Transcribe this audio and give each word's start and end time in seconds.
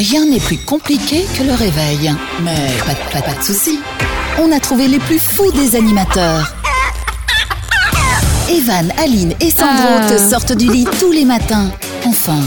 Rien 0.00 0.24
n'est 0.24 0.40
plus 0.40 0.56
compliqué 0.56 1.26
que 1.36 1.42
le 1.42 1.52
réveil. 1.52 2.10
Mais 2.42 2.56
pas, 2.86 2.94
de- 2.94 3.12
pas, 3.12 3.20
pas 3.32 3.38
de 3.38 3.44
soucis. 3.44 3.78
On 4.38 4.50
a 4.50 4.58
trouvé 4.58 4.88
les 4.88 4.98
plus 4.98 5.18
fous 5.18 5.52
des 5.52 5.76
animateurs. 5.76 6.54
Evan, 8.50 8.90
Aline 8.98 9.34
et 9.40 9.50
Sandro 9.50 9.98
Ah. 10.00 10.06
te 10.10 10.16
sortent 10.18 10.52
du 10.56 10.70
lit 10.70 10.86
tous 10.98 11.12
les 11.12 11.26
matins. 11.26 11.70
Enfin, 12.06 12.40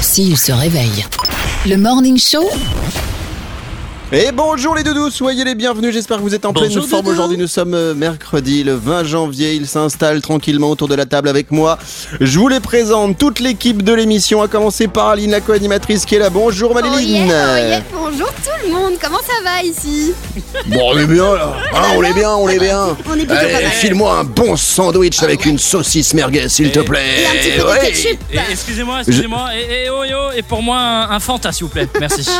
s'ils 0.00 0.38
se 0.38 0.52
réveillent. 0.52 1.04
Le 1.66 1.76
Morning 1.76 2.18
Show, 2.18 2.48
Et 4.12 4.30
bonjour 4.32 4.76
les 4.76 4.84
doudous, 4.84 5.10
soyez 5.10 5.42
les 5.42 5.56
bienvenus, 5.56 5.92
j'espère 5.92 6.18
que 6.18 6.22
vous 6.22 6.32
êtes 6.34 6.44
en 6.46 6.52
pleine 6.52 6.70
forme. 6.80 7.08
Aujourd'hui. 7.08 7.36
Nous 7.36 7.48
sommes 7.48 7.74
euh, 7.74 7.92
mercredi, 7.92 8.62
le 8.62 8.74
20 8.74 9.02
janvier, 9.02 9.54
il 9.54 9.66
s'installe 9.66 10.22
tranquillement 10.22 10.70
autour 10.70 10.86
de 10.86 10.94
la 10.94 11.06
table 11.06 11.28
avec 11.28 11.50
moi. 11.50 11.76
Je 12.20 12.38
vous 12.38 12.46
les 12.46 12.60
présente, 12.60 13.18
toute 13.18 13.40
l'équipe 13.40 13.82
de 13.82 13.92
l'émission, 13.92 14.42
à 14.42 14.46
commencer 14.48 14.86
par 14.86 15.08
Aline, 15.08 15.32
la 15.32 15.40
co-animatrice 15.40 16.04
qui 16.04 16.14
est 16.14 16.20
là. 16.20 16.30
Bonjour 16.30 16.70
Oh 16.70 16.74
Maléline 16.74 17.26
yeah, 17.26 17.46
oh 17.52 17.56
yeah. 17.56 17.82
Bonjour 17.92 18.28
tout 18.28 18.64
le 18.64 18.72
monde, 18.72 18.92
comment 19.02 19.18
ça 19.18 19.42
va 19.42 19.64
ici? 19.64 20.12
Bon, 20.66 20.92
on 20.92 20.98
est 20.98 21.06
bien 21.06 21.34
là, 21.34 21.56
Hein, 21.74 21.82
on 21.96 22.02
est 22.04 22.12
bien, 22.12 22.30
on 22.30 22.48
est 22.48 22.60
bien. 22.60 22.96
On 23.10 23.18
est 23.18 23.28
Allez, 23.28 23.66
file-moi 23.72 24.20
un 24.20 24.24
bon 24.24 24.54
sandwich 24.54 25.20
avec 25.24 25.46
une 25.46 25.58
saucisse 25.58 26.14
merguez 26.14 26.48
s'il 26.48 26.70
te 26.70 26.78
plaît. 26.78 27.22
Et 27.22 27.26
un 27.26 27.40
petit 27.40 27.60
peu 27.60 27.64
de 27.64 27.92
ketchup. 27.92 28.20
Excusez-moi, 28.52 28.98
excusez-moi, 29.00 29.48
et, 29.56 29.86
et 29.86 29.90
oh 29.90 30.04
et 30.36 30.42
pour 30.42 30.62
moi 30.62 30.78
un, 30.78 31.10
un 31.10 31.18
Fanta 31.18 31.50
s'il 31.50 31.64
vous 31.64 31.70
plaît, 31.70 31.88
merci. 31.98 32.24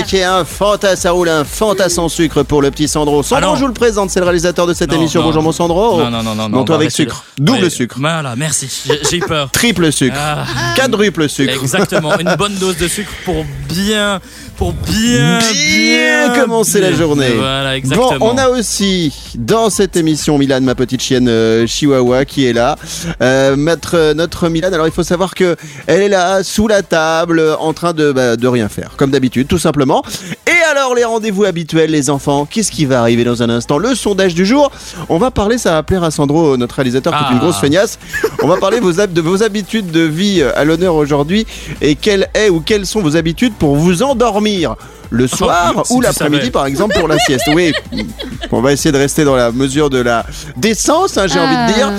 Ok, 0.00 0.14
un 0.14 0.44
Fanta, 0.46 0.96
ça 0.96 1.09
roule, 1.10 1.28
un 1.28 1.44
Fanta 1.44 1.88
sans 1.88 2.08
sucre 2.08 2.42
pour 2.42 2.62
le 2.62 2.70
petit 2.70 2.88
Sandro. 2.88 3.22
Sandro, 3.22 3.44
Ah 3.44 3.50
non. 3.52 3.56
je 3.56 3.60
vous 3.62 3.66
le 3.68 3.72
présente, 3.74 4.10
c'est 4.10 4.20
le 4.20 4.24
réalisateur 4.26 4.66
de 4.66 4.74
cette 4.74 4.90
Non, 4.90 4.96
émission. 4.98 5.20
non. 5.20 5.26
Bonjour 5.28 5.42
mon 5.42 5.52
Sandro. 5.52 5.98
Non, 6.02 6.10
non, 6.10 6.22
non, 6.22 6.34
non, 6.34 6.48
Non, 6.48 6.64
toi 6.64 6.76
avec 6.76 6.90
sucre. 6.90 7.24
Double 7.38 7.64
Ouais, 7.64 7.70
sucre. 7.70 7.96
Voilà, 7.98 8.34
merci, 8.36 8.68
j'ai 8.86 9.00
j'ai 9.08 9.16
eu 9.18 9.20
peur. 9.20 9.50
Triple 9.52 9.92
sucre. 9.92 10.16
Ah, 10.18 10.44
Quadruple 10.76 11.28
sucre. 11.28 11.52
exactement, 11.62 12.18
une 12.18 12.34
bonne 12.36 12.54
dose 12.54 12.76
de 12.76 12.88
sucre 12.88 13.10
pour 13.24 13.44
bien, 13.68 14.20
pour 14.56 14.72
bien, 14.72 15.38
Bien 15.52 16.30
commencer 16.40 16.80
la 16.80 16.92
journée. 16.92 17.30
Voilà, 17.36 17.76
exactement. 17.76 18.18
Bon, 18.18 18.32
on 18.34 18.38
a 18.38 18.48
aussi 18.48 19.12
dans 19.34 19.70
cette 19.70 19.96
émission 19.96 20.38
Milan, 20.38 20.60
ma 20.62 20.74
petite 20.74 21.02
chienne 21.02 21.28
euh, 21.28 21.66
Chihuahua, 21.66 22.24
qui 22.24 22.46
est 22.46 22.52
là. 22.52 22.76
Euh, 23.22 23.56
notre, 23.56 23.96
euh, 23.96 24.14
notre 24.14 24.48
Milan, 24.48 24.68
alors 24.72 24.86
il 24.86 24.92
faut 24.92 25.02
savoir 25.02 25.34
que 25.34 25.56
elle 25.86 26.02
est 26.02 26.08
là, 26.08 26.42
sous 26.42 26.68
la 26.68 26.82
table, 26.82 27.42
en 27.58 27.72
train 27.72 27.92
de, 27.92 28.12
bah, 28.12 28.36
de 28.36 28.48
rien 28.48 28.68
faire, 28.68 28.90
comme 28.96 29.10
d'habitude, 29.10 29.48
tout 29.48 29.58
simplement. 29.58 30.02
Et 30.46 30.59
alors, 30.80 30.94
les 30.94 31.04
rendez-vous 31.04 31.44
habituels, 31.44 31.90
les 31.90 32.08
enfants, 32.08 32.46
qu'est-ce 32.46 32.70
qui 32.72 32.86
va 32.86 33.00
arriver 33.02 33.22
dans 33.22 33.42
un 33.42 33.50
instant 33.50 33.76
Le 33.76 33.94
sondage 33.94 34.34
du 34.34 34.46
jour. 34.46 34.70
On 35.10 35.18
va 35.18 35.30
parler, 35.30 35.58
ça 35.58 35.72
va 35.72 35.82
plaire 35.82 36.02
à 36.02 36.10
Sandro, 36.10 36.56
notre 36.56 36.76
réalisateur, 36.76 37.12
qui 37.12 37.22
est 37.22 37.32
une 37.32 37.36
Ah. 37.36 37.40
grosse 37.40 37.58
feignasse. 37.58 37.98
On 38.42 38.48
va 38.48 38.56
parler 38.56 38.80
vos 38.80 38.98
de 39.12 39.20
vos 39.20 39.42
habitudes 39.42 39.90
de 39.90 40.00
vie 40.00 40.40
euh, 40.40 40.58
à 40.58 40.64
l'honneur 40.64 40.94
aujourd'hui 40.94 41.46
et 41.82 41.96
est 42.34 42.48
ou 42.48 42.60
quelles 42.60 42.86
sont 42.86 43.02
vos 43.02 43.14
habitudes 43.14 43.52
pour 43.58 43.76
vous 43.76 44.02
endormir 44.02 44.74
le 45.10 45.26
soir 45.26 45.74
Oh, 45.76 45.82
si 45.84 45.92
ou 45.92 46.00
l'après-midi 46.00 46.50
par 46.50 46.66
exemple 46.66 46.98
pour 46.98 47.08
la 47.08 47.18
sieste. 47.18 47.48
Oui, 47.54 47.72
on 48.52 48.60
va 48.60 48.72
essayer 48.72 48.92
de 48.92 48.98
rester 48.98 49.24
dans 49.24 49.36
la 49.36 49.50
mesure 49.52 49.90
de 49.90 49.98
la 49.98 50.24
décence, 50.56 51.16
hein, 51.18 51.26
j'ai 51.26 51.38
envie 51.38 51.56
de 51.56 51.74
dire. 51.74 51.92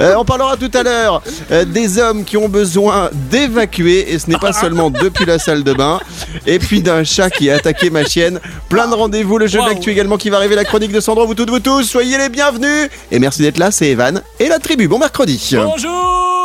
Euh, 0.00 0.14
on 0.18 0.24
parlera 0.24 0.56
tout 0.56 0.70
à 0.74 0.82
l'heure 0.82 1.22
euh, 1.52 1.64
des 1.64 1.98
hommes 1.98 2.24
qui 2.24 2.36
ont 2.36 2.48
besoin 2.48 3.10
d'évacuer 3.30 4.12
et 4.12 4.18
ce 4.18 4.28
n'est 4.30 4.38
pas 4.38 4.52
seulement 4.52 4.90
depuis 5.04 5.24
la 5.24 5.38
salle 5.38 5.62
de 5.62 5.72
bain. 5.72 6.00
Et 6.46 6.58
puis 6.58 6.82
d'un 6.82 7.04
chat 7.04 7.30
qui 7.30 7.50
a 7.50 7.56
attaqué 7.56 7.90
ma 7.90 8.04
chienne. 8.04 8.40
Plein 8.68 8.88
de 8.88 8.94
rendez-vous, 8.94 9.38
le 9.38 9.46
jeu 9.46 9.60
Wow. 9.60 9.66
d'actu 9.68 9.90
également 9.90 10.16
qui 10.16 10.30
va 10.30 10.38
arriver, 10.38 10.56
la 10.56 10.64
chronique 10.64 10.92
de 10.92 11.00
Sandro, 11.00 11.26
vous 11.26 11.34
toutes, 11.34 11.50
vous 11.50 11.60
tous, 11.60 11.84
soyez 11.84 12.18
les 12.18 12.28
bienvenus. 12.28 12.88
Et 13.12 13.18
merci 13.18 13.42
d'être 13.42 13.58
là, 13.58 13.70
c'est 13.70 13.88
Evan 13.88 14.20
et 14.40 14.48
la 14.48 14.58
tribu. 14.58 14.88
Bon 14.88 14.98
mercredi. 14.98 15.54
Bonjour 15.54 16.43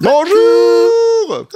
Bonjour 0.00 1.46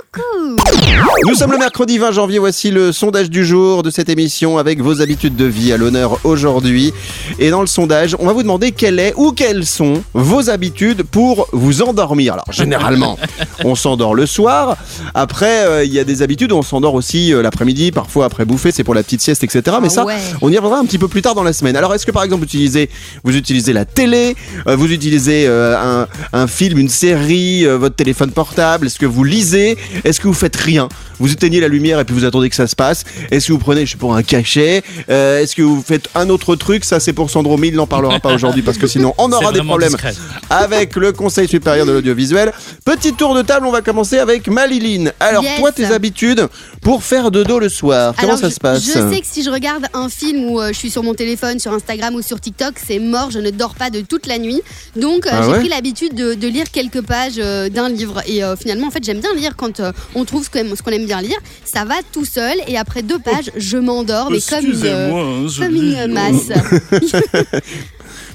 Nous 1.26 1.34
sommes 1.34 1.50
le 1.52 1.58
mercredi 1.58 1.98
20 1.98 2.12
janvier, 2.12 2.38
voici 2.38 2.70
le 2.70 2.92
sondage 2.92 3.30
du 3.30 3.44
jour 3.44 3.82
de 3.82 3.90
cette 3.90 4.08
émission 4.08 4.58
avec 4.58 4.80
vos 4.80 5.00
habitudes 5.00 5.34
de 5.34 5.44
vie 5.46 5.72
à 5.72 5.76
l'honneur 5.76 6.18
aujourd'hui. 6.24 6.92
Et 7.40 7.50
dans 7.50 7.62
le 7.62 7.66
sondage, 7.66 8.14
on 8.20 8.26
va 8.26 8.32
vous 8.32 8.42
demander 8.42 8.70
quelle 8.72 9.00
est 9.00 9.12
ou 9.16 9.32
quelles 9.32 9.66
sont 9.66 10.04
vos 10.14 10.50
habitudes 10.50 11.02
pour 11.02 11.48
vous 11.52 11.82
endormir. 11.82 12.34
Alors 12.34 12.52
généralement, 12.52 13.18
on 13.64 13.74
s'endort 13.74 14.14
le 14.14 14.26
soir. 14.26 14.76
Après, 15.14 15.66
euh, 15.66 15.84
il 15.84 15.92
y 15.92 15.98
a 15.98 16.04
des 16.04 16.22
habitudes 16.22 16.52
où 16.52 16.56
on 16.56 16.62
s'endort 16.62 16.94
aussi 16.94 17.32
euh, 17.34 17.42
l'après-midi, 17.42 17.90
parfois 17.92 18.26
après 18.26 18.44
bouffer, 18.44 18.70
c'est 18.72 18.84
pour 18.84 18.94
la 18.94 19.02
petite 19.02 19.20
sieste, 19.22 19.42
etc. 19.42 19.62
Mais 19.80 19.88
Ah 19.88 19.94
ça, 19.94 20.04
ouais. 20.04 20.18
on 20.42 20.50
y 20.50 20.56
reviendra 20.56 20.78
un 20.78 20.84
petit 20.84 20.98
peu 20.98 21.08
plus 21.08 21.22
tard 21.22 21.34
dans 21.34 21.42
la 21.42 21.52
semaine. 21.52 21.74
Alors 21.76 21.92
est-ce 21.94 22.06
que 22.06 22.12
par 22.12 22.22
exemple 22.22 22.40
vous 22.42 22.46
utilisez, 22.46 22.88
vous 23.24 23.36
utilisez 23.36 23.72
la 23.72 23.84
télé, 23.84 24.36
euh, 24.68 24.76
vous 24.76 24.92
utilisez 24.92 25.46
euh, 25.48 25.76
un, 25.76 26.06
un 26.32 26.46
film, 26.46 26.78
une 26.78 26.88
série, 26.88 27.66
euh, 27.66 27.78
votre 27.78 27.96
téléphone 27.96 28.11
portable, 28.32 28.86
est-ce 28.86 28.98
que 28.98 29.06
vous 29.06 29.24
lisez, 29.24 29.76
est-ce 30.04 30.20
que 30.20 30.28
vous 30.28 30.34
faites 30.34 30.56
rien? 30.56 30.88
Vous 31.18 31.30
éteignez 31.32 31.60
la 31.60 31.68
lumière 31.68 32.00
et 32.00 32.04
puis 32.04 32.14
vous 32.14 32.24
attendez 32.24 32.50
que 32.50 32.56
ça 32.56 32.66
se 32.66 32.74
passe 32.74 33.04
Est-ce 33.30 33.46
que 33.46 33.52
vous 33.52 33.58
prenez, 33.58 33.86
je 33.86 33.92
sais 33.92 33.96
pas, 33.98 34.08
un 34.12 34.22
cachet? 34.24 34.82
Euh, 35.08 35.40
Est-ce 35.40 35.54
que 35.54 35.62
vous 35.62 35.80
faites 35.86 36.08
un 36.16 36.28
autre 36.30 36.56
truc? 36.56 36.84
Ça 36.84 36.98
c'est 37.00 37.12
pour 37.12 37.30
Sandro, 37.30 37.56
mais 37.56 37.68
il 37.68 37.74
n'en 37.76 37.86
parlera 37.86 38.18
pas 38.18 38.34
aujourd'hui 38.34 38.62
parce 38.62 38.76
que 38.78 38.86
sinon 38.94 39.14
on 39.18 39.30
aura 39.32 39.52
des 39.52 39.62
problèmes 39.62 39.90
discret. 39.92 40.14
avec 40.50 40.96
le 40.96 41.12
Conseil 41.12 41.46
supérieur 41.48 41.86
de 41.86 41.92
l'audiovisuel. 41.92 42.52
Petit 42.84 43.12
tour 43.12 43.34
de 43.34 43.42
table, 43.42 43.66
on 43.66 43.70
va 43.72 43.82
commencer 43.82 44.18
avec 44.18 44.48
Maliline. 44.48 45.12
Alors 45.20 45.42
Yes. 45.44 45.58
toi 45.60 45.70
tes 45.72 45.86
habitudes 45.86 46.48
pour 46.80 47.04
faire 47.04 47.30
dodo 47.30 47.58
le 47.58 47.68
soir, 47.68 48.14
comment 48.18 48.30
Alors, 48.32 48.40
ça 48.40 48.48
je, 48.48 48.54
se 48.54 48.60
passe? 48.60 48.84
Je 48.84 48.90
sais 49.14 49.20
que 49.20 49.26
si 49.26 49.42
je 49.44 49.50
regarde 49.50 49.84
un 49.94 50.08
film 50.08 50.44
où 50.50 50.60
euh, 50.60 50.68
je 50.72 50.78
suis 50.78 50.90
sur 50.90 51.02
mon 51.04 51.14
téléphone, 51.14 51.58
sur 51.60 51.72
Instagram 51.72 52.14
ou 52.16 52.22
sur 52.22 52.40
TikTok, 52.40 52.74
c'est 52.84 52.98
mort, 52.98 53.30
je 53.30 53.38
ne 53.38 53.50
dors 53.50 53.74
pas 53.76 53.90
de 53.90 54.00
toute 54.00 54.26
la 54.26 54.38
nuit. 54.38 54.60
Donc 54.96 55.26
euh, 55.26 55.30
Ah 55.32 55.42
j'ai 55.44 55.52
ouais? 55.52 55.58
pris 55.60 55.68
l'habitude 55.68 56.14
de, 56.14 56.34
de 56.34 56.48
lire 56.48 56.70
quelques 56.72 57.00
pages 57.02 57.34
euh, 57.38 57.68
d'un 57.68 57.88
livre. 57.88 58.01
Et 58.26 58.44
euh, 58.44 58.56
finalement, 58.56 58.88
en 58.88 58.90
fait, 58.90 59.04
j'aime 59.04 59.20
bien 59.20 59.34
lire 59.34 59.56
quand 59.56 59.80
euh, 59.80 59.92
on 60.14 60.24
trouve 60.24 60.44
ce 60.44 60.50
qu'on 60.50 60.60
aime, 60.60 60.76
ce 60.76 60.82
qu'on 60.82 60.90
aime 60.90 61.06
bien 61.06 61.20
lire. 61.20 61.38
Ça 61.64 61.84
va 61.84 61.96
tout 62.12 62.24
seul 62.24 62.56
et 62.66 62.76
après 62.76 63.02
deux 63.02 63.18
pages, 63.18 63.50
je 63.56 63.76
m'endors, 63.76 64.30
mais 64.30 64.40
comme 64.40 64.66
une, 64.66 64.80
euh, 64.84 65.44
hein, 65.44 65.46
comme 65.58 65.76
une 65.76 66.12
masse. 66.12 66.50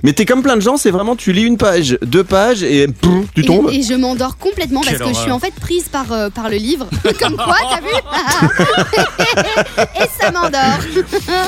Mais 0.03 0.13
t'es 0.13 0.25
comme 0.25 0.43
plein 0.43 0.55
de 0.55 0.61
gens, 0.61 0.77
c'est 0.77 0.91
vraiment 0.91 1.15
tu 1.15 1.31
lis 1.31 1.43
une 1.43 1.57
page, 1.57 1.97
deux 2.01 2.23
pages 2.23 2.63
et 2.63 2.87
tu 3.33 3.43
tombes. 3.43 3.69
Et, 3.71 3.77
et 3.77 3.83
je 3.83 3.93
m'endors 3.93 4.37
complètement 4.37 4.81
parce 4.81 4.97
Quelle 4.97 5.07
que 5.07 5.13
je 5.13 5.19
suis 5.19 5.31
en 5.31 5.39
fait 5.39 5.53
prise 5.55 5.89
par, 5.89 6.11
euh, 6.11 6.29
par 6.29 6.49
le 6.49 6.57
livre. 6.57 6.87
Comme 7.19 7.35
quoi, 7.35 7.57
t'as 7.69 7.81
vu? 7.81 7.87
Et 10.01 10.21
ça 10.21 10.31
m'endort. 10.31 10.79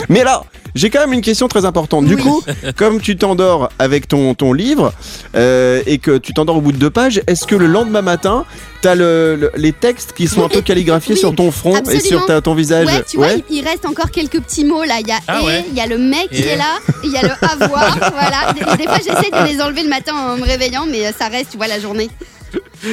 Mais 0.09 0.21
alors, 0.21 0.45
j'ai 0.75 0.89
quand 0.89 0.99
même 0.99 1.13
une 1.13 1.21
question 1.21 1.47
très 1.47 1.65
importante. 1.65 2.05
Du 2.05 2.15
Oui. 2.15 2.21
coup, 2.21 2.43
comme 2.75 2.99
tu 3.01 3.17
t'endors 3.17 3.69
avec 3.79 4.07
ton, 4.07 4.33
ton 4.35 4.53
livre 4.53 4.93
euh, 5.35 5.81
et 5.85 5.97
que 5.97 6.17
tu 6.17 6.33
t'endors 6.33 6.57
au 6.57 6.61
bout 6.61 6.71
de 6.71 6.77
deux 6.77 6.89
pages, 6.89 7.21
est-ce 7.27 7.45
que 7.47 7.55
le 7.55 7.65
lendemain 7.67 8.01
matin, 8.01 8.45
t'as 8.81 8.95
le, 8.95 9.35
le- 9.35 9.51
les 9.57 9.73
textes 9.73 10.13
qui 10.13 10.27
sont 10.27 10.43
un 10.43 10.49
peu 10.49 10.61
calligraphiés 10.61 11.13
Oui, 11.15 11.19
sur 11.19 11.35
ton 11.35 11.51
front 11.51 11.75
et 11.91 11.99
sur 11.99 12.25
ta- 12.25 12.41
ton 12.41 12.53
visage 12.55 12.87
Ouais, 12.87 13.03
tu 13.09 13.17
vois, 13.17 13.33
il, 13.33 13.43
il 13.49 13.63
reste 13.67 13.85
encore 13.85 14.11
quelques 14.11 14.39
petits 14.41 14.63
mots 14.65 14.83
là. 14.83 14.95
Il 15.01 15.07
y 15.07 15.11
a 15.11 15.19
Ah 15.27 15.39
et, 15.41 15.45
ouais. 15.45 15.65
il 15.69 15.77
y 15.77 15.81
a 15.81 15.85
le 15.87 15.97
mec 15.97 16.29
qui 16.31 16.41
est 16.41 16.55
là, 16.57 16.77
il 17.03 17.11
y 17.11 17.17
a 17.17 17.21
le 17.23 17.29
avoir. 17.63 17.97
voilà. 17.97 18.53
Des, 18.53 18.77
des 18.77 18.83
fois, 18.87 18.97
j'essaie 18.97 19.31
de 19.31 19.47
les 19.51 19.61
enlever 19.61 19.83
le 19.83 19.89
matin 19.89 20.13
en 20.15 20.37
me 20.37 20.43
réveillant, 20.43 20.85
mais 20.89 21.05
euh, 21.05 21.11
ça 21.17 21.27
reste, 21.27 21.51
tu 21.51 21.57
vois, 21.57 21.67
la 21.67 21.79
journée. 21.79 22.09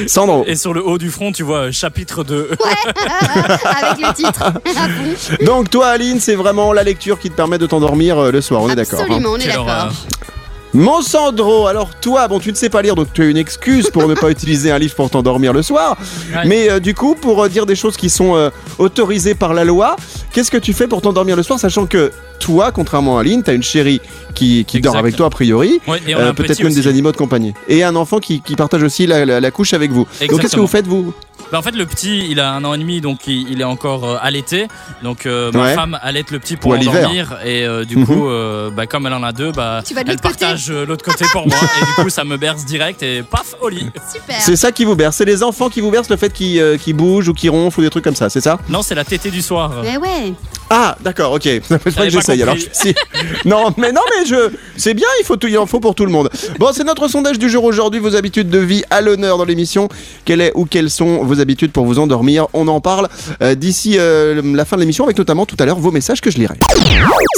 Sandro. 0.07 0.43
Et 0.47 0.55
sur 0.55 0.73
le 0.73 0.85
haut 0.85 0.97
du 0.97 1.09
front, 1.09 1.31
tu 1.31 1.43
vois 1.43 1.67
euh, 1.67 1.71
chapitre 1.71 2.23
2. 2.23 2.51
Avec 3.81 4.05
le 4.05 4.13
titre. 4.13 4.53
Donc 5.45 5.69
toi, 5.69 5.87
Aline, 5.87 6.19
c'est 6.19 6.35
vraiment 6.35 6.73
la 6.73 6.83
lecture 6.83 7.19
qui 7.19 7.29
te 7.29 7.35
permet 7.35 7.57
de 7.57 7.65
t'endormir 7.65 8.17
euh, 8.17 8.31
le 8.31 8.41
soir. 8.41 8.61
On 8.61 8.69
est 8.69 8.75
d'accord. 8.75 8.99
hein. 8.99 9.03
Absolument, 9.03 9.29
on 9.31 9.37
est 9.37 9.47
d'accord. 9.47 9.91
Mon 10.73 11.01
Sandro, 11.01 11.65
alors 11.67 11.95
toi, 11.95 12.27
bon, 12.27 12.39
tu 12.39 12.51
ne 12.51 12.55
sais 12.55 12.69
pas 12.69 12.81
lire, 12.81 12.93
donc 12.93 13.07
tu 13.13 13.23
as 13.23 13.25
une 13.25 13.37
excuse 13.37 13.89
pour 13.89 14.07
ne 14.07 14.13
pas 14.13 14.29
utiliser 14.31 14.69
un 14.69 14.77
livre 14.77 14.95
pour 14.95 15.09
t'endormir 15.09 15.53
le 15.53 15.63
soir. 15.63 15.97
Ouais. 16.35 16.41
Mais 16.45 16.69
euh, 16.69 16.79
du 16.79 16.93
coup, 16.93 17.15
pour 17.15 17.41
euh, 17.41 17.49
dire 17.49 17.65
des 17.65 17.75
choses 17.75 17.95
qui 17.97 18.09
sont 18.09 18.35
euh, 18.35 18.49
autorisées 18.77 19.33
par 19.33 19.53
la 19.53 19.63
loi, 19.63 19.95
qu'est-ce 20.33 20.51
que 20.51 20.57
tu 20.57 20.73
fais 20.73 20.87
pour 20.87 21.01
t'endormir 21.01 21.35
le 21.37 21.41
soir, 21.43 21.57
sachant 21.57 21.85
que 21.85 22.11
toi, 22.39 22.71
contrairement 22.71 23.17
à 23.17 23.21
Aline, 23.21 23.43
t'as 23.43 23.53
une 23.53 23.63
chérie 23.63 24.01
qui, 24.35 24.65
qui 24.65 24.79
dort 24.81 24.95
avec 24.97 25.15
toi 25.15 25.27
a 25.27 25.29
priori, 25.29 25.79
Ouais, 25.87 25.99
euh, 26.09 26.33
peut-être 26.33 26.49
petit 26.53 26.63
même 26.63 26.73
des 26.73 26.87
animaux 26.87 27.11
de 27.11 27.17
compagnie, 27.17 27.53
et 27.67 27.83
un 27.83 27.95
enfant 27.95 28.19
qui, 28.19 28.41
qui 28.41 28.55
partage 28.55 28.83
aussi 28.83 29.07
la, 29.07 29.25
la- 29.25 29.39
la 29.39 29.51
couche 29.51 29.73
avec 29.73 29.91
vous. 29.91 30.07
Donc 30.29 30.41
qu'est-ce 30.41 30.55
que 30.55 30.59
vous 30.61 30.67
faites 30.67 30.87
vous 30.87 31.13
Bah, 31.51 31.59
en 31.59 31.61
fait, 31.61 31.75
le 31.75 31.85
petit, 31.85 32.27
il 32.29 32.39
a 32.39 32.51
un 32.53 32.63
an 32.65 32.73
et 32.73 32.77
demi, 32.77 33.01
donc 33.01 33.27
il, 33.27 33.49
il 33.51 33.61
est 33.61 33.65
encore 33.65 34.03
euh, 34.05 34.17
allaité. 34.21 34.67
Donc 35.03 35.25
euh, 35.25 35.51
ma 35.53 35.61
Ouais. 35.63 35.73
femme 35.75 35.97
allaite 36.01 36.31
le 36.31 36.39
petit 36.39 36.57
pour 36.57 36.73
l'endormir. 36.75 37.37
Et 37.45 37.65
euh, 37.65 37.85
du 37.85 37.97
Mhm. 37.97 38.05
coup, 38.05 38.27
euh, 38.27 38.69
bah, 38.69 38.85
comme 38.85 39.07
elle 39.07 39.13
en 39.13 39.23
a 39.23 39.31
deux, 39.31 39.51
bah, 39.51 39.81
Tu 39.85 39.93
vas 39.93 40.03
de 40.03 40.11
elle 40.11 40.17
partage 40.19 40.69
l'autre 40.71 41.03
côté 41.05 41.25
pour 41.31 41.47
moi. 41.47 41.57
et 41.81 41.85
du 41.85 42.03
coup, 42.03 42.09
ça 42.09 42.23
me 42.23 42.37
berce 42.37 42.65
direct 42.65 43.01
et 43.03 43.23
paf, 43.23 43.55
au 43.61 43.69
lit. 43.69 43.87
Super. 44.13 44.35
C'est 44.39 44.55
ça 44.57 44.71
qui 44.71 44.83
vous 44.85 44.95
berce, 44.95 45.15
c'est 45.17 45.25
les 45.25 45.41
enfants 45.41 45.69
qui 45.69 45.81
vous 45.81 45.89
bercent 45.91 46.09
le 46.09 46.17
fait 46.17 46.31
qu'ils 46.33 46.59
euh, 46.59 46.77
qu'ils 46.77 46.93
bougent 46.95 47.29
ou 47.29 47.33
qu'ils 47.33 47.49
ronflent 47.49 47.79
ou 47.79 47.83
des 47.83 47.89
trucs 47.89 48.03
comme 48.03 48.15
ça, 48.15 48.29
c'est 48.29 48.41
ça 48.41 48.59
Non, 48.69 48.81
c'est 48.81 48.95
la 48.95 49.05
tétée 49.05 49.31
du 49.31 49.41
soir. 49.41 49.71
Mais 49.83 49.97
ouais. 49.97 50.33
Ah, 50.69 50.97
d'accord, 51.01 51.33
ok. 51.33 51.43
Que 51.67 51.89
pas 51.91 52.09
j'essaye. 52.09 52.41
Alors, 52.43 52.55
si. 52.73 52.93
Non, 53.45 53.73
mais 53.77 53.91
non, 53.91 54.01
mais 54.17 54.25
je. 54.25 54.51
C'est 54.75 54.93
bien. 54.93 55.07
Il 55.21 55.25
faut 55.25 55.35
tout. 55.37 55.47
Il 55.47 55.57
en 55.57 55.65
faut 55.65 55.79
pour 55.79 55.95
tout 55.95 56.05
le 56.05 56.11
monde. 56.11 56.29
Bon, 56.59 56.69
c'est 56.73 56.83
notre 56.83 57.07
sondage 57.07 57.39
du 57.39 57.49
jour 57.49 57.63
aujourd'hui. 57.63 57.99
Vos 57.99 58.15
habitudes 58.15 58.49
de 58.49 58.59
vie 58.59 58.83
à 58.89 59.01
l'honneur 59.01 59.37
dans 59.37 59.45
l'émission. 59.45 59.87
Quelle 60.25 60.41
est 60.41 60.51
ou 60.55 60.65
quelles 60.65 60.89
sont 60.89 61.23
vos 61.23 61.39
habitudes 61.39 61.71
pour 61.71 61.85
vous 61.85 61.99
endormir? 61.99 62.47
On 62.53 62.67
en 62.67 62.81
parle 62.81 63.07
euh, 63.41 63.55
d'ici 63.55 63.95
euh, 63.97 64.41
la 64.43 64.65
fin 64.65 64.75
de 64.75 64.81
l'émission, 64.81 65.05
avec 65.05 65.17
notamment 65.17 65.45
tout 65.45 65.55
à 65.59 65.65
l'heure 65.65 65.79
vos 65.79 65.91
messages 65.91 66.21
que 66.21 66.31
je 66.31 66.37
lirai. 66.37 66.55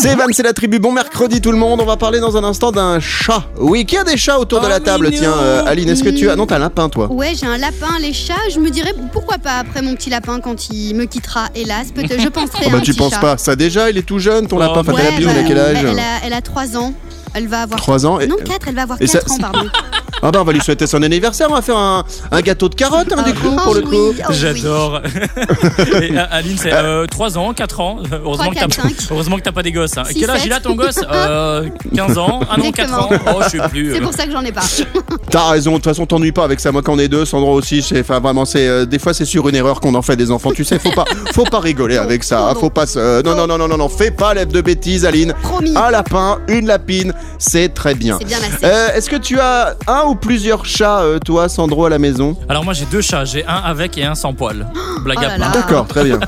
C'est 0.02 0.10
Evan, 0.14 0.28
c'est 0.32 0.44
la 0.44 0.54
tribu. 0.54 0.80
Bon 0.80 0.92
mercredi 0.92 1.42
tout 1.42 1.52
le 1.52 1.58
monde. 1.58 1.80
On 1.82 1.86
va 1.86 1.98
parler 1.98 2.20
dans 2.20 2.36
un 2.38 2.44
instant 2.44 2.72
d'un 2.72 3.00
chat. 3.00 3.44
Oui, 3.58 3.86
qui 3.86 3.98
a 3.98 4.04
des 4.04 4.18
chats 4.18 4.40
autour 4.40 4.62
de 4.62 4.68
la 4.68 4.78
Oh, 4.78 4.84
table? 4.86 5.06
mignon. 5.10 5.20
Tiens, 5.22 5.34
euh, 5.38 5.64
Aline, 5.66 5.90
est-ce 5.90 6.04
que 6.04 6.10
tu 6.10 6.30
as 6.30 6.36
Non, 6.36 6.46
t'as 6.48 6.56
un 6.56 6.60
lapin, 6.60 6.90
toi? 6.90 7.12
Ouais, 7.12 7.34
j'ai 7.40 7.46
un 7.46 7.58
lapin, 7.58 8.00
les 8.02 8.14
chats. 8.14 8.34
Je 8.54 8.60
me 8.60 8.70
dirais 8.70 8.94
pourquoi 9.12 9.38
pas 9.38 9.54
après 9.60 9.82
mon 9.82 9.94
petit 9.96 10.10
lapin 10.10 10.40
quand 10.40 10.70
il 10.72 10.96
me 10.96 11.06
quittera, 11.06 11.48
hélas. 11.56 11.92
Peut-être, 11.94 12.22
je 12.22 12.30
penserai 12.30 12.60
Oh, 12.64 12.68
à 12.68 12.72
bah, 12.72 12.78
un 12.78 12.82
tu 12.82 12.92
petit 12.92 12.98
penses 13.00 13.18
chat. 13.20 13.22
pas. 13.22 13.38
Ça 13.38 13.56
déjà, 13.56 13.90
il 13.90 13.98
est 13.98 14.02
tout 14.04 14.20
jeune, 14.20 14.48
ton 14.48 14.58
Oh, 14.58 14.60
lapin. 14.60 14.80
Enfin, 14.82 14.94
Ouais, 14.94 15.04
la 15.04 15.12
pile, 15.12 15.26
bah, 15.26 15.32
il 15.36 15.40
a 15.40 15.44
quel 15.48 15.60
âge 15.60 15.78
elle, 15.84 16.00
a, 16.00 16.04
elle 16.26 16.34
a 16.34 16.42
3 16.42 16.78
ans. 16.78 16.94
Elle 17.34 17.48
va 17.48 17.62
avoir 17.62 17.80
3 17.80 18.06
ans. 18.06 18.20
Et... 18.20 18.28
Non, 18.28 18.38
4, 18.44 18.68
elle 18.70 18.76
va 18.76 18.82
avoir 18.84 19.02
Et 19.02 19.06
4 19.08 19.28
ça- 19.28 19.34
ans, 19.34 19.38
pardon. 19.40 19.70
Ah 20.22 20.32
bah 20.32 20.40
on 20.42 20.44
va 20.44 20.52
lui 20.54 20.62
souhaiter 20.62 20.86
son 20.88 21.02
anniversaire, 21.02 21.48
on 21.50 21.56
va 21.56 21.62
faire 21.62 21.78
un, 21.78 22.04
un 22.32 22.42
gâteau 22.42 22.70
de 22.70 22.76
carottes 22.76 23.14
hein, 23.16 23.24
du 23.24 23.34
coup 23.34 23.48
Oh, 23.58 23.62
pour 23.64 23.74
le 23.74 23.82
oui, 23.82 23.86
coup. 23.90 23.96
oh, 24.20 24.24
oui. 24.30 24.36
J'adore. 24.36 25.02
Et 26.02 26.18
euh, 26.18 26.26
Aline, 26.32 26.58
c'est 26.58 26.72
3 27.10 27.38
ans, 27.38 27.54
4 27.54 27.80
ans. 27.80 28.00
Heureusement, 28.12 28.50
que 28.50 28.56
t'as, 28.56 28.62
4, 28.68 28.74
5. 28.74 28.94
heureusement 29.12 29.38
que 29.38 29.42
t'as 29.42 29.52
pas 29.52 29.64
des 29.64 29.72
gosses. 29.72 29.98
hein. 29.98 30.04
Six, 30.06 30.20
Quel 30.20 30.30
âge 30.30 30.42
il 30.46 30.54
a 30.54 30.60
ton 30.60 30.76
gosse? 30.76 31.00
Euh, 31.12 31.68
15 31.96 32.18
ans 32.18 32.40
Ah 32.50 32.56
non, 32.58 32.72
4 32.72 32.94
ans? 32.94 33.10
Oh, 33.28 33.42
je 33.44 33.50
sais 33.50 33.70
plus. 33.70 33.94
C'est 33.94 34.02
pour 34.02 34.14
ça 34.14 34.26
que 34.26 34.32
j'en 34.32 34.44
ai 34.44 34.52
pas. 34.52 34.62
T'as 35.32 35.50
raison, 35.52 35.72
de 35.72 35.76
toute 35.78 35.86
façon 35.86 36.06
t'ennuies 36.06 36.32
pas 36.32 36.44
avec 36.44 36.60
ça, 36.60 36.72
moi 36.72 36.82
quand 36.82 36.94
on 36.94 37.00
est 37.00 37.08
deux, 37.08 37.24
Sandro 37.26 37.54
aussi, 37.54 37.82
c'est, 37.84 38.00
enfin 38.00 38.20
vraiment 38.20 38.46
c'est, 38.46 38.68
euh, 38.68 38.86
des 38.86 38.98
fois 38.98 39.14
c'est 39.14 39.26
sur 39.26 39.48
une 39.48 39.56
erreur 39.56 39.80
qu'on 39.80 39.94
en 39.94 40.02
fait 40.02 40.16
des 40.16 40.32
enfants, 40.32 40.52
tu 40.52 40.64
sais, 40.64 40.80
faut 40.80 40.92
pas, 40.92 41.06
faut 41.34 41.44
pas 41.44 41.60
rigoler 41.60 41.98
avec 41.98 42.24
ça, 42.24 42.48
hein, 42.50 42.56
faut 42.60 42.72
pas 42.72 42.86
euh, 42.98 43.22
non 43.22 43.36
non 43.36 43.46
non 43.46 43.58
non 43.60 43.68
non 43.68 43.78
non, 43.78 43.90
fais 43.90 44.10
pas 44.10 44.34
lève 44.34 44.48
de 44.52 44.62
bêtises 44.62 45.06
Aline, 45.06 45.34
Promis. 45.44 45.74
un 45.76 45.92
lapin, 45.92 46.40
une 46.48 46.66
lapine, 46.66 47.14
c'est 47.38 47.74
très 47.76 47.94
bien. 47.94 48.18
C'est 48.20 48.26
bien. 48.26 48.40
Euh, 48.64 48.90
est-ce 48.96 49.10
que 49.10 49.18
tu 49.18 49.40
as 49.40 49.76
un 49.88 50.02
ou 50.10 50.16
plusieurs 50.16 50.66
chats, 50.66 51.02
euh, 51.02 51.20
toi, 51.20 51.48
Sandro, 51.50 51.86
à 51.86 51.90
la 51.90 52.00
maison 52.00 52.36
Alors 52.50 52.64
moi 52.64 52.74
j'ai 52.74 52.86
deux 52.86 53.02
chats, 53.02 53.26
j'ai 53.26 53.46
un 53.46 53.56
avec 53.56 53.98
et 53.98 54.04
un 54.04 54.16
sans 54.16 54.34
poil. 54.34 54.68
Blague 55.04 55.20
Oh 55.22 55.26
à 55.26 55.38
là 55.38 55.46
part. 55.46 55.52
D'accord, 55.54 55.88
très 55.88 56.04
bien. 56.04 56.20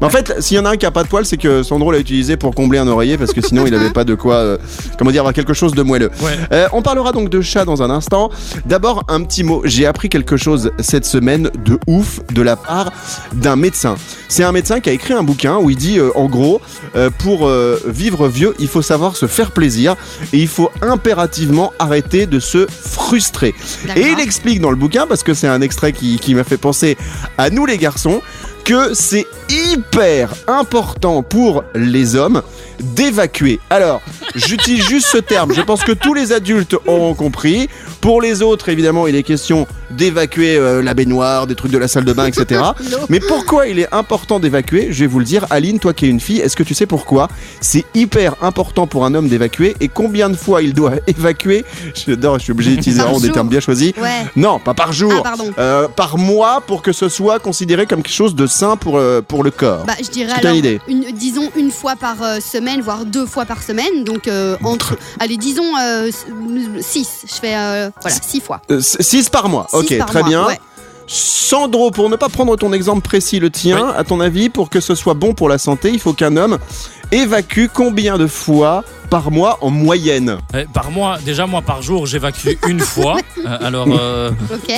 Mais 0.00 0.06
en 0.06 0.10
fait, 0.10 0.34
s'il 0.40 0.56
y 0.56 0.60
en 0.60 0.64
a 0.64 0.70
un 0.70 0.76
qui 0.76 0.86
a 0.86 0.90
pas 0.90 1.02
de 1.02 1.08
poils, 1.08 1.26
c'est 1.26 1.36
que 1.36 1.62
Sandro 1.62 1.92
l'a 1.92 1.98
utilisé 1.98 2.36
pour 2.36 2.54
combler 2.54 2.78
un 2.78 2.88
oreiller 2.88 3.18
parce 3.18 3.32
que 3.32 3.40
sinon 3.40 3.66
il 3.66 3.74
avait 3.74 3.90
pas 3.90 4.04
de 4.04 4.14
quoi, 4.14 4.34
euh, 4.36 4.58
comment 4.98 5.10
dire, 5.10 5.20
avoir 5.20 5.34
quelque 5.34 5.54
chose 5.54 5.72
de 5.72 5.82
moelleux. 5.82 6.10
Ouais. 6.20 6.36
Euh, 6.52 6.68
on 6.72 6.82
parlera 6.82 7.12
donc 7.12 7.28
de 7.28 7.40
chats 7.40 7.64
dans 7.64 7.82
un 7.82 7.90
instant. 7.90 8.30
D'abord, 8.66 9.04
un 9.08 9.22
petit 9.22 9.44
mot. 9.44 9.62
J'ai 9.64 9.86
appris 9.86 10.08
quelque 10.08 10.36
chose 10.36 10.70
cette 10.78 11.04
semaine 11.04 11.50
de 11.64 11.78
ouf 11.86 12.20
de 12.32 12.42
la 12.42 12.56
part 12.56 12.90
d'un 13.34 13.56
médecin. 13.56 13.96
C'est 14.28 14.44
un 14.44 14.52
médecin 14.52 14.80
qui 14.80 14.90
a 14.90 14.92
écrit 14.92 15.14
un 15.14 15.22
bouquin 15.22 15.56
où 15.56 15.70
il 15.70 15.76
dit, 15.76 15.98
euh, 15.98 16.10
en 16.14 16.26
gros, 16.26 16.60
euh, 16.96 17.10
pour 17.10 17.48
euh, 17.48 17.80
vivre 17.86 18.28
vieux, 18.28 18.54
il 18.58 18.68
faut 18.68 18.82
savoir 18.82 19.16
se 19.16 19.26
faire 19.26 19.50
plaisir 19.52 19.96
et 20.32 20.38
il 20.38 20.48
faut 20.48 20.70
impérativement 20.82 21.72
arrêter 21.78 22.26
de 22.26 22.38
se 22.38 22.66
D'accord. 23.84 24.02
Et 24.02 24.10
il 24.10 24.20
explique 24.20 24.60
dans 24.60 24.70
le 24.70 24.76
bouquin, 24.76 25.06
parce 25.06 25.22
que 25.22 25.34
c'est 25.34 25.48
un 25.48 25.60
extrait 25.60 25.92
qui, 25.92 26.18
qui 26.18 26.34
m'a 26.34 26.44
fait 26.44 26.56
penser 26.56 26.96
à 27.36 27.50
nous 27.50 27.66
les 27.66 27.78
garçons, 27.78 28.20
que 28.64 28.92
c'est 28.94 29.26
hyper 29.48 30.34
important 30.46 31.22
pour 31.22 31.64
les 31.74 32.16
hommes 32.16 32.42
d'évacuer. 32.80 33.60
Alors, 33.70 34.00
j'utilise 34.34 34.84
juste 34.84 35.06
ce 35.06 35.18
terme, 35.18 35.52
je 35.54 35.60
pense 35.62 35.82
que 35.82 35.92
tous 35.92 36.14
les 36.14 36.32
adultes 36.32 36.76
auront 36.86 37.14
compris. 37.14 37.68
Pour 38.00 38.22
les 38.22 38.42
autres, 38.42 38.68
évidemment, 38.68 39.06
il 39.06 39.16
est 39.16 39.22
question 39.22 39.66
d'évacuer 39.90 40.56
euh, 40.56 40.82
la 40.82 40.94
baignoire, 40.94 41.46
des 41.46 41.54
trucs 41.54 41.72
de 41.72 41.78
la 41.78 41.88
salle 41.88 42.04
de 42.04 42.12
bain, 42.12 42.26
etc. 42.26 42.62
Mais 43.08 43.20
pourquoi 43.20 43.66
il 43.66 43.78
est 43.78 43.92
important 43.92 44.38
d'évacuer? 44.38 44.88
Je 44.90 45.00
vais 45.00 45.06
vous 45.06 45.18
le 45.18 45.24
dire. 45.24 45.46
Aline, 45.50 45.78
toi 45.78 45.94
qui 45.94 46.06
es 46.06 46.08
une 46.08 46.20
fille, 46.20 46.38
est-ce 46.40 46.56
que 46.56 46.62
tu 46.62 46.74
sais 46.74 46.86
pourquoi? 46.86 47.28
C'est 47.60 47.84
hyper 47.94 48.36
important 48.42 48.86
pour 48.86 49.04
un 49.04 49.14
homme 49.14 49.28
d'évacuer 49.28 49.74
et 49.80 49.88
combien 49.88 50.30
de 50.30 50.36
fois 50.36 50.62
il 50.62 50.74
doit 50.74 50.92
évacuer? 51.06 51.64
J'adore, 51.94 52.38
je 52.38 52.44
suis 52.44 52.52
obligé 52.52 52.72
d'utiliser 52.72 53.02
des 53.20 53.30
termes 53.30 53.48
bien 53.48 53.60
choisis. 53.60 53.92
Ouais. 53.96 54.26
Non, 54.36 54.58
pas 54.58 54.74
par 54.74 54.92
jour. 54.92 55.22
Ah. 55.24 55.34
Euh, 55.58 55.88
par 55.88 56.18
mois 56.18 56.62
pour 56.66 56.82
que 56.82 56.92
ce 56.92 57.08
soit 57.08 57.38
considéré 57.38 57.86
comme 57.86 58.02
quelque 58.02 58.14
chose 58.14 58.34
de 58.34 58.46
sain 58.46 58.76
pour, 58.76 58.98
euh, 58.98 59.22
pour 59.26 59.42
le 59.42 59.50
corps. 59.50 59.84
Bah, 59.86 59.94
je 60.02 60.10
dirais 60.10 60.32
alors, 60.32 60.54
une 60.86 61.04
disons 61.12 61.50
une 61.56 61.70
fois 61.70 61.96
par 61.96 62.22
euh, 62.22 62.38
semaine, 62.68 62.82
voire 62.82 63.04
deux 63.04 63.26
fois 63.26 63.44
par 63.46 63.62
semaine. 63.62 64.04
Donc, 64.04 64.28
euh, 64.28 64.56
entre, 64.62 64.96
allez, 65.20 65.36
disons 65.36 65.72
6. 66.80 67.24
Je 67.26 67.34
fais, 67.34 67.56
euh, 67.56 67.90
voilà, 68.00 68.16
6 68.22 68.40
fois. 68.40 68.60
6 68.80 69.28
par 69.30 69.48
mois. 69.48 69.66
Six 69.70 69.76
ok, 69.76 69.98
par 69.98 70.06
très 70.08 70.20
mois, 70.20 70.28
bien. 70.28 70.46
ouais. 70.46 70.58
Sandro, 71.06 71.90
pour 71.90 72.10
ne 72.10 72.16
pas 72.16 72.28
prendre 72.28 72.54
ton 72.56 72.72
exemple 72.74 73.00
précis, 73.00 73.38
le 73.40 73.48
tien, 73.48 73.88
à 73.96 74.04
ton 74.04 74.20
avis, 74.20 74.50
pour 74.50 74.68
que 74.68 74.80
ce 74.80 74.94
soit 74.94 75.14
bon 75.14 75.32
pour 75.32 75.48
la 75.48 75.56
santé, 75.56 75.90
il 75.90 75.98
faut 75.98 76.12
qu'un 76.12 76.36
homme 76.36 76.58
évacue 77.10 77.64
combien 77.72 78.18
de 78.18 78.26
fois 78.26 78.84
par 79.08 79.30
mois 79.30 79.56
en 79.62 79.70
moyenne? 79.70 80.36
Euh, 80.54 80.66
Par 80.74 80.90
mois, 80.90 81.16
déjà 81.24 81.46
moi 81.46 81.62
par 81.62 81.80
jour 81.80 82.04
j'évacue 82.04 82.48
une 82.68 82.80
fois. 82.80 83.16
Euh, 83.38 83.56
alors 83.62 83.86
euh, 83.90 84.30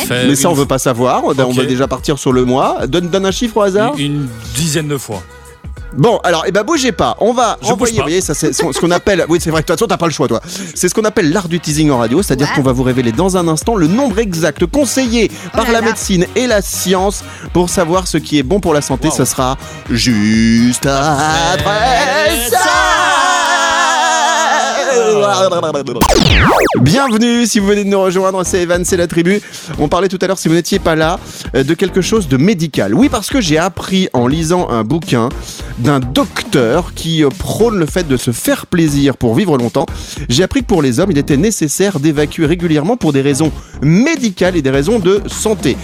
Mais 0.09 0.37
ça, 0.37 0.49
on 0.51 0.55
veut 0.55 0.67
pas 0.67 0.79
savoir. 0.79 1.25
On 1.25 1.31
Ok. 1.31 1.57
va 1.57 1.65
déjà 1.65 1.89
partir 1.89 2.17
sur 2.17 2.31
le 2.33 2.45
mois. 2.45 2.87
Donne, 2.87 3.09
donne 3.09 3.27
un 3.27 3.33
chiffre 3.33 3.57
au 3.57 3.63
hasard. 3.63 3.95
Une, 3.99 4.05
une 4.15 4.29
dizaine 4.55 4.87
de 4.87 4.97
fois. 4.99 5.25
Bon, 5.97 6.19
alors, 6.23 6.45
eh 6.47 6.53
ben, 6.53 6.63
bougez 6.63 6.93
pas. 6.93 7.17
On 7.21 7.33
va 7.33 7.59
Je 7.63 7.69
envoyer, 7.71 7.97
vous 7.97 8.03
voyez, 8.03 8.21
ça, 8.21 8.33
c'est 8.35 8.53
ce 8.53 8.73
ce 8.73 8.79
qu'on 8.79 8.91
appelle. 8.91 9.25
Oui, 9.29 9.39
c'est 9.43 9.51
vrai, 9.51 9.61
de 9.63 9.67
toute 9.67 9.77
façon, 9.77 9.87
t'as 9.89 9.97
pas 9.97 10.07
le 10.07 10.13
choix, 10.13 10.29
toi. 10.29 10.41
C'est 10.75 10.89
ce 10.89 10.95
qu'on 10.95 11.05
appelle 11.05 11.33
l'art 11.33 11.49
du 11.49 11.59
teasing 11.61 11.91
en 11.91 11.99
radio, 11.99 12.23
c'est-à-dire 12.23 12.49
Ouais. 12.49 12.55
qu'on 12.57 12.63
va 12.63 12.73
vous 12.73 12.83
révéler 12.85 13.13
dans 13.13 13.37
un 13.37 13.49
instant 13.49 13.75
le 13.75 13.87
nombre 13.89 14.19
exact 14.21 14.67
conseillé 14.67 15.31
par 15.53 15.65
là 15.67 15.73
la 15.73 15.81
là. 15.81 15.87
médecine 15.87 16.27
et 16.37 16.47
la 16.47 16.63
science 16.63 17.25
pour 17.53 17.69
savoir 17.71 18.07
ce 18.07 18.19
qui 18.19 18.39
est 18.39 18.43
bon 18.45 18.61
pour 18.61 18.73
la 18.75 18.83
santé. 18.83 19.09
Wow. 19.09 19.15
Ça 19.15 19.27
sera 19.27 19.57
juste 19.91 20.87
après 20.87 22.49
ça. 22.51 23.20
Bienvenue 26.81 27.47
si 27.47 27.59
vous 27.59 27.67
venez 27.67 27.85
de 27.85 27.89
nous 27.89 28.01
rejoindre, 28.01 28.45
c'est 28.45 28.63
Evan, 28.63 28.85
c'est 28.85 28.97
la 28.97 29.07
tribu. 29.07 29.41
On 29.79 29.89
parlait 29.89 30.09
tout 30.09 30.19
à 30.21 30.27
l'heure, 30.27 30.39
si 30.39 30.49
vous 30.49 30.55
n'étiez 30.55 30.79
pas 30.79 30.97
là, 30.97 31.19
euh, 31.55 31.63
de 31.63 31.75
quelque 31.75 32.01
chose 32.01 32.29
de 32.29 32.37
médical. 32.37 32.95
Oui, 32.95 33.09
parce 33.09 33.29
que 33.29 33.41
j'ai 33.41 33.59
appris 33.59 34.09
en 34.13 34.27
lisant 34.27 34.69
un 34.71 34.83
bouquin 34.83 35.29
d'un 35.79 36.01
docteur 36.01 36.95
qui 36.95 37.25
euh, 37.25 37.29
prône 37.29 37.79
le 37.79 37.87
fait 37.87 38.07
de 38.07 38.17
se 38.17 38.31
faire 38.31 38.67
plaisir 38.67 39.17
pour 39.17 39.35
vivre 39.35 39.57
longtemps. 39.59 39.87
J'ai 40.29 40.43
appris 40.43 40.63
que 40.63 40.67
pour 40.67 40.83
les 40.83 41.01
hommes, 41.01 41.11
il 41.11 41.19
était 41.19 41.37
nécessaire 41.37 42.01
d'évacuer 42.01 42.47
régulièrement 42.47 42.97
pour 42.97 43.13
des 43.13 43.23
raisons 43.23 43.53
médicales 43.83 44.57
et 44.57 44.63
des 44.63 44.71
raisons 44.71 44.99
de 44.99 45.23
santé. 45.27 45.77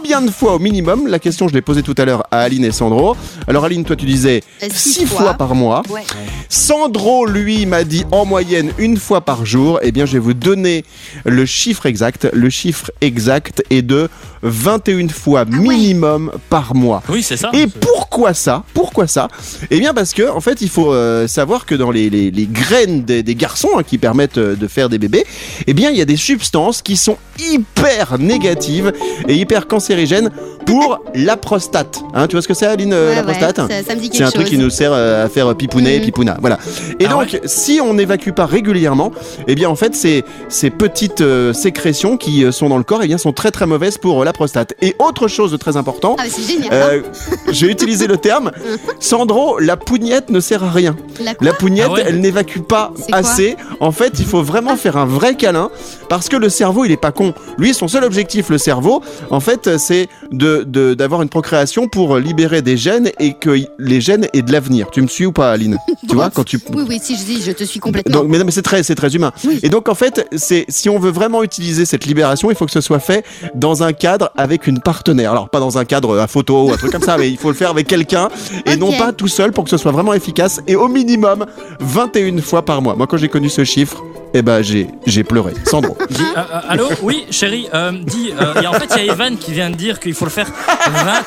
Combien 0.00 0.22
de 0.22 0.30
fois 0.30 0.54
au 0.54 0.58
minimum 0.60 1.08
La 1.08 1.18
question, 1.18 1.48
je 1.48 1.54
l'ai 1.54 1.60
posée 1.60 1.82
tout 1.82 1.94
à 1.98 2.04
l'heure 2.04 2.22
à 2.30 2.38
Aline 2.42 2.64
et 2.64 2.70
Sandro. 2.70 3.16
Alors 3.48 3.64
Aline, 3.64 3.84
toi 3.84 3.96
tu 3.96 4.06
disais 4.06 4.42
Euh, 4.62 4.66
six 4.72 5.00
6 5.00 5.06
fois. 5.06 5.20
fois. 5.22 5.34
par 5.34 5.54
mois. 5.56 5.82
Ouais. 5.90 6.02
Sandro, 6.48 7.26
lui, 7.26 7.66
m'a 7.66 7.82
dit 7.82 8.04
en 8.12 8.24
moyenne 8.24 8.70
une 8.78 8.96
fois 8.96 9.20
par 9.22 9.44
jour. 9.44 9.80
Eh 9.82 9.90
bien, 9.90 10.06
je 10.06 10.12
vais 10.12 10.18
vous 10.20 10.34
donner 10.34 10.84
le 11.24 11.44
chiffre 11.46 11.86
exact. 11.86 12.28
Le 12.32 12.48
chiffre 12.48 12.90
exact 13.00 13.62
est 13.70 13.82
de 13.82 14.08
21 14.42 15.08
fois 15.08 15.44
Ah 15.46 15.50
ouais. 15.50 15.58
minimum 15.58 16.30
par 16.48 16.76
mois. 16.76 17.02
Oui, 17.08 17.22
c'est 17.24 17.36
ça. 17.36 17.50
Et 17.52 17.66
pourquoi 17.66 18.34
ça? 18.34 18.62
Pourquoi 18.74 19.08
ça? 19.08 19.26
Eh 19.70 19.80
bien 19.80 19.92
parce 19.94 20.14
que 20.14 20.28
en 20.30 20.40
fait 20.40 20.60
il 20.60 20.68
faut 20.68 20.92
euh, 20.92 21.26
savoir 21.26 21.66
que 21.66 21.74
dans 21.74 21.90
les, 21.90 22.08
les- 22.08 22.30
les 22.30 22.46
graines 22.46 23.02
des, 23.02 23.22
des 23.24 23.34
garçons 23.34 23.70
hein, 23.76 23.82
qui 23.82 23.98
permettent 23.98 24.38
euh, 24.38 24.54
de 24.54 24.68
faire 24.68 24.88
des 24.88 24.98
bébés, 24.98 25.26
eh 25.66 25.74
bien 25.74 25.90
il 25.90 25.96
y 25.98 26.00
a 26.00 26.04
des 26.04 26.16
substances 26.16 26.82
qui 26.82 26.96
sont 26.96 27.16
hyper 27.38 28.18
négatives 28.18 28.92
et 29.28 29.34
hyper 29.34 29.66
cancérigènes 29.66 30.30
pour 30.66 31.00
la 31.14 31.36
prostate. 31.36 32.00
Hein, 32.14 32.26
tu 32.26 32.36
vois 32.36 32.42
ce 32.42 32.48
que 32.48 32.54
c'est 32.54 32.66
Aline 32.66 32.92
euh, 32.92 33.08
Ouais, 33.08 33.14
la 33.14 33.20
ouais, 33.22 33.26
prostate 33.38 33.56
ça, 33.56 33.82
ça 33.86 33.94
me 33.94 34.00
dit 34.00 34.10
quelque 34.10 34.16
c'est 34.18 34.24
un 34.24 34.30
truc 34.30 34.46
qui 34.48 34.58
nous 34.58 34.68
sert 34.70 34.92
euh, 34.92 35.24
à 35.24 35.28
faire 35.28 35.54
pipouner, 35.56 35.98
Mhm. 35.98 36.04
pipouna. 36.04 36.36
Voilà. 36.40 36.58
Et 37.00 37.06
Ah 37.06 37.10
donc, 37.10 37.40
si 37.46 37.80
on 37.82 37.94
n'évacue 37.94 38.30
pas 38.32 38.44
régulièrement, 38.46 39.12
eh 39.46 39.54
bien, 39.54 39.68
en 39.70 39.76
fait, 39.76 39.94
ces, 39.94 40.24
ces 40.48 40.68
petites 40.70 41.20
euh, 41.22 41.52
sécrétions 41.54 42.16
qui 42.18 42.44
euh, 42.44 42.52
sont 42.52 42.68
dans 42.68 42.76
le 42.76 42.84
corps, 42.84 43.00
eh 43.02 43.06
bien, 43.06 43.16
sont 43.18 43.32
très 43.32 43.50
très 43.50 43.66
mauvaises 43.66 43.96
pour 43.98 44.20
euh, 44.20 44.24
la 44.24 44.32
prostate. 44.34 44.74
Et 44.82 44.94
autre 44.98 45.26
chose 45.28 45.50
de 45.52 45.56
très 45.56 45.76
important, 45.78 46.16
Ah, 46.18 46.24
mais 46.24 46.30
c'est 46.30 46.42
génial. 46.52 46.68
euh, 46.72 47.02
j'ai 47.50 47.68
utilisé 47.70 48.06
le 48.06 48.18
terme, 48.18 48.50
Sandro, 49.00 49.58
la 49.58 49.76
pougnette 49.78 50.28
ne 50.30 50.40
sert 50.40 50.64
à 50.64 50.70
rien. 50.70 50.94
hein. 50.98 51.14
La 51.24 51.32
La 51.40 51.52
pougnette, 51.54 51.86
Ah 51.88 51.92
ouais 51.94 52.04
elle 52.06 52.20
n'évacue 52.20 52.60
pas 52.60 52.92
assez. 53.12 53.56
En 53.80 53.92
fait, 53.92 54.14
il 54.18 54.26
faut 54.26 54.42
vraiment 54.42 54.76
faire 54.76 54.96
un 54.98 55.06
vrai 55.06 55.34
câlin 55.34 55.70
parce 56.08 56.28
que 56.28 56.36
le 56.36 56.48
cerveau, 56.50 56.84
il 56.84 56.92
est 56.92 56.96
pas 56.96 57.12
con. 57.12 57.27
Lui, 57.58 57.74
son 57.74 57.88
seul 57.88 58.04
objectif, 58.04 58.48
le 58.50 58.58
cerveau, 58.58 59.02
en 59.30 59.40
fait, 59.40 59.76
c'est 59.78 60.08
de 60.32 60.64
de- 60.66 60.94
d'avoir 60.94 61.22
une 61.22 61.28
procréation 61.28 61.88
pour 61.88 62.16
libérer 62.18 62.62
des 62.62 62.76
gènes 62.76 63.10
et 63.18 63.34
que 63.34 63.50
les 63.78 64.00
gènes 64.00 64.26
aient 64.32 64.42
de 64.42 64.52
l'avenir. 64.52 64.88
Tu 64.92 65.02
me 65.02 65.06
suis 65.06 65.26
ou 65.26 65.32
pas, 65.32 65.50
Aline? 65.52 65.78
Tu 66.08 66.14
vois, 66.14 66.30
quand 66.30 66.44
tu 66.44 66.58
Oui, 66.74 66.84
oui, 66.88 67.00
si 67.02 67.16
je 67.16 67.24
dis, 67.24 67.42
je 67.42 67.52
te 67.52 67.64
suis 67.64 67.80
complètement. 67.80 68.20
donc, 68.20 68.28
mais 68.28 68.38
non, 68.38 68.44
mais 68.44 68.50
c'est 68.52 68.62
très, 68.62 68.82
très 68.82 69.14
humain. 69.14 69.32
Oui. 69.44 69.60
Et 69.62 69.68
donc 69.68 69.88
en 69.88 69.94
fait, 69.94 70.26
c'est 70.36 70.64
si 70.68 70.88
on 70.88 70.98
veut 70.98 71.10
vraiment 71.10 71.42
utiliser 71.42 71.84
cette 71.84 72.06
libération, 72.06 72.50
il 72.50 72.56
faut 72.56 72.66
que 72.66 72.72
ce 72.72 72.80
soit 72.80 72.98
fait 73.00 73.24
dans 73.54 73.82
un 73.82 73.92
cadre 73.92 74.30
avec 74.36 74.66
une 74.66 74.80
partenaire. 74.80 75.30
Alors 75.32 75.48
pas 75.48 75.60
dans 75.60 75.78
un 75.78 75.84
cadre 75.84 76.10
euh, 76.10 76.22
à 76.22 76.26
photo 76.26 76.64
ou 76.68 76.72
un 76.72 76.76
truc 76.76 76.92
comme 76.92 77.02
ça, 77.02 77.16
mais 77.18 77.30
il 77.30 77.36
faut 77.38 77.48
le 77.48 77.54
faire 77.54 77.70
avec 77.70 77.86
quelqu'un 77.86 78.28
et 78.66 78.76
non 78.76 78.92
pas 78.92 79.12
tout 79.12 79.28
seul 79.28 79.52
pour 79.52 79.64
que 79.64 79.70
ce 79.70 79.76
soit 79.76 79.92
vraiment 79.92 80.12
efficace 80.14 80.60
et 80.66 80.76
au 80.76 80.88
minimum 80.88 81.46
21 81.80 82.38
fois 82.42 82.64
par 82.64 82.82
mois. 82.82 82.94
Moi 82.96 83.06
quand 83.06 83.16
j'ai 83.16 83.28
connu 83.28 83.48
ce 83.48 83.64
chiffre, 83.64 84.02
eh 84.34 84.42
ben 84.42 84.62
j'ai 84.62 84.88
j'ai 85.06 85.24
pleuré. 85.24 85.52
Sandro. 85.64 85.96
Dis, 86.10 86.22
euh, 86.22 86.40
euh, 86.40 86.60
allô? 86.68 86.88
Oui, 87.02 87.26
chérie, 87.30 87.68
euh, 87.74 87.92
dis, 87.92 88.30
euh, 88.40 88.52
il 88.56 88.62
y 88.62 88.66
a- 88.66 88.70
en 88.70 88.74
fait, 88.74 88.88
il 88.96 89.06
y 89.06 89.08
a 89.08 89.12
Evan 89.12 89.36
qui 89.36 89.52
vient 89.52 89.70
de 89.70 89.74
dire 89.76 89.98
qu'il 90.00 90.14
faut 90.14 90.24
le 90.24 90.30
faire 90.30 90.48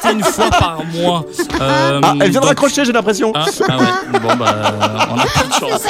21 0.03 0.23
fois 0.23 0.49
par 0.49 0.83
mois. 0.93 1.25
Euh, 1.59 1.99
Ah, 2.03 2.13
elle 2.19 2.31
vient 2.31 2.41
de 2.41 2.45
raccrocher, 2.45 2.85
j'ai 2.85 2.91
l'impression. 2.91 3.31
Ah, 3.35 3.45
ah 3.69 3.77
ouais, 3.77 4.19
bon 4.19 4.35
bah, 4.37 4.55
on 5.11 5.17
a 5.19 5.25
pas 5.25 5.47
de 5.47 5.53
chance. 5.53 5.81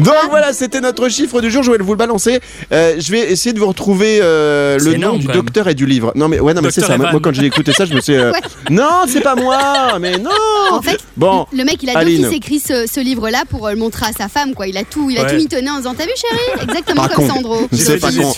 Donc 0.00 0.14
voilà, 0.30 0.52
c'était 0.52 0.80
notre 0.80 1.08
chiffre 1.08 1.40
du 1.40 1.50
jour. 1.50 1.62
Je 1.62 1.70
vais 1.70 1.78
vous 1.78 1.92
le 1.92 1.96
balancer. 1.98 2.40
Euh, 2.72 2.94
je 2.98 3.10
vais 3.12 3.30
essayer 3.32 3.52
de 3.52 3.58
vous 3.58 3.66
retrouver 3.68 4.18
euh, 4.22 4.78
le 4.78 4.96
nom 4.96 5.16
du 5.16 5.26
docteur 5.26 5.68
et 5.68 5.74
du 5.74 5.86
livre. 5.86 6.12
Non 6.14 6.28
mais 6.28 6.40
ouais, 6.40 6.54
non 6.54 6.62
mais 6.62 6.70
c'est 6.70 6.80
ça. 6.82 6.94
Evan. 6.94 7.10
Moi 7.12 7.20
quand 7.22 7.32
j'ai 7.34 7.46
écouté 7.46 7.72
ça, 7.72 7.84
je 7.84 7.94
me 7.94 8.00
suis. 8.00 8.14
euh, 8.14 8.32
Ouais. 8.32 8.40
Non, 8.70 9.02
c'est 9.06 9.20
pas 9.20 9.34
moi. 9.34 9.98
Mais 10.00 10.16
non. 10.18 10.30
En 10.70 10.80
fait, 10.80 10.98
Bon. 11.16 11.46
le 11.52 11.64
mec, 11.64 11.82
il 11.82 11.90
a 11.90 11.94
d'office 12.02 12.32
écrit 12.32 12.60
ce, 12.60 12.86
ce 12.90 13.00
livre-là 13.00 13.42
pour 13.48 13.68
le 13.68 13.76
montrer 13.76 14.06
à 14.06 14.12
sa 14.12 14.28
femme, 14.28 14.54
quoi. 14.54 14.66
Il 14.66 14.76
a 14.78 14.84
tout, 14.84 15.10
il 15.10 15.18
a 15.18 15.22
Ouais. 15.22 15.30
tout 15.30 15.36
mitonné 15.36 15.68
en 15.70 15.76
disant 15.78 15.94
T'as 15.96 16.04
vu, 16.04 16.12
chérie 16.22 16.62
Exactement 16.62 17.02
Pas 17.02 17.14
comme 17.14 17.26
con. 17.28 17.34
Sandro. 17.34 17.68
C'est 17.72 17.98
pas 17.98 18.10
con. 18.12 18.32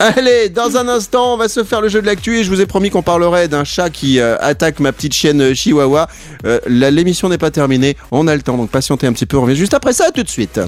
Allez, 0.00 0.48
dans 0.48 0.76
un 0.76 0.88
instant, 0.88 1.34
on 1.34 1.36
va 1.36 1.48
se 1.48 1.62
faire 1.64 1.80
le 1.80 1.88
jeu 1.88 2.02
de 2.02 2.06
l'actu 2.06 2.38
et 2.38 2.44
je 2.44 2.50
vous 2.50 2.60
ai 2.60 2.66
promis 2.66 2.90
qu'on 2.90 3.02
parlerait 3.02 3.46
d'un 3.48 3.62
chat 3.64 3.90
qui 3.90 4.18
euh, 4.20 4.36
attaque 4.40 4.80
ma 4.80 4.92
petite 4.92 5.14
chienne 5.14 5.40
euh, 5.40 5.54
Chihuahua. 5.54 6.08
Euh, 6.44 6.58
la- 6.66 6.90
L'émission 6.90 7.28
n'est 7.28 7.38
pas 7.38 7.50
terminée, 7.52 7.96
on 8.10 8.26
a 8.26 8.34
le 8.34 8.42
temps, 8.42 8.56
donc 8.56 8.70
patientez 8.70 9.06
un 9.06 9.12
petit 9.12 9.24
peu, 9.26 9.36
on 9.36 9.42
revient 9.42 9.56
juste 9.56 9.72
après 9.74 9.92
ça, 9.92 10.10
tout 10.12 10.22
de 10.24 10.28
suite. 10.28 10.60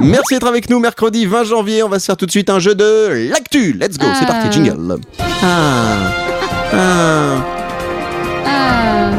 Merci 0.00 0.34
d'être 0.34 0.46
avec 0.46 0.70
nous, 0.70 0.78
mercredi 0.80 1.26
20 1.26 1.44
janvier, 1.44 1.82
on 1.82 1.88
va 1.88 1.98
se 1.98 2.06
faire 2.06 2.16
tout 2.16 2.26
de 2.26 2.30
suite 2.30 2.48
un 2.50 2.58
jeu 2.58 2.74
de 2.74 3.28
l'actu. 3.30 3.74
Let's 3.78 3.98
go, 3.98 4.06
c'est 4.18 4.24
Ah. 4.28 4.32
parti, 4.32 4.50
jingle. 4.52 4.96
Ah. 5.42 5.96
Ah. 6.72 7.44
Ah. 8.46 9.10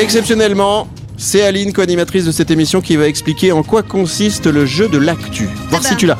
Exceptionnellement, 0.00 0.88
c'est 1.18 1.42
Aline, 1.42 1.72
co-animatrice 1.72 2.24
de 2.24 2.32
cette 2.32 2.50
émission, 2.50 2.80
qui 2.80 2.96
va 2.96 3.08
expliquer 3.08 3.52
en 3.52 3.62
quoi 3.62 3.82
consiste 3.82 4.46
le 4.46 4.64
jeu 4.64 4.88
de 4.88 4.98
l'actu. 4.98 5.48
Voir 5.68 5.82
bah. 5.82 5.88
si 5.88 5.96
tu 5.96 6.06
l'as 6.06 6.18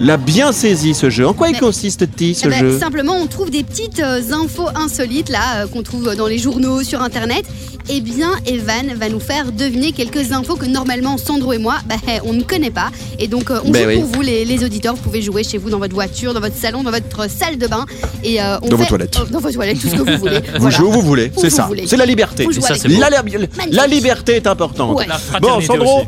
l'as 0.00 0.16
bien 0.16 0.52
saisi 0.52 0.94
ce 0.94 1.10
jeu. 1.10 1.26
En 1.26 1.32
quoi 1.34 1.48
il 1.50 1.58
consiste-t-il 1.58 2.34
ce 2.34 2.46
Eh 2.46 2.50
ben, 2.50 2.58
jeu 2.60 2.78
simplement, 2.78 3.14
on 3.16 3.26
trouve 3.26 3.50
des 3.50 3.64
petites 3.64 4.00
euh, 4.00 4.20
infos 4.32 4.68
insolites 4.74 5.28
là 5.28 5.62
euh, 5.62 5.66
qu'on 5.66 5.82
trouve 5.82 6.14
dans 6.16 6.26
les 6.26 6.38
journaux, 6.38 6.82
sur 6.82 7.02
internet. 7.02 7.44
Eh 7.90 8.00
bien, 8.02 8.32
Evan 8.44 8.94
va 8.96 9.08
nous 9.08 9.18
faire 9.20 9.50
deviner 9.50 9.92
quelques 9.92 10.32
infos 10.32 10.56
que 10.56 10.66
normalement 10.66 11.16
Sandro 11.16 11.54
et 11.54 11.58
moi, 11.58 11.76
bah, 11.88 11.94
on 12.24 12.34
ne 12.34 12.42
connaît 12.42 12.70
pas. 12.70 12.90
Et 13.18 13.28
donc, 13.28 13.50
euh, 13.50 13.60
on 13.64 13.70
Ben 13.70 13.84
joue 13.84 13.88
oui. 13.88 13.96
pour 14.00 14.04
vous, 14.16 14.20
les, 14.22 14.44
les 14.44 14.62
auditeurs. 14.62 14.94
Vous 14.94 15.00
pouvez 15.02 15.22
jouer 15.22 15.42
chez 15.42 15.56
vous, 15.56 15.70
dans 15.70 15.78
votre 15.78 15.94
voiture, 15.94 16.34
dans 16.34 16.40
votre 16.40 16.56
salon, 16.56 16.82
dans 16.82 16.90
votre 16.90 17.30
salle 17.30 17.56
de 17.56 17.66
bain. 17.66 17.86
Et, 18.22 18.42
euh, 18.42 18.58
on 18.62 18.68
Dans 18.68 18.76
vos 18.76 18.84
toilettes. 18.84 19.16
oh, 19.22 19.26
dans 19.30 19.40
vos 19.40 19.50
toilettes, 19.50 19.80
tout 19.80 19.88
ce 19.88 19.94
que 19.94 20.10
vous 20.10 20.18
voulez. 20.18 20.38
Vous 20.52 20.58
Voilà. 20.60 20.76
jouez 20.76 20.88
où 20.88 20.92
vous 20.92 21.00
voulez, 21.00 21.32
c'est 21.36 21.48
ça. 21.50 21.68
C'est 21.86 21.96
la 21.96 22.04
liberté. 22.06 22.46
Ça. 22.60 22.74
La, 22.88 23.08
la- 23.10 23.22
la 23.70 23.86
liberté 23.86 24.36
est 24.36 24.46
importante. 24.46 24.96
Ouais. 24.98 25.06
La 25.06 25.40
Bon, 25.40 25.58
Sandro, 25.62 26.00
aussi. 26.00 26.06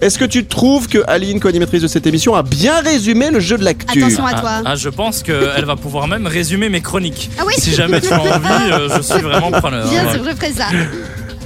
Est-ce 0.00 0.18
que 0.18 0.24
tu 0.24 0.46
trouves 0.46 0.88
que 0.88 0.98
Aline, 1.06 1.40
co-animatrice 1.40 1.82
de 1.82 1.88
cette 1.88 2.06
émission, 2.06 2.34
a 2.34 2.42
bien 2.42 2.80
résumé 2.80 3.30
le 3.30 3.40
jeu 3.40 3.58
de 3.58 3.64
l'actu 3.64 3.98
Attention 4.02 4.26
à 4.26 4.32
Ah, 4.34 4.40
toi. 4.40 4.50
ah, 4.64 4.74
je 4.76 4.88
pense 4.88 5.22
qu'elle 5.22 5.64
va 5.64 5.76
pouvoir 5.76 6.08
même 6.08 6.26
résumer 6.26 6.68
mes 6.68 6.80
chroniques. 6.80 7.30
Ah 7.38 7.42
oui 7.46 7.54
Si 7.58 7.72
jamais 7.74 8.00
tu 8.00 8.12
as 8.12 8.20
envie, 8.20 8.72
euh, 8.72 8.88
je 8.96 9.02
suis 9.02 9.20
vraiment 9.20 9.50
preneur. 9.50 9.88
Bien 9.88 10.06
Ouais. 10.06 10.14
sûr, 10.14 10.24
je 10.24 10.30
ferai 10.36 10.52
ça. 10.52 10.66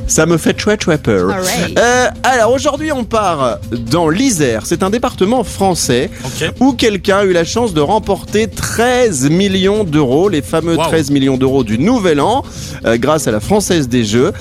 Ça 0.06 0.26
me 0.26 0.37
fait 0.37 0.52
très 0.52 0.76
très 0.76 0.99
peur. 0.99 1.30
Alright. 1.30 1.78
Euh, 1.78 2.08
alors 2.23 2.52
aujourd'hui, 2.52 2.92
on 2.92 3.04
part 3.04 3.58
dans 3.90 4.08
l'Isère. 4.08 4.62
C'est 4.66 4.82
un 4.82 4.90
département 4.90 5.44
français 5.44 6.11
où 6.61 6.73
quelqu'un 6.73 7.18
a 7.18 7.25
eu 7.25 7.32
la 7.32 7.44
chance 7.44 7.73
de 7.75 7.80
remporter 7.80 8.49
13 8.49 9.30
millions 9.30 9.84
d'euros, 9.84 10.28
les 10.28 10.42
fameux 10.42 10.75
Wow. 10.76 10.84
13 10.88 11.11
millions 11.11 11.37
d'euros 11.37 11.62
du 11.64 11.78
Nouvel 11.78 12.20
An, 12.20 12.42
euh, 12.84 12.96
grâce 12.96 13.28
à 13.28 13.30
la 13.30 13.40
Française 13.40 13.88
des 13.88 14.04
Jeux. 14.04 14.32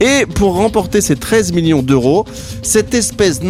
Et 0.00 0.24
pour 0.24 0.54
remporter 0.54 1.00
ces 1.00 1.16
13 1.16 1.52
millions 1.52 1.82
d'euros, 1.82 2.24
cette 2.62 2.94
espèce 2.94 3.40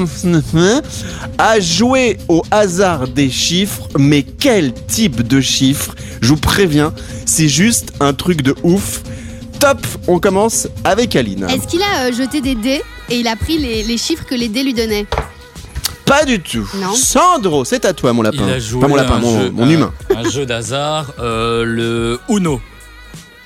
a 1.38 1.60
joué 1.60 2.16
au 2.28 2.42
hasard 2.50 3.06
des 3.08 3.30
chiffres, 3.30 3.88
mais 3.98 4.22
quel 4.22 4.72
type 4.72 5.22
de 5.26 5.40
chiffres? 5.40 5.94
Je 6.20 6.28
vous 6.28 6.36
préviens, 6.36 6.92
c'est 7.26 7.48
juste 7.48 7.92
un 8.00 8.12
truc 8.12 8.42
de 8.42 8.54
ouf. 8.64 9.02
Top, 9.60 9.78
on 10.08 10.18
commence 10.18 10.66
avec 10.84 11.14
Aline. 11.16 11.44
Est-ce 11.50 11.66
qu'il 11.66 11.82
a 11.82 12.06
euh, 12.06 12.12
jeté 12.12 12.40
des 12.40 12.54
dés 12.54 12.82
et 13.10 13.16
il 13.20 13.28
a 13.28 13.36
pris 13.36 13.58
les, 13.58 13.82
les 13.82 13.98
chiffres 13.98 14.24
que 14.24 14.34
les 14.34 14.48
dés 14.48 14.62
lui 14.62 14.72
donnaient 14.72 15.06
Pas 16.06 16.24
du 16.24 16.40
tout. 16.40 16.66
Non. 16.76 16.94
Sandro, 16.94 17.64
c'est 17.66 17.84
à 17.84 17.92
toi 17.92 18.12
mon 18.14 18.22
lapin. 18.22 18.44
Il 18.46 18.50
a 18.52 18.58
joué 18.58 18.80
Pas 18.80 18.88
mon 18.88 18.96
lapin, 18.96 19.16
un 19.16 19.18
mon, 19.18 19.38
jeu- 19.40 19.50
mon 19.50 19.64
un- 19.64 19.70
humain. 19.70 19.92
Un 20.16 20.28
jeu 20.30 20.46
d'hasard, 20.46 21.12
euh, 21.18 21.64
le 21.64 22.18
Uno. 22.30 22.60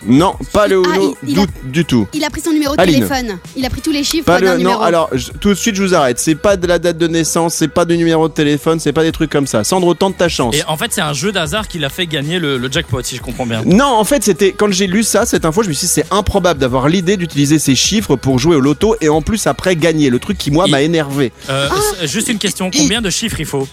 Non, 0.06 0.34
pas 0.52 0.66
le 0.68 0.82
Ah, 0.84 0.94
Uno 0.94 1.16
il- 1.23 1.28
il 1.30 1.34
du, 1.37 1.40
a- 1.40 1.46
du 1.64 1.84
tout. 1.84 2.06
Il 2.12 2.25
a 2.25 2.30
pris 2.30 2.40
son 2.40 2.52
numéro 2.52 2.76
de 2.76 2.80
Aline. 2.80 2.94
téléphone. 3.06 3.38
Il 3.56 3.64
a 3.64 3.70
pris 3.70 3.80
tous 3.80 3.90
les 3.92 4.04
chiffres 4.04 4.25
Pas 4.25 4.40
d'un 4.40 4.52
le, 4.52 4.58
numéro. 4.58 4.78
non, 4.78 4.84
alors 4.84 5.08
je- 5.12 5.30
tout 5.40 5.49
de 5.50 5.54
suite 5.54 5.75
je 5.76 5.82
vous 5.82 5.94
arrête. 5.94 6.18
C'est 6.18 6.34
pas 6.34 6.56
de 6.56 6.66
la 6.66 6.78
date 6.78 6.99
de 6.99 7.06
naissance, 7.08 7.54
c'est 7.54 7.68
pas 7.68 7.84
du 7.84 7.96
numéro 7.96 8.28
de 8.28 8.34
téléphone, 8.34 8.78
c'est 8.80 8.92
pas 8.92 9.02
des 9.02 9.12
trucs 9.12 9.30
comme 9.30 9.46
ça. 9.46 9.64
Sandro, 9.64 9.94
tente 9.94 10.16
ta 10.16 10.28
chance. 10.28 10.54
Et 10.56 10.62
en 10.66 10.76
fait, 10.76 10.92
c'est 10.92 11.00
un 11.00 11.12
jeu 11.12 11.32
d'hasard 11.32 11.68
qui 11.68 11.78
l'a 11.78 11.88
fait 11.88 12.06
gagner 12.06 12.38
le, 12.38 12.58
le 12.58 12.70
jackpot, 12.70 13.02
si 13.02 13.16
je 13.16 13.23
comprends 13.23 13.46
bien. 13.46 13.62
Non, 13.64 13.87
en 13.87 14.04
fait, 14.04 14.23
c'était 14.25 14.52
quand 14.52 14.70
j'ai 14.73 14.87
lu 14.87 15.02
ça, 15.02 15.25
cette 15.26 15.44
info, 15.44 15.62
je 15.62 15.68
me 15.68 15.73
suis 15.75 15.87
dit 15.87 15.92
c'est 15.92 16.06
improbable 16.12 16.61
d'avoir 16.61 16.88
l'idée 16.88 17.16
d'utiliser 17.16 17.58
ces 17.58 17.75
chiffres 17.75 18.16
pour 18.16 18.38
jouer 18.38 18.56
au 18.56 18.61
loto 18.61 18.96
et 19.00 19.08
en 19.08 19.23
plus 19.23 19.46
après 19.46 19.76
gagner. 19.76 20.11
Le 20.11 20.18
truc 20.18 20.37
qui 20.38 20.50
moi 20.50 20.66
m'a 20.66 20.82
énervé. 20.82 21.32
Euh, 21.50 21.68
c'est 22.00 22.06
Juste 22.06 22.28
une 22.28 22.38
question, 22.38 22.70
combien 22.70 23.00
de 23.02 23.11
chiffres 23.11 23.40
il 23.40 23.46
faut? 23.46 23.66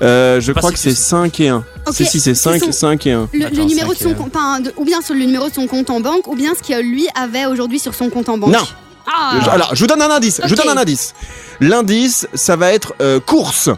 Euh, 0.00 0.40
je 0.40 0.52
crois 0.52 0.70
que 0.70 0.78
c'est 0.78 0.90
tu- 0.90 0.96
5 0.96 1.40
et 1.40 1.48
1. 1.48 1.56
Ok, 1.86 1.94
C'est 1.96 2.04
si 2.04 2.20
c'est 2.20 2.34
c'est 2.34 2.58
5, 2.58 2.62
son- 2.64 2.72
5 2.72 3.06
et 3.06 3.12
1. 3.12 3.28
Le, 3.32 3.64
numéro 3.64 3.92
de 3.92 3.98
son 3.98 4.14
compte, 4.14 4.30
enfin, 4.34 4.60
de- 4.60 4.72
ou 4.76 4.84
bien 4.84 5.00
sur 5.00 5.14
le 5.14 5.24
numéro 5.24 5.48
de 5.48 5.54
son 5.54 5.66
compte 5.66 5.90
en 5.90 6.00
banque, 6.00 6.28
ou 6.28 6.36
bien 6.36 6.52
ce 6.54 6.62
que 6.66 6.80
lui 6.80 7.06
avait 7.14 7.46
aujourd'hui 7.46 7.78
sur 7.80 7.94
son 7.94 8.08
compte 8.08 8.28
en 8.28 8.38
banque. 8.38 8.52
Non. 8.52 8.66
Ah, 9.12 9.38
Je- 9.42 9.50
Alors, 9.50 9.74
je 9.74 9.80
vous 9.80 9.86
donne 9.86 10.02
un 10.02 10.10
indice. 10.10 10.40
Je 10.44 10.48
vous 10.50 10.54
donne 10.54 10.68
un 10.68 10.80
indice. 10.80 11.14
L'indice, 11.60 12.28
ça 12.34 12.56
va 12.56 12.72
être 12.72 12.94
euh, 13.00 13.18
course. 13.20 13.70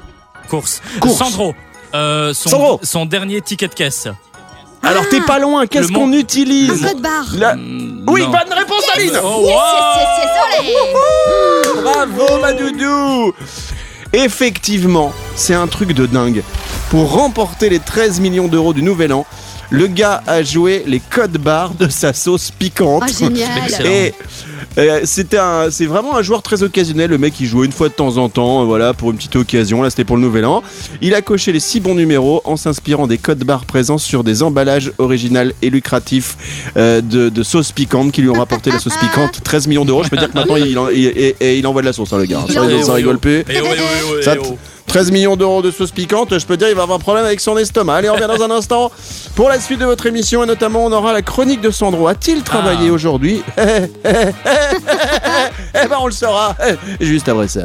Course. 0.49 0.83
Course. 1.01 1.17
Sandro. 1.19 1.55
euh, 1.95 2.35
son, 2.35 2.51
Sandro. 2.51 2.81
son 2.83 3.07
dernier 3.07 3.41
ticket 3.41 3.69
de 3.69 3.75
caisse. 3.75 4.09
Alors, 4.83 5.09
t'es 5.09 5.21
pas 5.21 5.39
loin. 5.39 5.67
Qu'est-ce 5.67 5.93
qu'on 5.93 6.07
mot- 6.07 6.15
un 6.17 6.19
utilise 6.19 6.83
code 6.83 7.01
barre. 7.03 7.27
La- 7.37 7.55
Hmm, 7.55 8.05
Oui, 8.09 8.23
non. 8.23 8.31
bonne 8.31 8.53
réponse, 8.59 8.83
Aline 8.95 9.13
Oh, 9.23 9.43
Yes, 9.45 9.55
wow. 9.55 9.61
yes, 9.97 9.97
yes, 9.97 10.65
yes, 10.65 10.75
olé. 11.75 11.83
Bravo, 11.83 12.39
ma 12.41 12.53
doudou 12.53 13.33
Effectivement, 14.13 15.13
c'est 15.37 15.55
un 15.55 15.69
truc 15.69 15.93
de 15.93 16.05
dingue. 16.07 16.43
Pour 16.91 17.13
remporter 17.13 17.69
les 17.69 17.79
13 17.79 18.19
millions 18.21 18.49
d'euros 18.49 18.73
du 18.73 18.83
Nouvel 18.83 19.13
An, 19.13 19.25
le 19.71 19.87
gars 19.87 20.23
a 20.27 20.43
joué 20.43 20.83
les 20.87 21.01
codes 21.01 21.39
barres 21.39 21.75
de 21.75 21.89
sa 21.89 22.13
sauce 22.13 22.51
piquante. 22.51 23.05
Ah, 23.07 23.13
génial. 23.13 23.49
Et 23.85 24.13
euh, 24.79 25.01
c'était 25.05 25.39
un, 25.39 25.71
c'est 25.71 25.87
vraiment 25.87 26.17
un 26.17 26.23
joueur 26.23 26.43
très 26.43 26.63
occasionnel. 26.63 27.11
Le 27.11 27.19
mec, 27.19 27.35
il 27.41 27.47
jouait 27.47 27.67
une 27.67 27.73
fois 27.73 27.89
de 27.89 27.95
temps 27.95 28.17
en 28.19 28.29
temps, 28.29 28.63
euh, 28.63 28.65
voilà, 28.65 28.95
pour 28.95 29.11
une 29.11 29.17
petite 29.17 29.37
occasion. 29.37 29.83
Là, 29.83 29.91
c'était 29.91 30.05
pour 30.05 30.17
le 30.17 30.23
Nouvel 30.23 30.45
An. 30.45 30.63
Il 31.01 31.15
a 31.15 31.23
coché 31.23 31.53
les 31.53 31.61
six 31.61 31.81
bons 31.81 31.95
numéros 31.95 32.41
en 32.45 32.57
s'inspirant 32.57 33.07
des 33.07 33.19
codes 33.19 33.43
barres 33.45 33.65
présents 33.65 33.99
sur 33.99 34.23
des 34.25 34.43
emballages 34.43 34.93
originaux 34.99 35.51
et 35.63 35.71
lucratifs 35.71 36.37
euh, 36.77 37.01
de, 37.01 37.29
de 37.29 37.43
sauce 37.43 37.73
piquante 37.73 38.13
qui 38.13 38.23
lui 38.23 38.31
ont 38.31 38.35
rapporté 38.35 38.71
la 38.71 38.79
sauce 38.79 38.97
piquante 39.01 39.43
13 39.43 39.67
millions 39.69 39.85
d'euros. 39.85 40.03
Je 40.05 40.09
peux 40.11 40.17
dire 40.17 40.31
que 40.31 40.35
maintenant, 40.37 40.57
il, 40.57 40.79
en- 40.79 40.89
il- 40.89 41.07
et- 41.07 41.37
et 41.41 41.59
il 41.59 41.67
envoie 41.67 41.83
de 41.83 41.87
la 41.87 41.93
sauce, 41.93 42.13
hein, 42.13 42.19
le 42.19 42.25
gars. 42.27 42.41
Ça, 42.49 42.93
rigole 42.95 43.19
plus. 43.19 43.45
Eh 43.49 43.61
oh, 43.61 43.65
eh 43.65 43.69
oh, 43.69 43.73
eh 43.73 44.15
oh, 44.19 44.23
Ça 44.23 44.35
oh. 44.45 44.59
13 44.91 45.13
millions 45.13 45.37
d'euros 45.37 45.63
de 45.63 45.71
sauce 45.71 45.93
piquante, 45.93 46.37
je 46.37 46.45
peux 46.45 46.57
dire 46.57 46.69
il 46.69 46.75
va 46.75 46.83
avoir 46.83 46.97
un 46.99 47.01
problème 47.01 47.25
avec 47.25 47.39
son 47.41 47.57
estomac. 47.57 47.95
Allez, 47.95 48.11
on 48.11 48.15
revient 48.15 48.27
dans 48.27 48.43
un 48.45 48.51
instant 48.51 48.91
pour 49.37 49.49
la 49.49 49.61
suite 49.61 49.79
de 49.79 49.85
votre 49.85 50.05
émission 50.07 50.43
et 50.43 50.47
notamment 50.47 50.85
on 50.85 50.91
aura 50.91 51.13
la 51.13 51.23
chronique 51.23 51.61
de 51.61 51.71
Sandro. 51.71 52.09
A-t-il 52.09 52.43
travaillé 52.43 52.89
Ah. 52.89 52.93
aujourd'hui 52.93 53.41
Eh 55.73 55.87
ben 55.89 55.97
on 56.01 56.07
le 56.07 56.13
saura 56.13 56.57
juste 57.01 57.29
après 57.29 57.47
ça. 57.47 57.61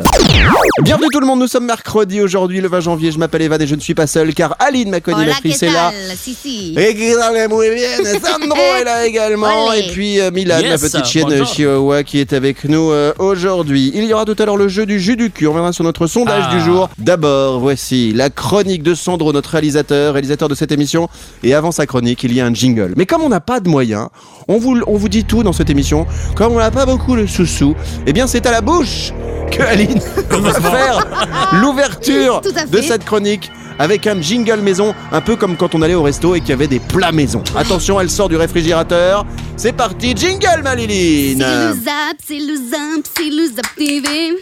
Bienvenue 0.83 1.07
tout 1.11 1.19
le 1.19 1.25
monde, 1.25 1.39
nous 1.39 1.47
sommes 1.47 1.65
mercredi 1.65 2.21
aujourd'hui 2.21 2.61
le 2.61 2.67
20 2.67 2.79
janvier. 2.81 3.11
Je 3.11 3.17
m'appelle 3.17 3.41
Evan 3.41 3.59
et 3.59 3.65
je 3.65 3.73
ne 3.73 3.79
suis 3.79 3.95
pas 3.95 4.05
seul 4.05 4.31
car 4.35 4.55
Aline, 4.59 4.91
ma 4.91 4.99
co-animatrice, 5.01 5.59
¿qué 5.61 5.65
est 5.65 5.71
là. 5.71 5.91
Si, 6.15 6.35
si. 6.35 6.75
Et 6.77 6.93
qui 6.95 7.11
dans 7.13 7.33
muy 7.55 7.73
bien, 7.73 7.89
Sandro 8.23 8.55
est 8.79 8.83
là 8.83 9.03
également. 9.07 9.73
Et 9.73 9.87
puis 9.91 10.19
euh, 10.21 10.29
Milan, 10.29 10.59
Yes, 10.59 10.69
ma 10.79 10.87
petite 10.89 11.05
chienne 11.05 11.25
bonjour. 11.27 11.47
Chihuahua, 11.47 12.03
qui 12.03 12.19
est 12.19 12.33
avec 12.33 12.65
nous 12.65 12.91
euh, 12.91 13.13
aujourd'hui. 13.17 13.91
Il 13.95 14.03
y 14.05 14.13
aura 14.13 14.25
tout 14.25 14.35
à 14.37 14.45
l'heure 14.45 14.57
le 14.57 14.67
jeu 14.67 14.85
du 14.85 14.99
jus 14.99 15.15
du 15.17 15.31
cul. 15.31 15.47
On 15.47 15.51
reviendra 15.51 15.73
sur 15.73 15.83
notre 15.83 16.05
sondage 16.05 16.43
Ah. 16.49 16.53
du 16.55 16.61
jour. 16.61 16.89
D'abord, 17.15 17.61
voici 17.61 18.11
la 18.11 18.29
chronique 18.29 18.83
de 18.83 18.93
Sandro, 18.93 19.31
notre 19.31 19.51
réalisateur, 19.51 20.15
réalisateur 20.15 20.49
de 20.49 20.53
cette 20.53 20.73
émission. 20.73 21.07
Et 21.43 21.53
avant 21.53 21.71
sa 21.71 21.85
chronique, 21.85 22.25
il 22.25 22.33
y 22.33 22.41
a 22.41 22.45
un 22.45 22.53
jingle. 22.53 22.93
Mais 22.97 23.05
comme 23.05 23.21
on 23.21 23.29
n'a 23.29 23.39
pas 23.39 23.61
de 23.61 23.69
moyens, 23.69 24.09
on 24.49 24.57
vous, 24.57 24.81
on 24.85 24.97
vous 24.97 25.07
dit 25.07 25.23
tout 25.23 25.41
dans 25.41 25.53
cette 25.53 25.69
émission. 25.69 26.05
Comme 26.35 26.51
on 26.51 26.59
n'a 26.59 26.71
pas 26.71 26.85
beaucoup 26.85 27.15
de 27.15 27.25
sous-sous, 27.25 27.73
eh 28.05 28.11
bien 28.11 28.27
c'est 28.27 28.45
à 28.45 28.51
la 28.51 28.59
bouche 28.59 29.13
que 29.49 29.63
Aline 29.63 30.01
va 30.29 30.53
faire 30.59 31.07
l'ouverture 31.53 32.41
de 32.69 32.81
cette 32.81 33.05
chronique 33.05 33.49
avec 33.79 34.07
un 34.07 34.21
jingle 34.21 34.59
maison, 34.59 34.93
un 35.13 35.21
peu 35.21 35.37
comme 35.37 35.55
quand 35.55 35.73
on 35.73 35.81
allait 35.81 35.95
au 35.95 36.03
resto 36.03 36.35
et 36.35 36.41
qu'il 36.41 36.49
y 36.49 36.53
avait 36.53 36.67
des 36.67 36.81
plats 36.81 37.13
maison. 37.13 37.43
Attention, 37.55 37.97
elle 37.97 38.09
sort 38.09 38.27
du 38.27 38.35
réfrigérateur. 38.35 39.25
C'est 39.55 39.73
parti, 39.73 40.13
jingle 40.17 40.63
ma 40.65 40.75
Liline 40.75 41.39
C'est 41.39 41.67
le 41.67 41.73
zap, 41.75 42.17
c'est 42.27 42.39
le 42.39 42.55
zap, 42.55 43.05
c'est 43.15 43.29
le 43.29 43.55
zap 43.55 43.75
TV. 43.77 44.35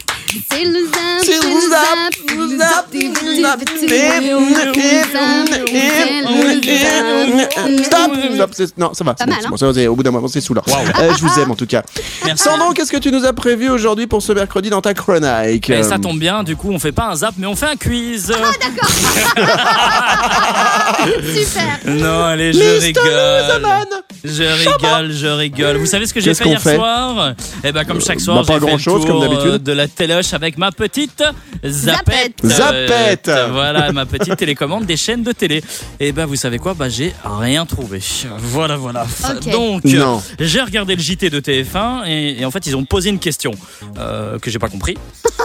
C'est 0.52 0.64
le 0.66 0.80
zap, 0.86 1.22
C'est 1.24 1.38
le 1.38 1.70
zap, 1.70 2.14
le 2.36 2.58
zap, 2.58 2.88
le 2.94 3.42
zap 3.42 3.60
TV. 3.66 4.32
euh, 7.58 7.84
stop, 7.84 8.12
non, 8.78 8.94
ça 8.94 9.04
va. 9.04 9.14
Pas 9.14 9.26
c'est 9.26 9.48
bon, 9.48 9.58
c'est 9.58 9.66
hein. 9.66 9.72
bon, 9.74 9.88
au 9.92 9.96
bout 9.96 10.04
d'un 10.04 10.12
moment, 10.12 10.28
c'est 10.28 10.42
saoulant. 10.42 10.64
Euh, 10.68 11.14
je 11.18 11.22
vous 11.26 11.40
aime 11.40 11.52
en 11.52 11.56
tout 11.56 11.66
cas. 11.66 11.84
Merci. 12.26 12.44
Sandro, 12.44 12.74
qu'est-ce 12.74 12.92
que 12.92 12.98
tu 12.98 13.12
nous 13.12 13.26
as 13.26 13.34
prévu 13.34 13.70
aujourd'hui 13.70 14.08
pour 14.08 14.22
ce 14.22 14.34
mercredi 14.34 14.70
dans 14.70 14.82
ta 14.82 14.94
chronique? 14.94 15.70
Et 15.70 15.84
ça 15.84 16.00
tombe 16.00 16.20
bien, 16.20 16.44
du 16.44 16.56
coup, 16.56 16.72
on 16.72 16.80
fait 16.80 16.92
pas 16.92 17.08
un 17.10 17.16
zap, 17.16 17.36
mais 17.38 17.48
on 17.48 17.56
fait 17.56 17.68
un 17.68 17.76
quiz. 17.76 18.34
Super. 21.34 21.80
non, 21.86 22.24
allez, 22.26 22.54
je 22.54 22.82
rigole. 22.82 23.04
Je 24.24 24.44
rigole, 24.44 25.12
je 25.12 25.28
rigole. 25.28 25.78
Vous 25.78 25.86
savez 25.86 26.06
ce 26.06 26.14
que 26.14 26.22
j'ai 26.22 26.34
fait 26.34 26.46
hier 26.48 26.62
soir? 26.62 27.34
Eh 27.64 27.72
ben, 27.72 27.84
comme 27.86 28.02
chaque 28.02 28.20
soir, 28.22 28.38
bah, 28.38 28.44
j'ai 28.48 28.54
fait 28.54 28.60
le 28.60 28.66
grand-chose, 28.68 29.06
tour 29.06 29.20
comme 29.20 29.22
d'habitude. 29.22 29.52
euh, 29.54 29.58
de 29.58 29.72
la 29.74 29.88
avec 30.34 30.58
ma 30.58 30.72
petite 30.72 31.24
zapette. 31.66 32.34
Zapette. 32.44 32.46
Zapette. 32.46 33.28
Euh, 33.28 33.48
Voilà, 33.52 33.92
ma 33.92 34.06
petite 34.06 34.36
télécommande 34.38 34.86
des 34.86 34.98
chaînes 34.98 35.24
de 35.24 35.32
télé. 35.32 35.64
Et 36.00 36.12
ben, 36.12 36.26
vous 36.26 36.36
savez 36.36 36.60
quoi? 36.60 36.74
Bah, 36.74 36.90
j'ai 36.90 37.14
rien 37.40 37.66
trouvé. 37.66 38.00
Voilà, 38.38 38.78
voilà. 38.78 39.06
Donc, 39.52 39.84
j'ai 40.40 40.62
regardé 40.62 40.96
le 40.96 41.02
JT 41.02 41.30
de 41.30 41.40
TF1 41.40 42.06
et, 42.08 42.42
et 42.42 42.46
en 42.46 42.52
fait, 42.52 42.66
ils 42.68 42.76
ont 42.76 42.86
posé 42.86 43.10
une 43.10 43.20
question 43.20 43.52
euh, 43.98 44.38
que 44.40 44.50
j'ai 44.52 44.60
pas 44.60 44.70
compris. 44.70 44.98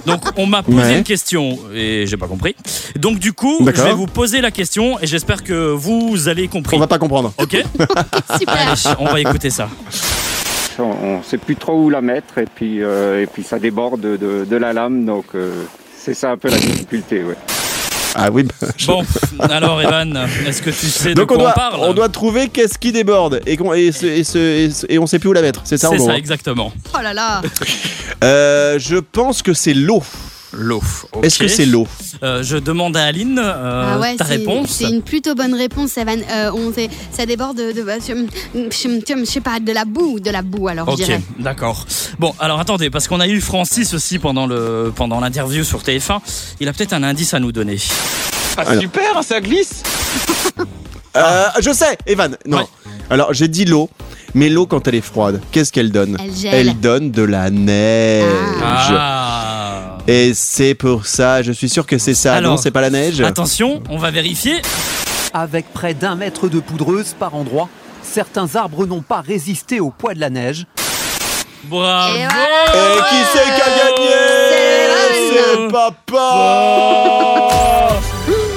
Donc, 0.06 0.22
on 0.36 0.46
m'a 0.46 0.62
posé 0.62 0.78
Ouais. 0.78 0.98
une 0.98 1.04
question 1.04 1.58
et 1.74 2.04
j'ai 2.06 2.16
pas 2.16 2.28
compris. 2.28 2.54
Donc, 2.96 3.18
du 3.18 3.32
coup, 3.32 3.58
je 3.74 3.82
vais 3.82 3.92
vous 3.94 4.06
poser 4.06 4.40
la 4.40 4.50
question 4.50 4.98
et 5.00 5.06
j'espère 5.06 5.42
que 5.42 5.70
vous 5.72 6.28
allez 6.28 6.46
compris. 6.48 6.76
On 6.76 6.80
va 6.80 6.86
pas 6.86 6.98
comprendre. 6.98 7.32
Ok? 7.38 7.56
Super. 8.38 8.56
Allez, 8.56 8.96
on 9.00 9.06
va 9.06 9.20
écouter 9.20 9.50
ça. 9.50 9.68
On 10.84 11.18
ne 11.18 11.22
sait 11.22 11.38
plus 11.38 11.56
trop 11.56 11.74
où 11.84 11.90
la 11.90 12.00
mettre 12.00 12.38
et 12.38 12.46
puis, 12.52 12.82
euh, 12.82 13.22
et 13.22 13.26
puis 13.26 13.42
ça 13.42 13.58
déborde 13.58 14.00
de, 14.00 14.16
de- 14.16 14.44
de 14.48 14.56
la 14.56 14.72
lame, 14.72 15.04
donc 15.04 15.24
euh, 15.34 15.50
c'est 15.96 16.14
ça 16.14 16.30
un 16.32 16.36
peu 16.36 16.48
la 16.50 16.58
difficulté. 16.58 17.22
Ouais. 17.24 17.34
Ah 18.14 18.30
oui, 18.32 18.42
bah, 18.44 18.68
je- 18.76 18.86
Bon, 18.86 19.02
alors 19.50 19.80
Evan, 19.82 20.18
est-ce 20.46 20.62
que 20.62 20.70
tu 20.70 20.86
sais 20.86 21.14
Donc 21.14 21.28
de 21.28 21.34
on 21.34 21.36
quoi 21.36 21.44
doit, 21.44 21.52
on 21.52 21.70
parle 21.70 21.80
on 21.90 21.94
doit 21.94 22.08
trouver 22.08 22.48
qu'est-ce 22.48 22.78
qui 22.78 22.90
déborde 22.90 23.40
et, 23.46 23.56
qu'on- 23.56 23.74
et, 23.74 23.92
ce- 23.92 24.06
et 24.06 24.24
ce- 24.24 24.38
et 24.38 24.70
ce- 24.70 24.86
et 24.88 24.98
on 24.98 25.06
sait 25.06 25.18
plus 25.18 25.28
où 25.28 25.32
la 25.32 25.42
mettre. 25.42 25.60
C'est 25.64 25.76
ça 25.78 25.88
C'est 25.90 25.96
gros. 25.98 26.06
ça, 26.06 26.12
hein. 26.12 26.16
exactement. 26.16 26.72
Oh 26.94 27.02
là 27.02 27.12
là. 27.12 27.42
Euh, 28.24 28.78
je 28.78 28.96
pense 28.96 29.42
que 29.42 29.52
c'est 29.52 29.74
l'eau. 29.74 30.02
L'eau. 30.52 30.82
Est-ce 31.22 31.38
que 31.38 31.46
c'est 31.48 31.66
l'eau 31.66 31.86
Euh, 32.22 32.42
Je 32.42 32.56
demande 32.56 32.96
à 32.96 33.04
Aline 33.04 33.38
euh, 33.38 33.94
ah 33.96 33.98
ouais, 34.00 34.16
ta 34.16 34.24
réponse. 34.24 34.70
C'est 34.70 34.88
une 34.88 35.02
plutôt 35.02 35.34
bonne 35.34 35.54
réponse, 35.54 35.96
Evan. 35.98 36.18
Euh, 36.30 36.50
on 36.54 36.72
sait- 36.72 36.88
ça 37.12 37.26
déborde 37.26 37.58
de, 37.58 37.72
de, 37.72 37.82
bah, 37.82 37.94
je, 37.98 39.24
sais 39.24 39.40
pas, 39.40 39.60
de 39.60 39.72
la 39.72 39.84
boue, 39.84 40.20
de 40.20 40.30
la 40.30 40.40
boue 40.42 40.68
alors 40.68 40.86
je 40.88 40.92
Ok, 40.92 40.98
dirais. 41.04 41.20
d'accord. 41.38 41.86
Bon, 42.18 42.34
alors 42.38 42.58
attendez, 42.60 42.88
parce 42.88 43.08
qu'on 43.08 43.20
a 43.20 43.28
eu 43.28 43.40
Francis 43.42 43.92
aussi 43.92 44.18
pendant 44.18 44.46
le 44.46 44.90
pendant 44.96 45.20
l'interview 45.20 45.64
sur 45.64 45.82
TF1. 45.82 46.20
Il 46.60 46.68
a 46.68 46.72
peut-être 46.72 46.94
un 46.94 47.02
indice 47.02 47.34
à 47.34 47.40
nous 47.40 47.52
donner. 47.52 47.76
Alors. 48.56 48.80
super, 48.80 49.22
ça 49.22 49.40
glisse 49.40 49.82
Euh, 51.16 51.46
Je 51.60 51.72
sais, 51.72 51.96
Evan. 52.06 52.36
Non. 52.46 52.58
Ouais. 52.58 52.64
Alors 53.10 53.32
j'ai 53.32 53.48
dit 53.48 53.64
l'eau, 53.64 53.88
mais 54.34 54.48
l'eau 54.50 54.66
quand 54.66 54.86
elle 54.86 54.94
est 54.96 55.00
froide, 55.00 55.40
qu'est-ce 55.50 55.72
qu'elle 55.72 55.90
donne 55.90 56.16
Elle 56.22 56.34
gèle. 56.34 56.54
Elle 56.68 56.78
donne 56.80 57.10
de 57.10 57.22
la 57.22 57.50
neige. 57.50 58.24
Ah. 58.62 59.17
Et 60.10 60.32
c'est 60.32 60.74
pour 60.74 61.04
ça, 61.04 61.42
je 61.42 61.52
suis 61.52 61.68
sûr 61.68 61.84
que 61.84 61.98
c'est 61.98 62.14
ça. 62.14 62.36
Alors, 62.36 62.52
non, 62.52 62.56
c'est 62.56 62.70
pas 62.70 62.80
la 62.80 62.88
neige 62.88 63.20
Attention, 63.20 63.82
on 63.90 63.98
va 63.98 64.10
vérifier. 64.10 64.62
Avec 65.34 65.70
près 65.74 65.92
d'un 65.92 66.14
mètre 66.16 66.48
de 66.48 66.60
poudreuse 66.60 67.14
par 67.18 67.34
endroit, 67.34 67.68
certains 68.02 68.56
arbres 68.56 68.86
n'ont 68.86 69.02
pas 69.02 69.20
résisté 69.20 69.80
au 69.80 69.90
poids 69.90 70.14
de 70.14 70.20
la 70.20 70.30
neige. 70.30 70.64
Bravo. 71.64 72.16
Et 72.16 72.20
voilà. 72.26 72.64
Et 72.72 73.00
qui 73.10 73.22
c'est 73.34 73.44
qui 73.54 73.60
a 73.60 73.68
gagné? 73.68 74.16
C'est 74.48 74.88
C'est 75.30 75.68
papa 75.70 77.08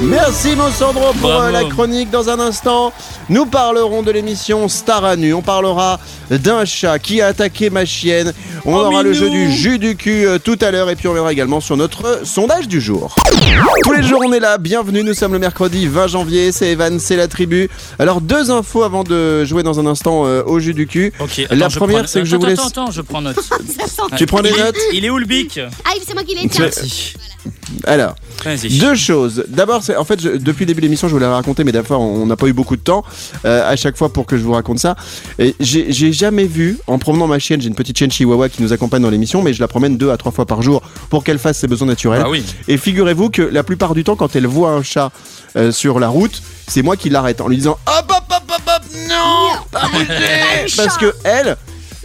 Merci 0.03 0.55
mon 0.55 0.71
Sandro 0.71 1.11
pour 1.13 1.29
Bravo. 1.29 1.43
euh, 1.47 1.51
la 1.51 1.63
chronique. 1.65 2.09
Dans 2.09 2.27
un 2.29 2.39
instant, 2.39 2.91
nous 3.29 3.45
parlerons 3.45 4.01
de 4.01 4.09
l'émission 4.09 4.67
Star 4.67 5.05
à 5.05 5.15
nu. 5.15 5.31
On 5.33 5.43
parlera 5.43 5.99
d'un 6.31 6.65
chat 6.65 6.97
qui 6.97 7.21
a 7.21 7.27
attaqué 7.27 7.69
ma 7.69 7.85
chienne. 7.85 8.33
On 8.65 8.73
Oh, 8.75 8.79
aura 8.85 9.03
le 9.03 9.13
jeu 9.13 9.29
du 9.29 9.51
jus 9.51 9.77
du 9.79 9.95
cul 9.95 10.25
euh, 10.25 10.39
tout 10.39 10.57
à 10.61 10.71
l'heure 10.71 10.89
et 10.89 10.95
puis 10.95 11.07
on 11.07 11.13
verra 11.13 11.31
également 11.31 11.59
sur 11.61 11.77
notre 11.77 12.05
euh, 12.05 12.25
sondage 12.25 12.67
du 12.67 12.81
jour. 12.81 13.15
Tous 13.83 13.91
les 13.93 14.01
jours 14.03 14.21
on 14.25 14.33
est 14.33 14.39
là, 14.39 14.57
bienvenue, 14.57 15.03
nous 15.03 15.13
sommes 15.13 15.33
le 15.33 15.39
mercredi 15.39 15.87
20 15.87 16.07
janvier, 16.07 16.51
c'est 16.51 16.71
Evan, 16.71 16.99
c'est 16.99 17.15
la 17.15 17.27
tribu. 17.27 17.69
Alors 17.99 18.21
deux 18.21 18.49
infos 18.51 18.83
avant 18.83 19.03
de 19.03 19.45
jouer 19.45 19.61
dans 19.63 19.79
un 19.79 19.85
instant 19.85 20.25
euh, 20.25 20.43
au 20.45 20.59
jus 20.59 20.73
du 20.73 20.87
cul. 20.87 21.11
La 21.51 21.69
première, 21.69 22.07
c'est 22.09 22.19
que 22.21 22.25
je 22.25 22.35
vous 22.35 22.45
laisse- 22.45 22.59
Attends, 22.59 22.67
attends, 22.85 22.91
je 22.91 23.01
prends 23.01 23.21
note. 23.21 23.37
Tu 24.17 24.25
prends 24.25 24.41
des 24.41 24.51
notes 24.51 24.75
Il 24.93 25.05
est 25.05 25.09
où 25.09 25.17
le 25.17 25.25
bic? 25.25 25.59
Ah, 25.85 25.91
c'est 26.05 26.13
moi 26.13 26.23
qui 26.23 26.35
l'ai, 26.35 26.47
tiens. 26.49 26.65
Merci. 26.65 27.13
Alors. 27.85 28.15
Deux 28.79 28.95
choses. 28.95 29.45
D'abord, 29.47 29.83
c'est 29.83 29.95
en 29.95 30.03
fait, 30.05 30.19
je- 30.21 30.29
depuis 30.37 30.61
le 30.61 30.67
début 30.67 30.81
de 30.81 30.85
l'émission, 30.85 31.07
je 31.07 31.13
voulais 31.13 31.25
la 31.25 31.33
raconter, 31.35 31.63
mais 31.63 31.71
d'abord, 31.71 32.01
on 32.01 32.25
n'a 32.25 32.35
pas 32.35 32.47
eu 32.47 32.53
beaucoup 32.53 32.75
de 32.75 32.81
temps 32.81 33.03
euh, 33.45 33.69
à 33.69 33.75
chaque 33.75 33.97
fois 33.97 34.11
pour 34.11 34.25
que 34.25 34.37
je 34.37 34.43
vous 34.43 34.51
raconte 34.53 34.79
ça. 34.79 34.95
Et 35.39 35.55
J'ai 35.59 35.91
j'ai 35.91 36.11
jamais 36.13 36.45
vu, 36.45 36.77
en 36.87 36.97
promenant 36.99 37.27
ma 37.27 37.39
chienne, 37.39 37.61
j'ai 37.61 37.67
une 37.67 37.75
petite 37.75 37.97
chienne 37.97 38.11
chihuahua 38.11 38.49
qui 38.49 38.61
nous 38.61 38.73
accompagne 38.73 39.01
dans 39.01 39.09
l'émission, 39.09 39.41
mais 39.41 39.53
je 39.53 39.61
la 39.61 39.67
promène 39.67 39.97
deux 39.97 40.11
à 40.11 40.17
trois 40.17 40.31
fois 40.31 40.45
par 40.45 40.61
jour 40.61 40.81
pour 41.09 41.23
qu'elle 41.23 41.39
fasse 41.39 41.59
ses 41.59 41.67
besoins 41.67 41.87
naturels. 41.87 42.21
Ah 42.25 42.29
oui. 42.29 42.43
Et 42.67 42.77
figurez-vous 42.77 43.29
que 43.29 43.41
la 43.41 43.63
plupart 43.63 43.93
du 43.93 44.03
temps, 44.03 44.15
quand 44.15 44.35
elle 44.35 44.47
voit 44.47 44.71
un 44.71 44.83
chat 44.83 45.11
euh, 45.55 45.71
sur 45.71 45.99
la 45.99 46.07
route, 46.07 46.41
c'est 46.67 46.81
moi 46.81 46.95
qui 46.97 47.09
l'arrête 47.09 47.41
en 47.41 47.47
lui 47.47 47.57
disant 47.57 47.77
Hop, 47.87 48.05
hop, 48.09 48.23
hop, 48.29 48.43
hop, 48.55 48.61
hop, 48.67 48.83
non, 49.09 49.49
pas 49.71 49.87
bouger 49.93 50.73
Parce 50.77 50.97
que 50.97 51.13
elle. 51.23 51.57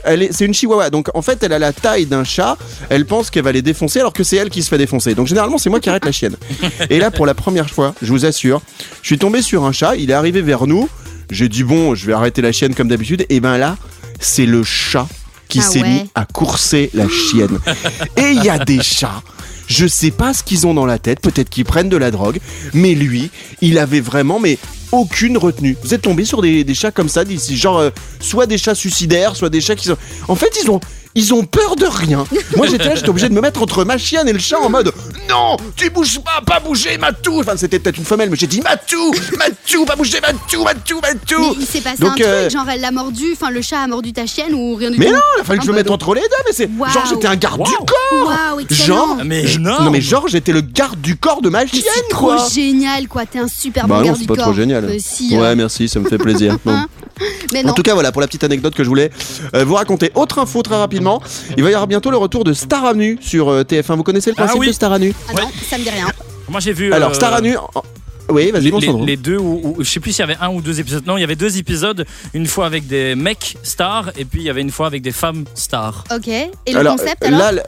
Elle 0.06 0.22
est, 0.22 0.32
c'est 0.32 0.44
une 0.44 0.54
chihuahua, 0.54 0.90
donc 0.90 1.08
en 1.14 1.22
fait 1.22 1.42
elle 1.42 1.52
a 1.52 1.58
la 1.58 1.72
taille 1.72 2.06
d'un 2.06 2.24
chat, 2.24 2.56
elle 2.88 3.04
pense 3.04 3.28
qu'elle 3.30 3.44
va 3.44 3.52
les 3.52 3.62
défoncer 3.62 4.00
alors 4.00 4.12
que 4.12 4.24
c'est 4.24 4.36
elle 4.36 4.50
qui 4.50 4.62
se 4.62 4.68
fait 4.68 4.78
défoncer. 4.78 5.14
Donc 5.14 5.26
généralement 5.26 5.58
c'est 5.58 5.68
moi 5.70 5.80
qui 5.80 5.88
arrête 5.88 6.04
la 6.04 6.12
chienne. 6.12 6.36
Et 6.90 6.98
là 6.98 7.10
pour 7.10 7.26
la 7.26 7.34
première 7.34 7.68
fois, 7.68 7.94
je 8.00 8.10
vous 8.12 8.24
assure, 8.24 8.62
je 9.02 9.06
suis 9.06 9.18
tombé 9.18 9.42
sur 9.42 9.64
un 9.64 9.72
chat, 9.72 9.96
il 9.96 10.10
est 10.10 10.14
arrivé 10.14 10.40
vers 10.42 10.66
nous, 10.66 10.88
j'ai 11.30 11.48
dit 11.48 11.64
bon 11.64 11.94
je 11.94 12.06
vais 12.06 12.12
arrêter 12.12 12.40
la 12.40 12.52
chienne 12.52 12.74
comme 12.74 12.88
d'habitude, 12.88 13.26
et 13.28 13.40
ben 13.40 13.58
là 13.58 13.76
c'est 14.20 14.46
le 14.46 14.62
chat 14.62 15.06
qui 15.48 15.60
Ah 15.60 15.62
s'est 15.62 15.82
ouais. 15.82 15.88
mis 15.88 16.10
à 16.14 16.24
courser 16.24 16.90
la 16.94 17.06
chienne. 17.08 17.58
Et 18.16 18.30
il 18.32 18.42
y 18.42 18.48
a 18.48 18.58
des 18.58 18.82
chats. 18.82 19.22
Je 19.66 19.86
sais 19.86 20.10
pas 20.10 20.32
ce 20.32 20.42
qu'ils 20.42 20.66
ont 20.66 20.74
dans 20.74 20.86
la 20.86 20.98
tête, 20.98 21.20
peut-être 21.20 21.48
qu'ils 21.50 21.64
prennent 21.64 21.88
de 21.88 21.96
la 21.96 22.10
drogue, 22.10 22.38
mais 22.72 22.94
lui, 22.94 23.30
il 23.60 23.78
avait 23.78 24.00
vraiment 24.00 24.38
mais 24.38 24.58
aucune 24.92 25.36
retenue. 25.36 25.76
Vous 25.82 25.94
êtes 25.94 26.02
tombé 26.02 26.24
sur 26.24 26.42
des, 26.42 26.74
chats 26.74 26.92
comme 26.92 27.08
ça, 27.08 27.24
d'ici, 27.24 27.56
genre 27.56 27.78
euh, 27.78 27.90
soit 28.20 28.46
des 28.46 28.58
chats 28.58 28.74
suicidaires, 28.74 29.34
soit 29.36 29.50
des 29.50 29.60
chats 29.60 29.74
qui 29.76 29.88
sont. 29.88 29.96
En 30.28 30.36
fait, 30.36 30.52
ils 30.62 30.70
ont 30.70 30.80
ils 31.16 31.32
ont 31.32 31.44
peur 31.44 31.76
de 31.76 31.86
rien. 31.86 32.24
Moi, 32.56 32.66
j'étais 32.66 32.94
j'étais 32.94 33.08
obligé 33.08 33.28
de 33.28 33.34
me 33.34 33.40
mettre 33.40 33.62
entre 33.62 33.84
ma 33.84 33.96
chienne 33.98 34.28
et 34.28 34.32
le 34.32 34.38
chat 34.38 34.58
en 34.60 34.68
mode 34.68 34.92
non, 35.28 35.56
tu 35.76 35.90
bouges 35.90 36.18
pas, 36.20 36.40
pas 36.44 36.60
bouger, 36.60 36.98
Matou. 36.98 37.40
Enfin, 37.40 37.56
c'était 37.56 37.78
peut-être 37.78 37.96
une 37.98 38.04
femelle, 38.04 38.30
mais 38.30 38.36
j'ai 38.36 38.46
dit 38.46 38.60
Matou, 38.60 39.12
Matou, 39.38 39.84
pas 39.84 39.96
bouger, 39.96 40.20
Matou, 40.20 40.62
Matou, 40.64 41.00
Mais 41.02 41.14
Matou. 41.14 41.56
il 41.60 41.66
s'est 41.66 41.80
passé 41.80 42.02
Donc, 42.02 42.20
un 42.20 42.24
euh, 42.24 42.40
truc, 42.48 42.52
genre 42.58 42.68
elle 42.68 42.80
l'a 42.80 42.90
mordu, 42.90 43.24
enfin 43.32 43.50
le 43.50 43.62
chat 43.62 43.80
a 43.80 43.86
mordu 43.86 44.12
ta 44.12 44.26
chienne 44.26 44.54
ou 44.54 44.74
rien 44.74 44.90
du 44.90 44.98
Mais 44.98 45.06
tout 45.06 45.12
non, 45.12 45.18
il 45.36 45.40
a 45.40 45.44
fallu 45.44 45.58
que 45.60 45.64
je 45.64 45.70
Ah 45.70 45.72
me 45.72 45.76
bah 45.78 45.82
mette 45.82 45.90
entre 45.90 46.14
les 46.14 46.20
deux, 46.22 46.26
mais 46.46 46.52
c'est 46.52 46.68
Waouh. 46.78 46.90
genre 46.92 47.06
j'étais 47.08 47.26
un 47.28 47.36
garde 47.36 47.62
du 47.64 47.70
Waouh. 47.70 47.84
corps. 47.86 48.60
Excellent 48.60 48.86
Genre, 48.96 49.16
Mais 49.24 49.46
je- 49.46 49.58
énorme. 49.58 49.84
non 49.84 49.90
mais 49.90 50.00
genre 50.00 50.28
j'étais 50.28 50.52
le 50.52 50.60
garde 50.60 51.00
du 51.00 51.16
corps 51.16 51.42
de 51.42 51.48
ma 51.48 51.62
Mais 51.64 51.66
chienne 51.68 51.82
c'est 51.94 52.14
quoi. 52.14 52.36
trop 52.36 52.48
génial 52.50 53.08
quoi, 53.08 53.26
t'es 53.26 53.38
un 53.38 53.48
super 53.48 53.86
Bah 53.86 53.94
bon 53.96 54.00
non, 54.00 54.06
garde 54.06 54.16
c'est 54.16 54.22
du 54.22 54.28
pas 54.28 54.34
corps. 54.36 54.44
trop 54.44 54.52
génial. 54.54 54.84
Euh, 54.84 54.96
si, 54.98 55.36
Ouais, 55.36 55.44
euh, 55.46 55.56
merci, 55.56 55.88
ça 55.88 55.98
me 56.00 56.08
fait 56.08 56.18
plaisir. 56.18 56.56
Bon. 56.64 56.78
Mais 57.52 57.64
En 57.68 57.72
tout 57.72 57.82
cas, 57.82 57.94
voilà 57.94 58.12
pour 58.12 58.20
la 58.20 58.26
petite 58.26 58.44
anecdote 58.44 58.74
que 58.74 58.84
je 58.84 58.88
voulais 58.88 59.10
euh, 59.54 59.64
vous 59.64 59.74
raconter. 59.74 60.10
Autre 60.14 60.38
info 60.38 60.62
très 60.62 60.76
rapidement, 60.76 61.22
il 61.56 61.62
va 61.62 61.70
y 61.70 61.74
avoir 61.74 61.86
bientôt 61.86 62.10
le 62.10 62.16
retour 62.16 62.44
de 62.44 62.52
Star 62.52 62.84
à 62.84 62.94
nu 62.94 63.18
sur 63.20 63.48
euh, 63.50 63.62
TF1. 63.62 63.96
Vous 63.96 64.02
connaissez 64.02 64.30
le 64.30 64.36
Ah 64.38 64.42
principe 64.44 64.60
oui. 64.60 64.66
de 64.68 64.72
Star 64.72 64.92
à 64.92 64.98
nu 64.98 65.12
Ah 65.28 65.32
non, 65.40 65.48
ça 65.68 65.78
me 65.78 65.82
dit 65.82 65.90
rien. 65.90 66.06
Moi 66.48 66.60
j'ai 66.60 66.72
vu. 66.72 66.92
Alors 66.92 67.10
euh, 67.10 67.14
Star 67.14 67.32
à 67.34 67.40
nu. 67.40 67.56
Oui, 68.28 68.50
vas-y, 68.50 68.64
Les, 68.64 68.70
bon 68.70 68.78
les- 68.78 68.86
Sandro. 68.86 69.04
les 69.06 69.16
deux, 69.16 69.36
ou, 69.38 69.60
ou- 69.62 69.76
je 69.84 69.88
sais 69.88 70.00
plus 70.00 70.12
s'il 70.12 70.20
y 70.20 70.22
avait 70.30 70.36
un 70.40 70.48
ou 70.50 70.60
deux 70.60 70.80
épisodes. 70.80 71.04
Non, 71.06 71.16
il 71.16 71.20
y 71.20 71.24
avait 71.24 71.36
deux 71.36 71.58
épisodes. 71.58 72.04
Une 72.34 72.46
fois 72.46 72.66
avec 72.66 72.86
des 72.86 73.14
mecs 73.14 73.56
stars 73.62 74.10
et 74.16 74.24
puis 74.24 74.40
il 74.42 74.44
y 74.44 74.50
avait 74.50 74.60
une 74.62 74.70
fois 74.70 74.86
avec 74.86 75.02
des 75.02 75.12
femmes 75.12 75.44
stars. 75.54 76.04
Ok. 76.14 76.28
Et 76.28 76.48
le 76.72 76.76
alors, 76.78 76.96
concept 76.96 77.22
euh, 77.24 77.28
alors 77.28 77.38
là, 77.40 77.52
le- 77.52 77.62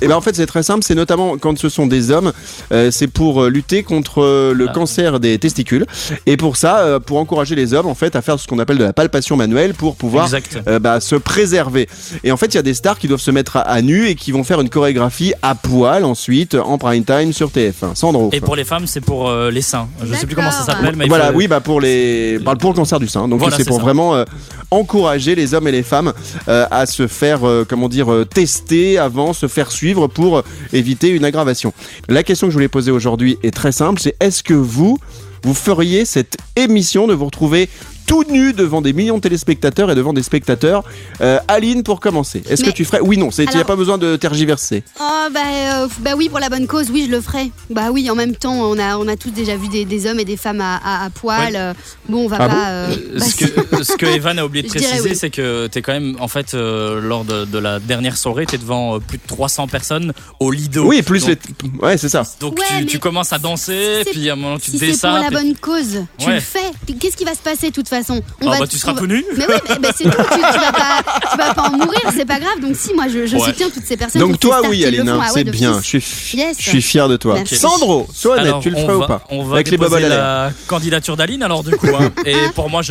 eh 0.00 0.08
ben 0.08 0.16
en 0.16 0.20
fait 0.20 0.34
c'est 0.34 0.46
très 0.46 0.62
simple, 0.62 0.82
c'est 0.84 0.94
notamment 0.94 1.36
quand 1.38 1.56
ce 1.58 1.68
sont 1.68 1.86
des 1.86 2.10
hommes, 2.10 2.32
euh, 2.72 2.90
c'est 2.90 3.06
pour 3.08 3.42
euh, 3.44 3.48
lutter 3.48 3.82
contre 3.82 4.52
le 4.54 4.66
Ah. 4.68 4.72
cancer 4.72 5.20
des 5.20 5.38
testicules 5.38 5.86
et 6.26 6.36
pour 6.36 6.56
ça, 6.56 6.80
euh, 6.80 7.00
pour 7.00 7.18
encourager 7.18 7.54
les 7.54 7.74
hommes 7.74 7.86
en 7.86 7.94
fait 7.94 8.16
à 8.16 8.22
faire 8.22 8.38
ce 8.38 8.46
qu'on 8.46 8.58
appelle 8.58 8.78
de 8.78 8.84
la 8.84 8.92
palpation 8.92 9.36
manuelle 9.36 9.74
pour 9.74 9.96
pouvoir 9.96 10.28
euh, 10.68 10.78
bah, 10.78 11.00
se 11.00 11.16
préserver. 11.16 11.88
Et 12.24 12.32
en 12.32 12.36
fait, 12.36 12.46
il 12.46 12.54
y 12.54 12.58
a 12.58 12.62
des 12.62 12.74
stars 12.74 12.98
qui 12.98 13.08
doivent 13.08 13.20
se 13.20 13.30
mettre 13.30 13.56
à, 13.56 13.60
à 13.60 13.80
nu 13.82 14.06
et 14.06 14.14
qui 14.14 14.32
vont 14.32 14.44
faire 14.44 14.60
une 14.60 14.68
chorégraphie 14.70 15.32
à 15.42 15.54
poil 15.54 16.04
ensuite 16.04 16.54
en 16.54 16.78
prime 16.78 17.04
time 17.04 17.32
sur 17.32 17.50
TF1. 17.50 17.94
Sandro. 17.94 18.30
Et 18.32 18.40
pour 18.40 18.56
les 18.56 18.64
femmes, 18.64 18.86
c'est 18.86 19.00
pour 19.00 19.28
euh, 19.28 19.50
les 19.50 19.62
seins. 19.62 19.88
Je 20.02 20.14
sais 20.14 20.26
plus 20.26 20.34
comment 20.34 20.50
ça 20.50 20.64
s'appelle, 20.64 20.96
mais 20.96 21.04
il 21.04 21.08
voilà, 21.08 21.30
faut- 21.32 21.38
oui, 21.38 21.48
bah 21.48 21.60
pour 21.60 21.80
les, 21.80 22.38
bah, 22.38 22.54
pour 22.56 22.70
le 22.70 22.76
cancer 22.76 22.98
du 22.98 23.06
sein. 23.08 23.28
Donc 23.28 23.38
Voilà, 23.40 23.56
c'est 23.56 23.64
pour 23.66 23.76
ça. 23.76 23.82
vraiment 23.82 24.14
euh, 24.14 24.24
encourager 24.70 25.34
les 25.34 25.54
hommes 25.54 25.68
et 25.68 25.72
les 25.72 25.82
femmes 25.82 26.12
euh, 26.48 26.66
à 26.70 26.86
se 26.86 27.06
faire, 27.06 27.46
euh, 27.46 27.64
comment 27.68 27.88
dire, 27.88 28.08
tester 28.32 28.98
avant, 28.98 29.32
se 29.32 29.46
faire 29.48 29.70
suivre 29.70 30.06
pour 30.08 30.42
éviter 30.72 31.08
une 31.10 31.24
aggravation. 31.24 31.72
La 32.08 32.22
question 32.22 32.46
que 32.48 32.50
je 32.50 32.56
voulais 32.56 32.68
poser 32.68 32.90
aujourd'hui 32.90 33.38
est 33.42 33.54
très 33.54 33.72
simple. 33.72 34.00
C'est 34.00 34.16
est-ce 34.20 34.42
que 34.42 34.54
vous 34.54 34.98
vous 35.42 35.54
feriez 35.54 36.04
cette 36.06 36.36
émission 36.56 37.06
de 37.06 37.12
vous 37.12 37.26
retrouver 37.26 37.68
tout 38.06 38.24
nu 38.28 38.52
devant 38.52 38.80
des 38.82 38.92
millions 38.92 39.16
de 39.16 39.20
téléspectateurs 39.22 39.90
et 39.90 39.94
devant 39.94 40.12
des 40.12 40.22
spectateurs. 40.22 40.84
Euh, 41.20 41.38
Aline, 41.48 41.82
pour 41.82 42.00
commencer, 42.00 42.42
est-ce 42.48 42.62
que 42.64 42.70
tu 42.70 42.84
ferais 42.84 43.00
Oui, 43.00 43.16
non, 43.16 43.30
il 43.30 43.48
n'y 43.48 43.60
a 43.60 43.64
pas 43.64 43.76
besoin 43.76 43.98
de 43.98 44.16
tergiverser. 44.16 44.82
Oh 45.00 45.26
bah, 45.32 45.40
euh, 45.82 45.88
bah 46.00 46.12
oui, 46.16 46.28
pour 46.28 46.38
la 46.38 46.48
bonne 46.48 46.66
cause, 46.66 46.90
oui, 46.90 47.06
je 47.06 47.10
le 47.14 47.20
ferai. 47.20 47.50
Bah 47.70 47.90
oui, 47.92 48.10
en 48.10 48.14
même 48.14 48.34
temps, 48.36 48.54
on 48.54 48.78
a, 48.78 48.96
on 48.98 49.08
a 49.08 49.16
tous 49.16 49.30
déjà 49.30 49.56
vu 49.56 49.68
des, 49.68 49.84
des 49.84 50.06
hommes 50.06 50.20
et 50.20 50.24
des 50.24 50.36
femmes 50.36 50.60
à, 50.60 50.76
à- 50.76 51.04
à 51.06 51.10
poil. 51.10 51.52
Ouais. 51.52 51.58
euh, 51.58 51.74
bon, 52.08 52.24
on 52.24 52.28
va 52.28 52.36
Ah 52.40 52.48
pas. 52.48 52.54
bon 52.54 52.60
euh, 52.66 52.96
bah, 53.18 53.24
ce, 53.24 53.36
que, 53.36 53.44
ce 53.84 53.96
que 53.96 54.06
Evan 54.06 54.38
a 54.38 54.44
oublié 54.44 54.62
de 54.62 54.68
préciser, 54.74 55.00
oui. 55.10 55.16
c'est 55.16 55.30
que 55.30 55.66
tu 55.68 55.78
es 55.78 55.82
quand 55.82 55.92
même, 55.92 56.16
en 56.20 56.28
fait, 56.28 56.54
euh, 56.54 57.00
lors 57.00 57.24
de, 57.24 57.44
de 57.44 57.58
la 57.58 57.78
dernière 57.80 58.16
soirée, 58.16 58.46
tu 58.46 58.56
es 58.56 58.58
devant 58.58 58.96
euh, 58.96 58.98
plus 58.98 59.18
de 59.18 59.22
300 59.26 59.68
personnes 59.68 60.12
au 60.40 60.50
Lido. 60.50 60.84
Oui, 60.84 61.02
plus 61.02 61.26
donc, 61.26 61.38
les. 61.62 61.78
Ouais, 61.86 61.96
c'est 61.98 62.08
ça. 62.08 62.24
Donc 62.40 62.58
Ouais, 62.58 62.84
tu, 62.84 62.98
commences 62.98 63.32
à 63.32 63.38
danser, 63.38 64.02
puis 64.12 64.28
à 64.28 64.34
un 64.34 64.36
moment 64.36 64.58
tu 64.58 64.70
Si 64.70 64.78
te 64.78 64.84
c'est 64.92 65.00
pour 65.08 65.18
la 65.18 65.30
bonne 65.30 65.56
cause, 65.56 66.04
tu 66.18 66.26
Ouais. 66.26 66.34
le 66.34 66.40
fais. 66.40 66.70
Qu'est-ce 67.00 67.16
qui 67.16 67.24
va 67.24 67.32
se 67.34 67.38
passer 67.40 67.68
de 67.68 67.72
toute 67.74 67.88
façon 67.88 67.93
On 68.40 68.48
Ah 68.48 68.52
va- 68.52 68.58
bah, 68.60 68.66
tu 68.66 68.78
seras 68.78 68.94
tout 68.94 69.06
nu. 69.06 69.24
Mais 69.36 69.44
oui, 69.48 69.54
mais, 69.68 69.74
mais 69.82 69.88
c'est 69.96 70.04
tout. 70.04 70.10
Tu, 70.10 70.36
tu 70.38 70.58
vas 70.58 70.72
pas, 70.72 71.02
tu 71.30 71.36
vas 71.38 71.54
pas 71.54 71.62
en 71.62 71.72
mourir, 71.72 72.00
c'est 72.16 72.24
pas 72.24 72.38
grave. 72.38 72.60
Donc 72.60 72.76
si, 72.76 72.92
moi, 72.94 73.06
je, 73.08 73.26
je 73.26 73.36
Ouais. 73.36 73.44
soutiens 73.46 73.68
toutes 73.70 73.84
ces 73.84 73.96
personnes. 73.96 74.20
Donc 74.20 74.38
toi, 74.40 74.60
oui, 74.68 74.84
hein, 74.84 75.04
Ah 75.08 75.18
ouais, 75.18 75.24
c'est 75.32 75.44
bien. 75.44 75.80
Je 75.82 75.98
suis, 75.98 76.38
Yes. 76.38 76.56
je 76.58 76.68
suis 76.68 76.82
fier 76.82 77.08
de 77.08 77.16
toi. 77.16 77.34
Merci. 77.34 77.56
Sandro, 77.56 78.06
sois 78.12 78.38
honnête, 78.38 78.54
tu 78.60 78.70
le 78.70 78.80
va, 78.84 78.96
ou 78.96 79.06
pas 79.06 79.24
On 79.30 79.42
va 79.44 79.54
Avec 79.56 79.70
les 79.70 79.76
la 79.76 80.50
candidature 80.66 81.16
d'Aline 81.16 81.42
alors 81.42 81.62
du 81.62 81.72
coup. 81.76 81.88
hein. 81.88 82.10
et 82.24 82.36
pour 82.54 82.70
moi, 82.70 82.82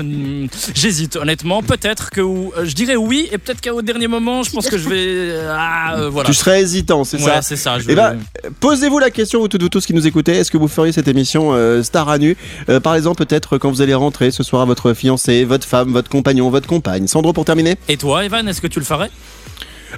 j'hésite 0.76 1.16
honnêtement. 1.16 1.62
Peut-être 1.64 2.10
que 2.10 2.22
euh, 2.22 2.66
je 2.66 2.74
dirais 2.74 2.96
oui 2.96 3.28
et 3.32 3.38
peut-être 3.38 3.62
qu'au 3.62 3.82
dernier 3.82 4.08
moment, 4.08 4.44
je 4.44 4.52
pense 4.52 4.68
que 4.68 4.78
je 4.78 4.90
vais. 4.90 5.06
euh, 5.08 5.56
Ah, 5.58 5.96
euh, 5.98 6.10
voilà. 6.10 6.28
Tu 6.28 6.34
serais 6.34 6.62
hésitant, 6.62 7.04
c'est 7.04 7.18
ouais, 7.18 7.24
ça 7.24 7.42
c'est 7.42 7.56
ça. 7.56 7.80
Je 7.80 7.86
Eh 7.90 7.96
ben, 7.96 8.18
Posez-vous 8.60 9.00
la 9.00 9.10
question, 9.12 9.40
vous 9.40 9.48
vous 9.52 9.70
tous 9.70 9.86
qui 9.86 9.94
nous 9.94 10.06
écoutez, 10.08 10.34
est-ce 10.36 10.52
que 10.52 10.58
vous 10.58 10.68
feriez 10.68 10.92
cette 10.92 11.08
émission 11.08 11.54
Star 11.84 12.10
à 12.10 12.18
nu? 12.18 12.36
Par 12.84 12.96
exemple, 12.96 13.24
peut-être 13.26 13.58
quand 13.58 13.70
vous 13.70 13.82
allez 13.82 13.94
rentrer 13.94 14.32
ce 14.32 14.44
soir 14.44 14.62
à 14.62 14.66
votre 14.66 14.93
fiancé, 14.94 15.44
votre 15.44 15.68
femme, 15.68 15.92
votre 15.92 16.10
compagnon, 16.10 16.50
votre 16.50 16.68
compagne. 16.68 17.08
Sandro, 17.08 17.34
pour 17.34 17.46
terminer 17.46 17.76
Et 17.88 17.98
toi, 17.98 18.26
Evan, 18.26 18.48
est-ce 18.48 18.62
que 18.62 18.68
tu 18.68 18.80
le 18.80 18.86
ferais? 18.86 19.10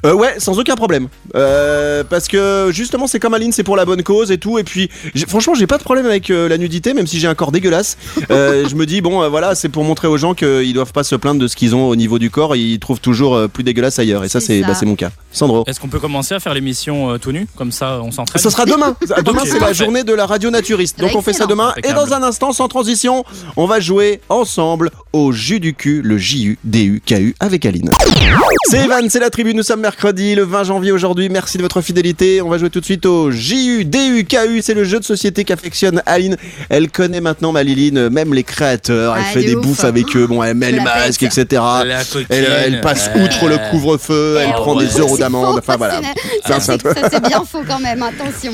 Euh, 0.05 0.13
ouais, 0.13 0.35
sans 0.39 0.57
aucun 0.59 0.75
problème. 0.75 1.07
Euh, 1.35 2.03
parce 2.03 2.27
que 2.27 2.69
justement, 2.71 3.07
c'est 3.07 3.19
comme 3.19 3.33
Aline, 3.33 3.51
c'est 3.51 3.63
pour 3.63 3.75
la 3.75 3.85
bonne 3.85 4.03
cause 4.03 4.31
et 4.31 4.37
tout. 4.37 4.57
Et 4.59 4.63
puis, 4.63 4.89
franchement, 5.27 5.53
j'ai 5.53 5.67
pas 5.67 5.77
de 5.77 5.83
problème 5.83 6.05
avec 6.05 6.29
euh, 6.29 6.47
la 6.49 6.57
nudité, 6.57 6.93
même 6.93 7.07
si 7.07 7.19
j'ai 7.19 7.27
un 7.27 7.35
corps 7.35 7.51
dégueulasse. 7.51 7.97
Euh, 8.31 8.67
je 8.67 8.75
me 8.75 8.85
dis, 8.85 9.01
bon, 9.01 9.21
euh, 9.21 9.29
voilà, 9.29 9.53
c'est 9.55 9.69
pour 9.69 9.83
montrer 9.83 10.07
aux 10.07 10.17
gens 10.17 10.33
qu'ils 10.33 10.73
doivent 10.73 10.91
pas 10.91 11.03
se 11.03 11.15
plaindre 11.15 11.39
de 11.39 11.47
ce 11.47 11.55
qu'ils 11.55 11.75
ont 11.75 11.87
au 11.87 11.95
niveau 11.95 12.17
du 12.17 12.31
corps. 12.31 12.55
Ils 12.55 12.79
trouvent 12.79 12.99
toujours 12.99 13.35
euh, 13.35 13.47
plus 13.47 13.63
dégueulasse 13.63 13.99
ailleurs. 13.99 14.23
Et 14.23 14.29
ça, 14.29 14.41
C'est 14.41 14.61
bah, 14.61 14.73
mon 14.83 14.95
cas. 14.95 15.11
Sandro. 15.31 15.63
Est-ce 15.67 15.79
qu'on 15.79 15.87
peut 15.87 15.99
commencer 15.99 16.33
à 16.33 16.39
faire 16.39 16.53
l'émission 16.53 17.11
euh, 17.11 17.17
tout 17.17 17.31
nu? 17.31 17.47
Comme 17.55 17.71
ça, 17.71 17.99
on 18.01 18.11
s'entraîne. 18.11 18.41
Ça 18.41 18.49
sera 18.49 18.65
demain. 18.65 18.95
Demain, 19.23 19.43
c'est 19.45 19.59
la 19.59 19.73
journée 19.73 20.03
de 20.03 20.13
la 20.13 20.25
radio 20.25 20.49
naturiste. 20.49 20.99
Donc, 20.99 21.11
Bah, 21.11 21.19
on 21.19 21.21
fait 21.21 21.33
ça 21.33 21.45
demain. 21.45 21.73
Et 21.83 21.93
dans 21.93 22.13
un 22.13 22.23
instant, 22.23 22.51
sans 22.51 22.67
transition, 22.67 23.23
on 23.57 23.67
va 23.67 23.79
jouer 23.79 24.21
ensemble 24.29 24.89
au 25.13 25.31
jus 25.31 25.59
du 25.59 25.73
cul, 25.75 26.01
le 26.03 26.17
J-U-D-U-K-U 26.17 27.35
avec 27.39 27.65
Aline. 27.65 27.89
C'est 28.69 28.79
Evan, 28.83 29.09
c'est 29.09 29.19
la 29.19 29.29
tribu. 29.29 29.53
Nous 29.53 29.63
sommes 29.63 29.81
mercredi, 29.85 30.33
le 30.33 30.41
20 30.41 30.63
janvier 30.63 30.91
aujourd'hui. 30.91 31.29
Merci 31.29 31.57
de 31.57 31.61
votre 31.61 31.79
fidélité. 31.79 32.41
On 32.41 32.49
va 32.49 32.57
jouer 32.57 32.71
tout 32.71 32.79
de 32.79 32.85
suite 32.85 33.05
au 33.05 33.29
J-U-D-U-K-U. 33.29 34.63
C'est 34.63 34.73
le 34.73 34.83
jeu 34.83 34.99
de 34.99 35.03
société 35.03 35.43
qu'affectionne 35.43 36.01
Aline. 36.07 36.37
Elle 36.69 36.89
connaît 36.89 37.21
maintenant 37.21 37.51
ma 37.51 37.61
Liline, 37.61 38.09
même 38.09 38.33
les 38.33 38.43
créateurs. 38.43 39.15
Elle 39.15 39.23
Ah, 39.27 39.31
fait 39.31 39.41
de 39.43 39.45
des 39.49 39.55
ouf. 39.55 39.61
bouffes 39.63 39.83
avec 39.83 40.15
eux. 40.15 40.25
Bon, 40.25 40.41
elle 40.41 40.55
met 40.55 40.71
le 40.71 40.81
masque, 40.81 41.21
etc. 41.21 41.61
Coquine. 42.11 42.25
Elle, 42.29 42.45
elle 42.65 42.81
passe 42.81 43.11
Euh, 43.15 43.23
outre 43.25 43.47
le 43.47 43.59
couvre-feu. 43.69 44.37
Elle 44.41 44.53
oh, 44.57 44.61
prend 44.61 44.75
ouais. 44.75 44.87
des 44.87 44.99
euros 44.99 45.19
d'amende. 45.19 45.59
Enfin 45.59 45.77
voilà. 45.77 46.01
Ça, 46.47 46.59
c'est 46.59 47.21
bien 47.27 47.43
faux 47.45 47.61
quand 47.67 47.79
même, 47.79 48.01
attention. 48.01 48.53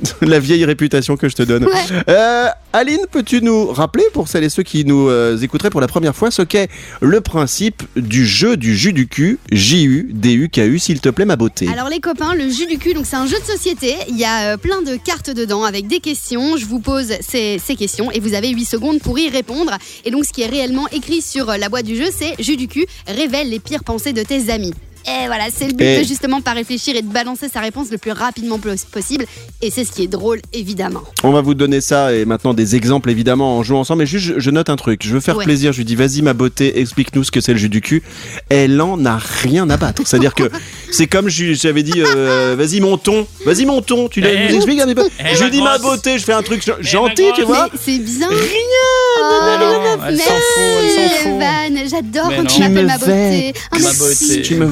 la 0.22 0.38
vieille 0.38 0.64
réputation 0.64 1.16
que 1.16 1.28
je 1.28 1.34
te 1.34 1.42
donne. 1.42 1.64
Ouais. 1.64 1.72
Euh, 2.08 2.48
Aline, 2.72 3.00
peux-tu 3.10 3.42
nous 3.42 3.66
rappeler, 3.66 4.04
pour 4.12 4.28
celles 4.28 4.44
et 4.44 4.48
ceux 4.48 4.62
qui 4.62 4.84
nous 4.84 5.08
euh, 5.08 5.38
écouteraient 5.38 5.70
pour 5.70 5.80
la 5.80 5.88
première 5.88 6.14
fois, 6.14 6.30
ce 6.30 6.42
qu'est 6.42 6.68
le 7.00 7.20
principe 7.20 7.82
du 7.96 8.26
jeu 8.26 8.56
du 8.56 8.76
jus 8.76 8.92
du 8.92 9.08
cul, 9.08 9.38
J-U-D-U-K-U, 9.50 10.78
s'il 10.78 11.00
te 11.00 11.08
plaît, 11.08 11.24
ma 11.24 11.36
beauté? 11.36 11.68
Alors 11.72 11.88
les 11.88 12.00
copains, 12.00 12.34
le 12.34 12.48
jus 12.48 12.66
du 12.66 12.78
cul, 12.78 12.94
donc 12.94 13.06
c'est 13.06 13.16
un 13.16 13.26
jeu 13.26 13.38
de 13.38 13.44
société. 13.44 13.94
Il 14.08 14.18
y 14.18 14.24
a 14.24 14.52
euh, 14.52 14.56
plein 14.56 14.82
de 14.82 14.96
cartes 14.96 15.30
dedans 15.30 15.64
avec 15.64 15.86
des 15.86 16.00
questions. 16.00 16.56
Je 16.56 16.66
vous 16.66 16.80
pose 16.80 17.12
ces, 17.20 17.58
ces 17.58 17.76
questions 17.76 18.10
et 18.10 18.20
vous 18.20 18.34
avez 18.34 18.50
8 18.50 18.64
secondes 18.64 19.00
pour 19.00 19.18
y 19.18 19.28
répondre. 19.28 19.72
Et 20.04 20.10
donc 20.10 20.24
ce 20.24 20.32
qui 20.32 20.42
est 20.42 20.48
réellement 20.48 20.88
écrit 20.88 21.22
sur 21.22 21.46
la 21.46 21.68
boîte 21.68 21.86
du 21.86 21.96
jeu, 21.96 22.06
c'est 22.14 22.34
jus 22.42 22.56
du 22.56 22.68
cul, 22.68 22.86
révèle 23.06 23.48
les 23.48 23.60
pires 23.60 23.84
pensées 23.84 24.12
de 24.12 24.22
tes 24.22 24.50
amis. 24.50 24.74
Et 25.08 25.26
voilà, 25.26 25.44
c'est 25.54 25.66
le 25.68 25.72
but 25.74 25.84
Et- 25.84 25.98
de 26.00 26.04
justement 26.04 26.40
pas 26.40 26.52
réfléchir 26.52 26.96
et 26.96 27.02
de 27.02 27.06
balancer 27.06 27.48
sa 27.48 27.60
réponse 27.60 27.88
le 27.90 27.98
plus 27.98 28.10
rapidement 28.12 28.58
pos- 28.58 28.70
possible. 28.90 29.24
Et 29.62 29.70
c'est 29.70 29.84
ce 29.84 29.92
qui 29.92 30.02
est 30.02 30.06
drôle, 30.08 30.40
évidemment. 30.52 31.02
On 31.22 31.30
va 31.32 31.40
vous 31.42 31.54
donner 31.54 31.80
ça 31.80 32.12
et 32.12 32.24
maintenant 32.24 32.54
des 32.54 32.74
exemples 32.76 33.10
évidemment 33.10 33.56
en 33.58 33.62
jouant 33.62 33.80
ensemble. 33.80 34.00
Mais 34.00 34.06
juste, 34.06 34.34
je, 34.38 34.50
note 34.50 34.68
un 34.68 34.76
truc. 34.76 35.02
Je 35.04 35.12
veux 35.12 35.20
faire 35.20 35.36
Ouais. 35.36 35.44
plaisir. 35.44 35.72
Je 35.72 35.78
lui 35.78 35.84
dis, 35.84 35.94
vas-y, 35.96 36.22
ma 36.22 36.32
beauté, 36.34 36.80
explique-nous 36.80 37.24
ce 37.24 37.30
que 37.30 37.40
c'est 37.40 37.52
le 37.52 37.58
jus 37.58 37.68
du 37.68 37.80
cul. 37.80 38.02
Elle 38.48 38.80
en 38.80 39.04
a 39.04 39.16
rien 39.16 39.68
à 39.70 39.76
battre. 39.76 40.02
C'est-à-dire 40.04 40.34
que 40.34 40.44
c'est 40.90 41.06
comme 41.06 41.28
je- 41.28 41.52
j'avais 41.54 41.82
dit, 41.84 41.94
euh, 42.04 42.54
vas-y, 42.58 42.80
mon 42.80 42.96
ton. 42.98 43.26
Vas-y, 43.44 43.64
mon 43.64 43.82
ton. 43.82 44.08
Tu 44.08 44.24
Eh. 44.26 44.48
nous 44.50 44.56
expliques 44.56 44.80
un 44.80 44.86
petit 44.86 44.94
peu. 44.96 45.08
Eh, 45.20 45.36
je 45.36 45.44
lui 45.44 45.50
dis, 45.52 45.62
ma 45.62 45.78
beauté, 45.78 46.18
je 46.18 46.24
fais 46.24 46.32
un 46.32 46.42
truc 46.42 46.62
Eh, 46.66 46.82
gentil, 46.82 47.24
tu 47.36 47.42
vois. 47.42 47.68
C'est 47.80 47.98
bien. 47.98 48.28
Mais 48.30 49.58
non, 49.64 49.82
elle 50.08 50.18
s'en 50.18 50.24
fout, 50.24 50.34
elle 50.58 50.90
s'en 50.90 51.00
Merci, 51.00 51.16
fout. 51.22 51.32
Evan. 51.32 51.88
J'adore 51.88 52.30
quand 52.36 52.42
non. 52.42 52.44
tu 52.44 52.60
m'appelles 52.60 52.86
ma 52.86 52.98
beauté. 52.98 53.12
vexes. 53.46 53.60
Ah, 53.72 53.78
Ma 53.78 53.92
beauté. 53.92 54.42
Tu 54.42 54.54
me 54.56 54.66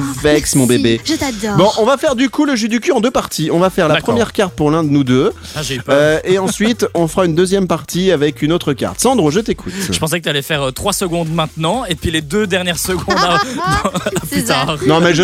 mon 0.55 0.65
bébé. 0.65 0.99
Je 1.05 1.13
t'adore. 1.13 1.57
Bon, 1.57 1.69
on 1.77 1.85
va 1.85 1.97
faire 1.97 2.15
du 2.15 2.29
coup 2.29 2.45
le 2.45 2.55
jus 2.55 2.67
du 2.69 2.79
cul 2.79 2.91
en 2.91 2.99
deux 2.99 3.11
parties. 3.11 3.49
On 3.51 3.59
va 3.59 3.69
faire 3.69 3.87
la 3.87 3.95
D'accord. 3.95 4.09
première 4.13 4.33
carte 4.33 4.53
pour 4.55 4.71
l'un 4.71 4.83
de 4.83 4.89
nous 4.89 5.03
deux. 5.03 5.31
Ah, 5.55 5.61
j'ai 5.63 5.75
eu 5.75 5.81
peur. 5.81 5.95
Euh, 5.97 6.19
et 6.23 6.37
ensuite, 6.39 6.85
on 6.93 7.07
fera 7.07 7.25
une 7.25 7.35
deuxième 7.35 7.67
partie 7.67 8.11
avec 8.11 8.41
une 8.41 8.51
autre 8.51 8.73
carte. 8.73 8.99
Sandro, 8.99 9.31
je 9.31 9.39
t'écoute. 9.39 9.73
Je 9.91 9.97
pensais 9.99 10.19
que 10.19 10.23
tu 10.23 10.29
allais 10.29 10.41
faire 10.41 10.71
3 10.73 10.93
secondes 10.93 11.29
maintenant 11.33 11.85
et 11.85 11.95
puis 11.95 12.11
les 12.11 12.21
deux 12.21 12.47
dernières 12.47 12.79
secondes 12.79 13.15
à- 13.17 13.39
C'est 14.23 14.29
plus 14.29 14.41
ça. 14.47 14.65
tard. 14.65 14.77
Non, 14.87 14.99
mais 14.99 15.13
je, 15.13 15.23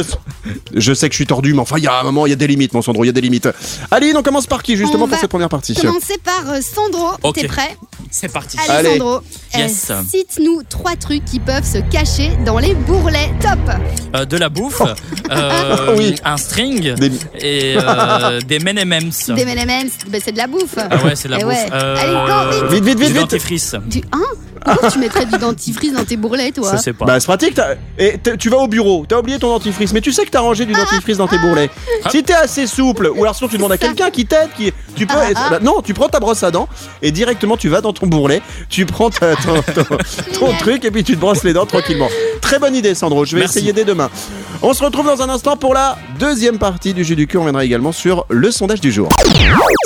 je 0.73 0.93
sais 0.93 1.07
que 1.09 1.13
je 1.13 1.17
suis 1.17 1.27
tordu, 1.27 1.53
mais 1.53 1.59
enfin, 1.61 1.77
il 1.77 1.83
y 1.83 1.87
a 1.87 1.99
un 1.99 2.03
moment, 2.03 2.25
il 2.25 2.29
y 2.29 2.33
a 2.33 2.35
des 2.35 2.47
limites, 2.47 2.73
mon 2.73 2.81
Sandro, 2.81 3.03
il 3.03 3.07
y 3.07 3.09
a 3.09 3.13
des 3.13 3.21
limites. 3.21 3.49
Aline, 3.91 4.15
on 4.17 4.23
commence 4.23 4.47
par 4.47 4.63
qui, 4.63 4.75
justement, 4.77 5.03
On 5.03 5.07
pour 5.07 5.15
va 5.15 5.21
cette 5.21 5.29
première 5.29 5.49
partie? 5.49 5.73
Commencer 5.73 6.17
par 6.23 6.49
euh, 6.53 6.59
Sandro. 6.61 7.09
Ok. 7.23 7.35
T'es 7.35 7.47
prêt? 7.47 7.75
C'est 8.13 8.31
parti. 8.31 8.57
Allez, 8.59 8.87
Allez. 8.89 8.97
Sandro. 8.97 9.21
Yes. 9.55 9.91
Cite-nous 10.09 10.63
trois 10.69 10.95
trucs 10.97 11.23
qui 11.23 11.39
peuvent 11.39 11.63
se 11.65 11.77
cacher 11.77 12.29
dans 12.45 12.59
les 12.59 12.73
bourrelets. 12.75 13.31
Top 13.41 13.57
Euh, 14.15 14.25
de 14.25 14.35
la 14.37 14.49
bouffe, 14.49 14.81
euh, 15.31 15.95
Oui. 15.97 16.15
un 16.25 16.35
string 16.35 16.93
Des- 16.95 17.11
et 17.39 17.75
euh, 17.77 18.41
des 18.47 18.55
M&M's. 18.57 19.27
Des 19.29 19.41
M&M's, 19.43 19.93
bah, 20.09 20.17
c'est 20.23 20.33
de 20.33 20.37
la 20.37 20.47
bouffe. 20.47 20.75
Ah 20.77 21.03
ouais, 21.05 21.15
c'est 21.15 21.29
de 21.29 21.33
la 21.35 21.39
Eh 21.39 21.43
bouffe. 21.43 21.53
ouais. 21.53 21.69
Euh, 21.71 21.95
Allez, 21.97 22.13
go, 22.67 22.67
vite. 22.67 22.83
Vite, 22.83 22.83
vite, 22.83 22.99
vite, 22.99 23.07
du 23.07 23.13
vite. 23.13 23.21
dentifrice. 23.21 23.75
Du 23.87 24.01
hein? 24.11 24.19
Pourquoi 24.63 24.91
tu 24.91 24.99
mettrais 24.99 25.25
du 25.25 25.37
dentifrice 25.37 25.93
dans 25.93 26.03
tes 26.05 26.17
bourrelets, 26.17 26.51
toi 26.51 26.71
Je 26.73 26.77
sais 26.81 26.93
pas. 26.93 27.05
Bah, 27.05 27.19
c'est 27.19 27.25
pratique. 27.27 27.53
t'as- 27.55 27.75
Et 27.97 28.17
t- 28.17 28.37
tu 28.37 28.49
vas 28.49 28.57
au 28.57 28.67
bureau, 28.67 29.05
t'as 29.07 29.19
oublié 29.19 29.39
ton 29.39 29.49
dentifrice, 29.49 29.93
mais 29.93 30.01
tu 30.01 30.11
sais 30.11 30.23
que 30.25 30.29
t'as 30.29 30.39
rangé 30.41 30.65
du 30.65 30.73
dentifrice 30.73 31.17
dans 31.17 31.27
tes 31.27 31.37
bourrelets. 31.39 31.69
Ah. 32.05 32.09
Si 32.09 32.23
t'es 32.23 32.33
assez 32.33 32.67
souple, 32.67 33.11
ou 33.15 33.23
alors 33.23 33.35
sinon 33.35 33.49
tu 33.49 33.57
demandes 33.57 33.71
à 33.71 33.75
C'est 33.77 33.81
ça. 33.85 33.93
quelqu'un 33.93 34.11
qui 34.11 34.25
t'aide, 34.25 34.49
qui 34.55 34.71
tu 34.95 35.07
peux. 35.07 35.13
Ah, 35.17 35.29
ah. 35.35 35.47
bah, 35.51 35.59
non, 35.61 35.81
tu 35.81 35.93
prends 35.93 36.09
ta 36.09 36.19
brosse 36.19 36.43
à 36.43 36.51
dents 36.51 36.67
et 37.01 37.11
directement 37.11 37.57
tu 37.57 37.69
vas 37.69 37.81
dans 37.81 37.93
ton 37.93 38.07
bourrelet, 38.07 38.41
tu 38.69 38.85
prends 38.85 39.09
ta- 39.09 39.35
ton, 39.35 39.61
ton- 39.61 39.83
ton 39.83 40.45
Génial. 40.47 40.59
truc 40.59 40.85
et 40.85 40.91
puis 40.91 41.03
tu 41.03 41.15
te 41.15 41.19
brosses 41.19 41.43
les 41.43 41.53
dents 41.53 41.65
tranquillement. 41.65 42.07
Très 42.41 42.59
bonne 42.59 42.75
idée, 42.75 42.93
Sandro. 42.95 43.25
Je 43.25 43.35
vais 43.35 43.41
Merci. 43.41 43.59
essayer 43.59 43.73
dès 43.73 43.85
demain. 43.85 44.09
On 44.61 44.73
se 44.73 44.83
retrouve 44.83 45.05
dans 45.07 45.21
un 45.23 45.29
instant 45.29 45.57
pour 45.57 45.73
la 45.73 45.97
deuxième 46.19 46.59
partie 46.59 46.93
du 46.93 47.03
jeu 47.03 47.15
du 47.15 47.25
cul. 47.25 47.37
On 47.37 47.41
reviendra 47.41 47.65
également 47.65 47.91
sur 47.91 48.25
le 48.29 48.51
sondage 48.51 48.81
du 48.81 48.91
jour. 48.91 49.09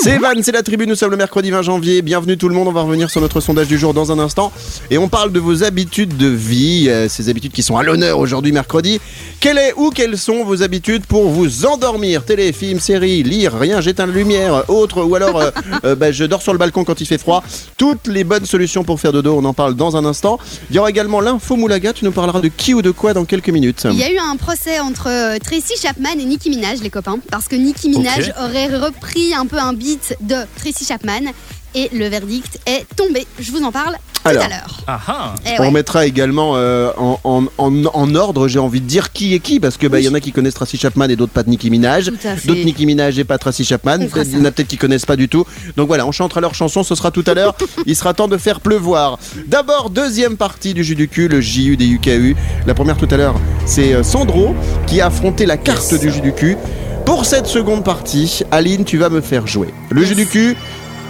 C'est 0.02 0.10
Evan, 0.10 0.34
c'est 0.42 0.52
la 0.52 0.62
tribu. 0.62 0.86
Nous 0.86 0.94
sommes 0.96 1.10
le 1.12 1.16
mercredi 1.16 1.50
20 1.50 1.62
janvier. 1.62 2.02
Bienvenue 2.02 2.36
tout 2.36 2.48
le 2.48 2.54
monde. 2.54 2.68
On 2.68 2.72
va 2.72 2.82
revenir 2.82 3.08
sur 3.08 3.20
notre 3.20 3.40
sondage 3.40 3.68
du 3.68 3.78
jour 3.78 3.94
dans 3.94 4.12
un 4.12 4.18
instant. 4.18 4.52
Et 4.90 4.98
on 4.98 5.08
parle 5.08 5.32
de 5.32 5.40
vos 5.40 5.64
habitudes 5.64 6.16
de 6.16 6.28
vie, 6.28 6.86
euh, 6.88 7.08
ces 7.08 7.28
habitudes 7.28 7.52
qui 7.52 7.62
sont 7.62 7.76
à 7.76 7.82
l'honneur 7.82 8.18
aujourd'hui 8.18 8.52
mercredi. 8.52 9.00
Quelle 9.40 9.58
est 9.58 9.74
ou 9.76 9.90
quelles 9.90 10.16
sont 10.18 10.44
vos 10.44 10.62
habitudes 10.62 11.04
pour 11.06 11.28
vous 11.28 11.66
endormir 11.66 12.24
Télé, 12.24 12.52
film, 12.52 12.80
série, 12.80 13.22
lire, 13.22 13.54
rien, 13.54 13.80
j'éteins 13.80 14.06
la 14.06 14.12
lumière, 14.12 14.68
autre, 14.68 15.04
ou 15.04 15.14
alors 15.14 15.40
euh, 15.40 15.50
euh, 15.84 15.94
bah, 15.94 16.10
je 16.10 16.24
dors 16.24 16.42
sur 16.42 16.52
le 16.52 16.58
balcon 16.58 16.84
quand 16.84 17.00
il 17.00 17.06
fait 17.06 17.18
froid. 17.18 17.44
Toutes 17.76 18.06
les 18.06 18.24
bonnes 18.24 18.46
solutions 18.46 18.82
pour 18.82 18.98
faire 18.98 19.12
dodo, 19.12 19.36
on 19.38 19.44
en 19.44 19.54
parle 19.54 19.74
dans 19.74 19.96
un 19.96 20.04
instant. 20.04 20.38
Il 20.70 20.76
y 20.76 20.78
aura 20.78 20.90
également 20.90 21.20
l'info 21.20 21.56
Moulaga. 21.56 21.92
Tu 21.92 22.04
nous 22.04 22.12
parleras 22.12 22.40
de 22.40 22.48
qui 22.48 22.74
ou 22.74 22.82
de 22.82 22.90
quoi 22.90 23.14
dans 23.14 23.24
quelques 23.24 23.50
minutes. 23.50 23.86
Il 23.90 23.98
y 23.98 24.02
a 24.02 24.10
eu 24.10 24.18
un 24.18 24.36
procès 24.36 24.80
entre 24.80 25.08
euh, 25.08 25.38
Tracy 25.38 25.74
Chapman 25.80 26.18
et 26.18 26.24
Nicki 26.24 26.50
Minaj, 26.50 26.80
les 26.82 26.90
copains, 26.90 27.18
parce 27.30 27.46
que 27.46 27.56
Nicki 27.56 27.90
Minaj 27.90 28.32
aurait 28.42 28.74
repris 28.76 29.34
un 29.34 29.46
peu 29.46 29.58
un 29.58 29.72
beat 29.72 30.16
de 30.22 30.36
Tracy 30.56 30.84
Chapman 30.84 31.32
et 31.74 31.90
le 31.92 32.08
verdict 32.08 32.58
est 32.66 32.86
tombé. 32.96 33.26
Je 33.38 33.52
vous 33.52 33.62
en 33.62 33.70
parle 33.70 33.96
tout 34.26 34.38
Alors. 34.38 34.44
à 34.44 34.48
l'heure. 34.48 34.80
Ah 34.86 35.00
ah. 35.08 35.34
Eh 35.44 35.58
On 35.60 35.64
ouais. 35.64 35.70
mettra 35.72 36.06
également 36.06 36.52
euh, 36.56 36.90
en, 36.96 37.18
en- 37.24 37.44
en- 37.58 37.84
en 37.92 38.14
ordre, 38.14 38.46
j'ai 38.48 38.58
envie 38.58 38.80
de 38.80 38.86
dire 38.86 39.12
qui 39.12 39.34
est 39.34 39.40
qui, 39.40 39.58
parce 39.60 39.76
que 39.76 39.86
bah, 39.86 39.98
il 40.00 40.04
y 40.06 40.08
en 40.08 40.14
a 40.14 40.20
qui 40.20 40.32
connaissent 40.32 40.54
Tracy 40.54 40.76
Chapman 40.78 41.08
et 41.08 41.16
d'autres 41.16 41.32
pas 41.32 41.42
de 41.42 41.50
Nicki 41.50 41.70
Minaj. 41.70 42.06
D'autres 42.44 42.64
Nicki 42.64 42.86
Minaj 42.86 43.18
et 43.18 43.24
pas 43.24 43.38
Tracy 43.38 43.64
Chapman. 43.64 43.98
Il 44.00 44.38
y 44.38 44.40
en 44.40 44.44
a 44.44 44.50
peut-être 44.50 44.68
qui 44.68 44.76
connaissent 44.76 45.06
pas 45.06 45.16
du 45.16 45.28
tout. 45.28 45.44
Donc 45.76 45.88
voilà, 45.88 46.06
on 46.06 46.12
chantera 46.12 46.40
leur 46.40 46.54
chanson, 46.54 46.82
ce 46.82 46.94
sera 46.94 47.10
tout 47.10 47.24
à 47.26 47.34
l'heure. 47.34 47.54
Il 47.86 47.96
sera 47.96 48.14
temps 48.14 48.28
de 48.28 48.36
faire 48.36 48.60
pleuvoir. 48.60 49.18
D'abord, 49.46 49.90
deuxième 49.90 50.36
partie 50.36 50.74
du 50.74 50.84
jus 50.84 50.94
du 50.94 51.08
cul, 51.08 51.28
le 51.28 51.40
JU 51.40 51.76
des 51.76 51.86
UKU. 51.86 52.36
La 52.66 52.74
première 52.74 52.96
tout 52.96 53.08
à 53.10 53.16
l'heure, 53.16 53.34
c'est 53.64 53.92
euh, 53.94 54.02
Sandro 54.02 54.54
qui 54.86 55.00
a 55.00 55.06
affronté 55.06 55.46
la 55.46 55.56
carte 55.56 55.90
Yes. 55.92 56.00
du 56.00 56.10
jus 56.10 56.20
du 56.20 56.32
cul. 56.32 56.56
Pour 57.04 57.24
cette 57.24 57.46
seconde 57.46 57.84
partie, 57.84 58.42
Aline, 58.50 58.84
tu 58.84 58.96
vas 58.98 59.08
me 59.10 59.20
faire 59.20 59.46
jouer. 59.46 59.68
Le 59.90 60.00
Yes. 60.00 60.08
jus 60.08 60.14
du 60.14 60.26
cul, 60.26 60.56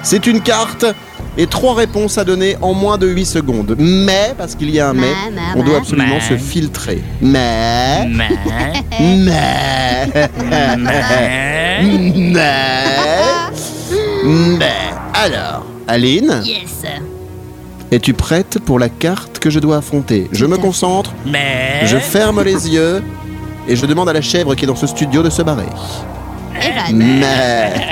C'est 0.08 0.28
une 0.28 0.40
carte 0.40 0.84
et 1.36 1.48
trois 1.48 1.74
réponses 1.74 2.16
à 2.16 2.22
donner 2.22 2.56
en 2.62 2.72
moins 2.74 2.96
de 2.96 3.08
8 3.08 3.26
secondes. 3.26 3.74
Mais, 3.76 4.34
parce 4.38 4.54
qu'il 4.54 4.70
y 4.70 4.78
a 4.78 4.90
un 4.90 4.92
mais, 4.94 5.00
Mais, 5.00 5.32
mais, 5.34 5.60
on 5.60 5.64
doit 5.64 5.78
absolument 5.78 6.14
Mais. 6.20 6.36
se 6.36 6.36
filtrer. 6.40 7.02
Mais, 7.20 8.06
Mais, 8.08 8.28
mais, 9.00 10.12
mais, 10.78 11.76
mais, 12.16 13.50
mais. 14.24 14.72
Alors, 15.12 15.66
Aline, 15.88 16.40
Yes. 16.44 16.84
es-tu 17.90 18.14
prête 18.14 18.60
pour 18.64 18.78
la 18.78 18.88
carte 18.88 19.40
que 19.40 19.50
je 19.50 19.58
dois 19.58 19.78
affronter? 19.78 20.28
Je 20.30 20.46
me 20.46 20.56
concentre, 20.56 21.12
mais. 21.26 21.80
je 21.84 21.96
ferme 21.98 22.44
les 22.44 22.68
yeux 22.72 23.02
et 23.66 23.74
je 23.74 23.86
demande 23.86 24.08
à 24.08 24.12
la 24.12 24.20
chèvre 24.22 24.54
qui 24.54 24.64
est 24.64 24.68
dans 24.68 24.76
ce 24.76 24.86
studio 24.86 25.24
de 25.24 25.30
se 25.30 25.42
barrer. 25.42 25.66
Evan, 26.60 26.96
Mais, 26.96 27.90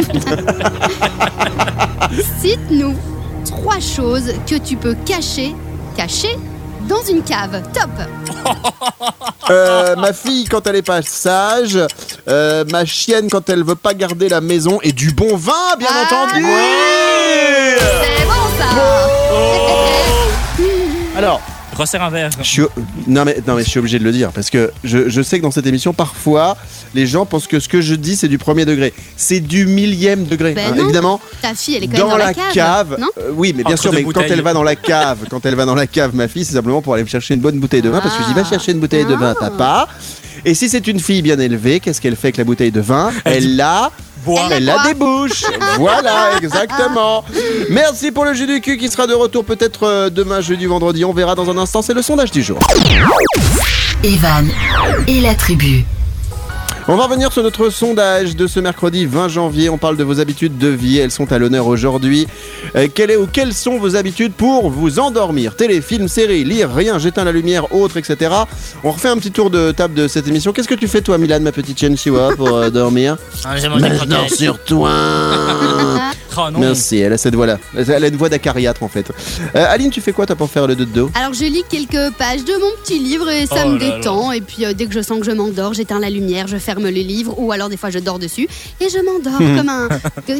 cite-nous 2.40 2.94
trois 3.44 3.80
choses 3.80 4.32
que 4.46 4.56
tu 4.56 4.76
peux 4.76 4.94
cacher, 5.06 5.54
cacher 5.96 6.38
dans 6.88 7.02
une 7.02 7.22
cave. 7.22 7.62
Top. 7.72 7.90
euh, 9.50 9.96
ma 9.96 10.12
fille 10.12 10.44
quand 10.46 10.66
elle 10.66 10.76
est 10.76 10.82
pas 10.82 11.02
sage, 11.02 11.78
euh, 12.28 12.64
ma 12.70 12.84
chienne 12.84 13.28
quand 13.30 13.48
elle 13.48 13.64
veut 13.64 13.74
pas 13.74 13.94
garder 13.94 14.28
la 14.28 14.40
maison 14.40 14.78
et 14.82 14.92
du 14.92 15.12
bon 15.12 15.36
vin, 15.36 15.76
bien 15.78 15.88
Ah 15.90 16.04
entendu. 16.04 16.44
C'est 17.78 18.24
bon 18.26 18.32
ça. 18.58 18.64
Alors, 21.16 21.40
Resserre 21.74 22.02
un 22.02 22.10
verre. 22.10 22.30
Je 22.38 22.44
suis... 22.48 22.62
non, 23.06 23.24
mais, 23.24 23.36
non 23.46 23.54
mais 23.56 23.64
je 23.64 23.68
suis 23.68 23.78
obligé 23.78 23.98
de 23.98 24.04
le 24.04 24.12
dire 24.12 24.30
parce 24.32 24.48
que 24.50 24.70
je, 24.84 25.08
je 25.08 25.22
sais 25.22 25.38
que 25.38 25.42
dans 25.42 25.50
cette 25.50 25.66
émission 25.66 25.92
parfois 25.92 26.56
les 26.94 27.06
gens 27.06 27.26
pensent 27.26 27.46
que 27.46 27.58
ce 27.60 27.68
que 27.68 27.80
je 27.80 27.94
dis 27.94 28.16
c'est 28.16 28.28
du 28.28 28.38
premier 28.38 28.64
degré. 28.64 28.92
C'est 29.16 29.40
du 29.40 29.66
millième 29.66 30.24
degré. 30.24 30.52
Ben 30.54 30.72
hein, 30.72 30.74
non. 30.76 30.84
évidemment, 30.84 31.20
Ta 31.42 31.54
fille, 31.54 31.74
elle 31.76 31.84
est 31.84 31.86
quand 31.88 31.92
même 31.94 32.02
dans, 32.02 32.08
dans 32.10 32.16
la, 32.16 32.26
la 32.26 32.34
cave. 32.34 32.52
cave. 32.52 32.96
Non 33.00 33.08
euh, 33.18 33.30
oui, 33.34 33.52
mais 33.56 33.64
bien 33.64 33.72
Entre 33.74 33.82
sûr, 33.82 33.92
mais 33.92 34.04
quand 34.04 34.20
elle 34.22 34.42
va 34.42 34.52
dans 34.52 34.62
la 34.62 34.76
cave, 34.76 35.18
quand 35.28 35.44
elle 35.44 35.54
va 35.56 35.64
dans 35.66 35.74
la 35.74 35.86
cave, 35.86 36.14
ma 36.14 36.28
fille, 36.28 36.44
c'est 36.44 36.54
simplement 36.54 36.80
pour 36.82 36.94
aller 36.94 37.02
me 37.02 37.08
chercher 37.08 37.34
une 37.34 37.40
bonne 37.40 37.58
bouteille 37.58 37.82
de 37.82 37.88
vin 37.90 38.00
parce 38.00 38.14
que 38.16 38.22
je 38.22 38.28
dis 38.28 38.34
va 38.34 38.42
Ah. 38.46 38.48
chercher 38.50 38.72
une 38.72 38.80
bouteille 38.80 39.04
de 39.06 39.14
vin, 39.14 39.34
Ah. 39.40 39.50
papa. 39.50 39.88
Et 40.44 40.54
si 40.54 40.68
c'est 40.68 40.86
une 40.86 41.00
fille 41.00 41.22
bien 41.22 41.38
élevée, 41.38 41.80
qu'est-ce 41.80 42.00
qu'elle 42.00 42.16
fait 42.16 42.26
avec 42.28 42.36
la 42.36 42.44
bouteille 42.44 42.70
de 42.72 42.80
vin? 42.80 43.10
Elle 43.24 43.56
la 43.56 43.90
Bois. 44.24 44.48
elle 44.50 44.64
la 44.64 44.82
débouche. 44.84 45.44
voilà, 45.78 46.36
exactement. 46.38 47.24
Merci 47.70 48.10
pour 48.10 48.24
le 48.24 48.34
jus 48.34 48.46
du 48.46 48.60
cul 48.60 48.76
qui 48.76 48.88
sera 48.88 49.06
de 49.06 49.14
retour 49.14 49.44
peut-être 49.44 49.84
euh, 49.84 50.10
demain, 50.10 50.40
jeudi, 50.40 50.66
vendredi. 50.66 51.04
On 51.04 51.12
verra 51.12 51.34
dans 51.34 51.50
un 51.50 51.58
instant. 51.58 51.82
C'est 51.82 51.94
le 51.94 52.02
sondage 52.02 52.30
du 52.30 52.42
jour. 52.42 52.58
Evan 54.02 54.48
et 55.06 55.20
la 55.20 55.34
tribu. 55.34 55.84
On 56.86 56.96
va 56.96 57.04
revenir 57.04 57.32
sur 57.32 57.42
notre 57.42 57.70
sondage 57.70 58.36
de 58.36 58.46
ce 58.46 58.60
mercredi 58.60 59.06
20 59.06 59.28
janvier. 59.28 59.70
On 59.70 59.78
parle 59.78 59.96
de 59.96 60.04
vos 60.04 60.20
habitudes 60.20 60.58
de 60.58 60.68
vie. 60.68 60.98
Elles 60.98 61.10
sont 61.10 61.32
à 61.32 61.38
l'honneur 61.38 61.66
aujourd'hui. 61.66 62.26
Euh, 62.76 62.88
quelle 62.94 63.10
est 63.10 63.16
ou 63.16 63.26
quelles 63.26 63.54
sont 63.54 63.78
vos 63.78 63.96
habitudes 63.96 64.34
pour 64.34 64.68
vous 64.68 64.98
endormir? 64.98 65.56
Téléfilm, 65.56 66.08
série, 66.08 66.44
lire, 66.44 66.70
rien, 66.74 66.98
j'éteins 66.98 67.24
la 67.24 67.32
lumière, 67.32 67.74
autre, 67.74 67.96
etc. 67.96 68.30
On 68.82 68.90
refait 68.90 69.08
un 69.08 69.16
petit 69.16 69.30
tour 69.30 69.48
de 69.48 69.72
table 69.72 69.94
de 69.94 70.08
cette 70.08 70.28
émission. 70.28 70.52
Qu'est-ce 70.52 70.68
que 70.68 70.74
tu 70.74 70.86
fais 70.86 71.00
toi, 71.00 71.16
Milan, 71.16 71.40
ma 71.40 71.52
petite 71.52 71.80
Chen 71.80 71.96
Chihuahua, 71.96 72.36
pour 72.36 72.54
euh, 72.54 72.68
dormir? 72.68 73.16
Ah, 73.46 73.56
Je 73.56 74.04
dors 74.04 74.28
sur 74.28 74.58
toi. 74.62 74.90
Oh 76.36 76.50
non. 76.50 76.58
Merci, 76.58 76.98
elle 76.98 77.12
a 77.12 77.18
cette 77.18 77.34
voix-là. 77.34 77.58
Elle 77.76 78.04
a 78.04 78.08
une 78.08 78.16
voix 78.16 78.28
d'acariâtre 78.28 78.82
en 78.82 78.88
fait. 78.88 79.10
Euh, 79.54 79.66
Aline, 79.68 79.90
tu 79.90 80.00
fais 80.00 80.12
quoi 80.12 80.26
toi 80.26 80.36
pour 80.36 80.50
faire 80.50 80.66
le 80.66 80.74
dodo? 80.74 81.10
Alors 81.14 81.32
je 81.34 81.44
lis 81.44 81.62
quelques 81.68 82.12
pages 82.16 82.44
de 82.44 82.52
mon 82.52 82.70
petit 82.82 82.98
livre 82.98 83.28
et 83.30 83.46
ça 83.46 83.62
Oh 83.66 83.68
me 83.70 83.78
là 83.78 83.88
là. 83.88 83.96
détend. 83.98 84.32
Et 84.32 84.40
puis 84.40 84.64
euh, 84.64 84.72
dès 84.72 84.86
que 84.86 84.92
je 84.94 85.00
sens 85.02 85.18
que 85.20 85.26
je 85.26 85.30
m'endors, 85.32 85.74
j'éteins 85.74 86.00
la 86.00 86.10
lumière, 86.10 86.46
je 86.48 86.56
ferme 86.56 86.84
le 86.84 86.90
livre 86.90 87.34
ou 87.38 87.52
alors 87.52 87.68
des 87.68 87.76
fois 87.76 87.90
je 87.90 87.98
dors 87.98 88.18
dessus 88.18 88.48
et 88.80 88.88
je 88.88 88.98
m'endors 88.98 89.38
comme 89.56 89.68
un 89.68 89.88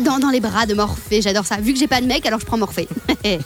dans, 0.05 0.19
dans 0.19 0.31
les 0.31 0.41
bras 0.41 0.67
de 0.67 0.75
Morphée. 0.75 1.23
J'adore 1.23 1.47
ça. 1.47 1.57
Vu 1.61 1.73
que 1.73 1.79
j'ai 1.79 1.87
pas 1.89 2.01
de 2.01 2.07
mec, 2.07 2.25
alors 2.27 2.41
je 2.41 2.47
prends 2.47 2.59
Morphée. 2.59 2.89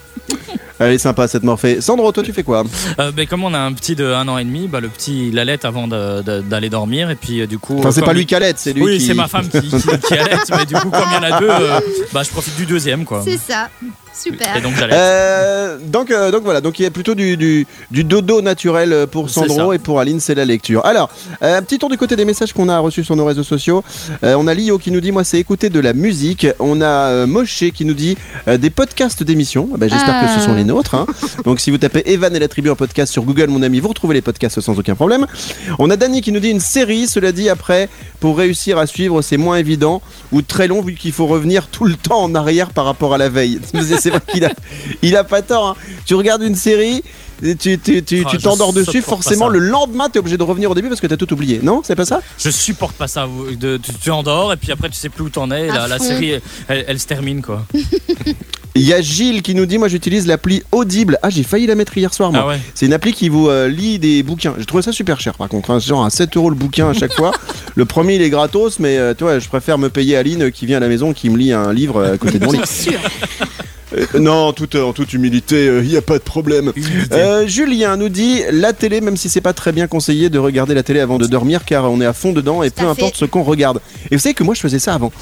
Elle 0.80 0.92
est 0.92 0.98
sympa 0.98 1.26
cette 1.28 1.42
morphée. 1.42 1.80
Sandro, 1.80 2.12
toi 2.12 2.22
tu 2.22 2.32
fais 2.32 2.42
quoi 2.42 2.64
Euh, 2.98 3.10
ben, 3.12 3.26
comme 3.26 3.44
on 3.44 3.52
a 3.54 3.58
un 3.58 3.72
petit 3.72 3.96
de 3.96 4.04
un 4.06 4.26
an 4.28 4.38
et 4.38 4.44
demi, 4.44 4.68
bah, 4.68 4.80
le 4.80 4.88
petit 4.88 5.28
il 5.28 5.38
allait 5.38 5.64
avant 5.66 5.88
d'aller 5.88 6.70
dormir 6.70 7.10
et 7.10 7.16
puis 7.16 7.40
euh, 7.40 7.46
du 7.46 7.58
coup. 7.58 7.78
Enfin, 7.78 7.90
c'est 7.90 8.02
pas 8.02 8.12
lui 8.12 8.26
qui 8.26 8.34
allait, 8.34 8.54
c'est 8.56 8.72
lui 8.72 8.82
Oui, 8.82 8.98
qui. 8.98 9.06
c'est 9.06 9.14
ma 9.14 9.28
femme 9.28 9.48
qui, 9.48 9.60
qui, 9.60 9.98
qui 10.06 10.14
allait, 10.14 10.36
mais 10.56 10.66
du 10.66 10.74
coup, 10.74 10.90
comme 10.90 11.04
il 11.10 11.14
y 11.14 11.18
en 11.26 11.34
a 11.34 11.40
deux, 11.40 11.48
euh, 11.50 11.80
bah, 12.12 12.22
je 12.22 12.30
profite 12.30 12.56
du 12.56 12.66
deuxième, 12.66 13.04
quoi. 13.04 13.22
C'est 13.24 13.38
ça. 13.38 13.68
Super. 14.14 14.56
Et 14.56 14.60
donc. 14.60 14.72
Euh, 14.80 15.78
donc, 15.84 16.10
euh, 16.10 16.30
donc 16.30 16.42
voilà, 16.44 16.60
donc 16.60 16.78
il 16.78 16.82
y 16.82 16.86
a 16.86 16.90
plutôt 16.90 17.14
du, 17.14 17.36
du, 17.36 17.66
du 17.90 18.04
dodo 18.04 18.40
naturel 18.42 18.92
euh, 18.92 19.06
pour 19.06 19.30
Sandro 19.30 19.72
et 19.72 19.78
pour 19.78 20.00
Aline, 20.00 20.20
c'est 20.20 20.34
la 20.34 20.44
lecture. 20.44 20.84
Alors, 20.84 21.08
euh, 21.42 21.56
un 21.58 21.62
petit 21.62 21.78
tour 21.78 21.88
du 21.88 21.96
côté 21.96 22.16
des 22.16 22.24
messages 22.24 22.52
qu'on 22.52 22.68
a 22.68 22.78
reçus 22.78 23.04
sur 23.04 23.16
nos 23.16 23.24
réseaux 23.24 23.42
sociaux. 23.42 23.84
Euh, 24.24 24.34
on 24.38 24.46
a 24.46 24.54
Lio 24.54 24.78
qui 24.78 24.90
nous 24.90 25.00
dit 25.00 25.12
Moi, 25.12 25.24
c'est 25.24 25.38
écouter 25.38 25.70
de 25.70 25.80
la 25.80 25.92
musique. 25.92 26.46
On 26.58 26.80
a 26.80 26.86
euh, 26.86 27.26
Moshe 27.26 27.64
qui 27.74 27.84
nous 27.84 27.94
dit 27.94 28.16
euh, 28.48 28.56
des 28.58 28.70
podcasts 28.70 29.22
d'émissions. 29.22 29.68
Ah 29.74 29.76
bah, 29.78 29.86
J'espère 29.88 30.14
Ah. 30.20 30.26
que 30.34 30.40
ce 30.40 30.44
sont 30.46 30.54
les 30.54 30.64
nôtres. 30.64 30.94
hein. 30.94 31.06
donc, 31.44 31.60
si 31.60 31.70
vous 31.70 31.78
tapez 31.78 32.02
Evan 32.10 32.34
et 32.34 32.38
la 32.38 32.48
tribu 32.48 32.70
en 32.70 32.76
podcast 32.76 33.12
sur 33.12 33.22
Google, 33.22 33.48
mon 33.48 33.62
ami, 33.62 33.80
vous 33.80 33.88
retrouvez 33.88 34.14
les 34.14 34.22
podcasts 34.22 34.60
sans 34.60 34.78
aucun 34.78 34.94
problème. 34.94 35.26
On 35.78 35.90
a 35.90 35.96
Dany 35.96 36.20
qui 36.22 36.32
nous 36.32 36.40
dit 36.40 36.50
une 36.50 36.60
série. 36.60 37.06
Cela 37.06 37.32
dit, 37.32 37.48
après, 37.48 37.88
pour 38.20 38.36
réussir 38.38 38.78
à 38.78 38.86
suivre, 38.86 39.22
c'est 39.22 39.36
moins 39.36 39.56
évident 39.58 40.02
ou 40.32 40.42
très 40.42 40.66
long 40.66 40.80
vu 40.82 40.94
qu'il 40.94 41.12
faut 41.12 41.26
revenir 41.26 41.68
tout 41.68 41.84
le 41.84 41.94
temps 41.94 42.22
en 42.22 42.34
arrière 42.34 42.70
par 42.70 42.84
rapport 42.84 43.14
à 43.14 43.18
la 43.18 43.28
veille. 43.28 43.60
C'est 43.98 44.10
vrai 44.10 44.20
qu'il 44.32 44.44
a, 44.44 44.50
il 45.02 45.16
a 45.16 45.24
pas 45.24 45.42
tort. 45.42 45.66
hein. 45.68 45.76
Tu 46.06 46.14
regardes 46.14 46.42
une 46.42 46.54
série, 46.54 47.02
tu 47.42 47.78
tu- 47.78 48.02
tu- 48.02 48.22
Ah, 48.26 48.28
tu 48.30 48.38
t'endors 48.38 48.72
dessus, 48.72 49.02
forcément 49.02 49.48
le 49.48 49.58
lendemain 49.58 50.08
t'es 50.08 50.18
obligé 50.18 50.36
de 50.36 50.42
revenir 50.42 50.70
au 50.70 50.74
début 50.74 50.88
parce 50.88 51.00
que 51.00 51.06
t'as 51.06 51.16
tout 51.16 51.32
oublié. 51.32 51.60
Non, 51.62 51.82
c'est 51.84 51.96
pas 51.96 52.04
ça 52.04 52.20
Je 52.38 52.50
supporte 52.50 52.96
pas 52.96 53.08
ça. 53.08 53.26
de- 53.58 53.76
tu, 53.76 53.92
tu 53.94 54.10
endors 54.10 54.52
et 54.52 54.56
puis 54.56 54.72
après 54.72 54.88
tu 54.88 54.96
sais 54.96 55.08
plus 55.08 55.24
où 55.24 55.28
t'en 55.30 55.50
es. 55.50 55.66
et 55.66 55.68
La, 55.68 55.98
série, 55.98 56.32
elle, 56.68 56.84
elle 56.88 56.98
se 57.00 57.06
termine, 57.06 57.42
quoi. 57.42 57.64
Il 58.74 58.82
y 58.84 58.92
a 58.92 59.00
Gilles 59.00 59.42
qui 59.42 59.56
nous 59.56 59.66
dit 59.66 59.76
moi 59.76 59.88
j'utilise 59.88 60.26
l'appli 60.28 60.62
Audible. 60.70 61.18
Ah 61.22 61.30
j'ai 61.30 61.42
failli 61.42 61.66
la 61.66 61.74
mettre 61.74 61.96
hier 61.98 62.14
soir 62.14 62.30
moi. 62.30 62.42
Ah 62.44 62.48
ouais. 62.48 62.60
C'est 62.74 62.86
une 62.86 62.92
appli 62.92 63.12
qui 63.12 63.28
vous 63.28 63.48
euh, 63.48 63.66
lit 63.66 63.98
des 63.98 64.22
bouquins. 64.22 64.54
J'ai 64.56 64.66
trouvé 64.66 64.82
ça 64.84 64.92
super 64.92 65.20
cher 65.20 65.34
par 65.34 65.48
contre. 65.48 65.70
hein. 65.72 65.80
C'est 65.80 65.88
genre 65.88 66.04
à 66.04 66.10
7 66.10 66.36
euros 66.36 66.48
le 66.50 66.54
bouquin 66.54 66.90
à 66.90 66.92
chaque 66.92 67.12
fois. 67.14 67.32
Le 67.74 67.84
premier 67.86 68.16
il 68.16 68.22
est 68.22 68.30
gratos 68.30 68.78
mais 68.80 68.96
euh, 68.98 69.14
toi 69.14 69.38
je 69.40 69.48
préfère 69.48 69.78
me 69.78 69.88
payer 69.88 70.16
Aline 70.16 70.42
euh, 70.44 70.50
qui 70.50 70.66
vient 70.66 70.76
à 70.76 70.80
la 70.80 70.88
maison 70.88 71.12
qui 71.12 71.28
me 71.30 71.36
lit 71.36 71.52
un 71.52 71.72
livre 71.72 72.04
à 72.04 72.18
côté 72.18 72.38
de 72.38 72.44
mon 72.44 72.52
lit. 72.52 72.60
Euh, 73.96 74.06
non, 74.18 74.48
en 74.48 74.52
toute, 74.52 74.74
en 74.74 74.92
toute 74.92 75.12
humilité, 75.12 75.66
il 75.82 75.88
n'y 75.88 75.96
a 75.96 76.02
pas 76.02 76.18
de 76.18 76.22
problème. 76.22 76.72
Euh, 77.12 77.46
Julien 77.46 77.96
nous 77.96 78.08
dit 78.08 78.42
la 78.50 78.72
télé, 78.72 79.00
même 79.00 79.16
si 79.16 79.28
c'est 79.28 79.40
pas 79.40 79.52
très 79.52 79.72
bien 79.72 79.86
conseillé 79.86 80.30
de 80.30 80.38
regarder 80.38 80.74
la 80.74 80.82
télé 80.82 81.00
avant 81.00 81.18
de 81.18 81.26
dormir, 81.26 81.64
car 81.64 81.90
on 81.90 82.00
est 82.00 82.06
à 82.06 82.12
fond 82.12 82.32
dedans 82.32 82.62
et 82.62 82.70
peu 82.70 82.86
importe 82.86 83.16
ce 83.16 83.24
qu'on 83.24 83.42
regarde. 83.42 83.80
Et 84.10 84.16
vous 84.16 84.20
savez 84.20 84.34
que 84.34 84.44
moi 84.44 84.54
je 84.54 84.60
faisais 84.60 84.78
ça 84.78 84.94
avant. 84.94 85.12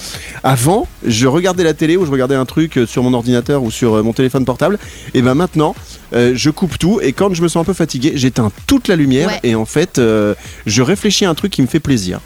Avant, 0.42 0.86
je 1.04 1.26
regardais 1.26 1.64
la 1.64 1.74
télé 1.74 1.96
ou 1.96 2.06
je 2.06 2.10
regardais 2.10 2.34
un 2.34 2.44
truc 2.44 2.78
euh, 2.78 2.86
sur 2.86 3.02
mon 3.02 3.14
ordinateur 3.14 3.62
ou 3.62 3.70
sur 3.70 3.94
euh, 3.94 4.02
mon 4.02 4.12
téléphone 4.12 4.44
portable. 4.44 4.78
Et 5.14 5.22
ben 5.22 5.34
maintenant, 5.34 5.74
euh, 6.16 6.32
je 6.34 6.50
coupe 6.50 6.78
tout 6.78 6.98
et 7.02 7.12
quand 7.12 7.32
je 7.34 7.42
me 7.42 7.48
sens 7.48 7.60
un 7.60 7.64
peu 7.64 7.72
fatigué, 7.74 8.12
j'éteins 8.16 8.50
toute 8.66 8.88
la 8.88 8.96
lumière 8.96 9.28
Ouais. 9.28 9.40
et 9.44 9.54
en 9.54 9.64
fait, 9.66 9.98
euh, 9.98 10.34
je 10.66 10.82
réfléchis 10.82 11.24
à 11.24 11.30
un 11.30 11.34
truc 11.34 11.52
qui 11.52 11.62
me 11.62 11.66
fait 11.66 11.80
plaisir, 11.80 12.20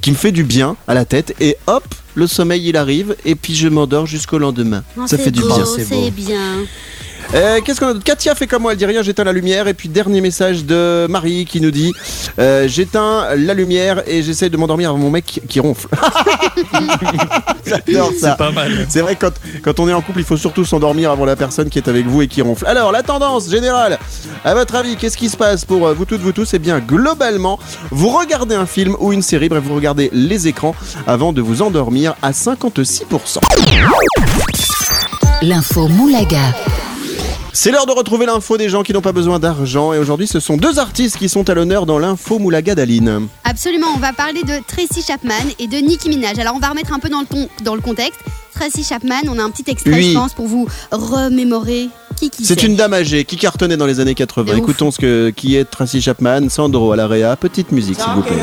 qui 0.00 0.10
me 0.10 0.16
fait 0.16 0.32
du 0.32 0.44
bien 0.44 0.76
à 0.88 0.94
la 0.94 1.04
tête 1.04 1.34
et 1.40 1.56
hop, 1.66 1.84
le 2.14 2.26
sommeil 2.26 2.68
il 2.68 2.76
arrive 2.76 3.16
et 3.24 3.34
puis 3.34 3.54
je 3.54 3.68
m'endors 3.68 4.06
jusqu'au 4.06 4.38
lendemain. 4.38 4.84
Non, 4.96 5.06
ça 5.06 5.18
fait 5.18 5.30
du 5.32 5.40
bien. 5.42 5.64
C'est 5.66 6.10
bien. 6.10 6.64
Euh, 7.34 7.60
Qu'est-ce 7.64 7.80
qu'on 7.80 7.88
a 7.88 7.92
d'autre 7.94 8.04
Katia 8.04 8.34
fait 8.34 8.46
comme 8.46 8.62
moi, 8.62 8.72
elle 8.72 8.78
dit 8.78 8.86
rien, 8.86 9.02
j'éteins 9.02 9.24
la 9.24 9.32
lumière. 9.32 9.66
Et 9.68 9.74
puis 9.74 9.88
dernier 9.88 10.20
message 10.20 10.64
de 10.64 11.06
Marie 11.08 11.44
qui 11.46 11.60
nous 11.60 11.70
dit 11.70 11.92
euh, 12.38 12.68
J'éteins 12.68 13.34
la 13.36 13.54
lumière 13.54 14.02
et 14.06 14.22
j'essaie 14.22 14.50
de 14.50 14.56
m'endormir 14.56 14.90
avant 14.90 14.98
mon 14.98 15.10
mec 15.10 15.24
qui- 15.24 15.40
qui 15.40 15.60
ronfle. 15.60 15.88
J'adore 17.66 18.12
ça. 18.20 18.32
C'est 18.32 18.36
pas 18.36 18.50
mal. 18.52 18.86
C'est 18.88 19.00
vrai 19.00 19.16
que 19.16 19.26
quand, 19.26 19.32
quand 19.62 19.80
on 19.80 19.88
est 19.88 19.92
en 19.92 20.00
couple, 20.02 20.20
il 20.20 20.24
faut 20.24 20.36
surtout 20.36 20.64
s'endormir 20.64 21.10
avant 21.10 21.24
la 21.24 21.34
personne 21.36 21.70
qui 21.70 21.78
est 21.78 21.88
avec 21.88 22.06
vous 22.06 22.22
et 22.22 22.28
qui 22.28 22.42
ronfle. 22.42 22.66
Alors, 22.66 22.92
la 22.92 23.02
tendance 23.02 23.48
générale, 23.50 23.98
à 24.44 24.54
votre 24.54 24.74
avis, 24.74 24.96
qu'est-ce 24.96 25.16
qui 25.16 25.28
se 25.28 25.36
passe 25.36 25.64
pour 25.64 25.86
euh, 25.86 25.94
vous 25.94 26.04
toutes, 26.04 26.20
vous 26.20 26.32
tous? 26.32 26.52
Eh 26.54 26.58
bien, 26.58 26.78
globalement, 26.80 27.58
vous 27.90 28.10
regardez 28.10 28.54
un 28.54 28.66
film 28.66 28.94
ou 29.00 29.12
une 29.12 29.22
série, 29.22 29.48
bref, 29.48 29.62
vous 29.64 29.74
regardez 29.74 30.10
les 30.12 30.46
écrans 30.48 30.74
avant 31.06 31.32
de 31.32 31.40
vous 31.40 31.62
endormir 31.62 32.14
à 32.22 32.32
56%. 32.32 33.38
L'info 35.42 35.88
Moulaga. 35.88 36.54
C'est 37.56 37.70
l'heure 37.70 37.86
de 37.86 37.92
retrouver 37.92 38.26
l'info 38.26 38.56
des 38.56 38.68
gens 38.68 38.82
qui 38.82 38.92
n'ont 38.92 39.00
pas 39.00 39.12
besoin 39.12 39.38
d'argent. 39.38 39.92
Et 39.92 39.98
aujourd'hui, 39.98 40.26
ce 40.26 40.40
sont 40.40 40.56
deux 40.56 40.80
artistes 40.80 41.18
qui 41.18 41.28
sont 41.28 41.48
à 41.48 41.54
l'honneur 41.54 41.86
dans 41.86 42.00
l'info 42.00 42.40
Moulaga 42.40 42.74
d'Aline. 42.74 43.28
Absolument, 43.44 43.86
on 43.94 44.00
va 44.00 44.12
parler 44.12 44.42
de 44.42 44.54
Tracy 44.66 45.02
Chapman 45.06 45.34
et 45.60 45.68
de 45.68 45.76
Nicki 45.76 46.08
Minaj. 46.08 46.36
Alors 46.40 46.56
on 46.56 46.58
va 46.58 46.70
remettre 46.70 46.92
un 46.92 46.98
peu 46.98 47.08
dans 47.08 47.20
le, 47.20 47.26
ton, 47.26 47.48
dans 47.62 47.76
le 47.76 47.80
contexte. 47.80 48.18
Tracy 48.56 48.82
Chapman, 48.82 49.20
on 49.28 49.38
a 49.38 49.42
un 49.44 49.50
petit 49.50 49.70
extrait, 49.70 49.92
Oui. 49.92 50.10
je 50.12 50.18
pense, 50.18 50.34
pour 50.34 50.48
vous 50.48 50.66
remémorer 50.90 51.88
qui 52.16 52.28
qui 52.30 52.44
C'est 52.44 52.64
une 52.64 52.74
dame 52.74 52.92
âgée 52.92 53.24
qui 53.24 53.36
cartonnait 53.36 53.76
dans 53.76 53.86
les 53.86 54.00
années 54.00 54.14
80. 54.16 54.44
De 54.44 54.50
ouf. 54.56 54.58
Écoutons 54.58 54.90
ce 54.90 54.98
que, 54.98 55.30
qui 55.30 55.54
est 55.56 55.64
Tracy 55.64 56.02
Chapman, 56.02 56.48
Sandro 56.48 56.90
à 56.90 56.96
l'Area. 56.96 57.36
Petite 57.36 57.70
musique, 57.70 58.00
s'il 58.00 58.12
vous 58.14 58.22
plaît. 58.22 58.34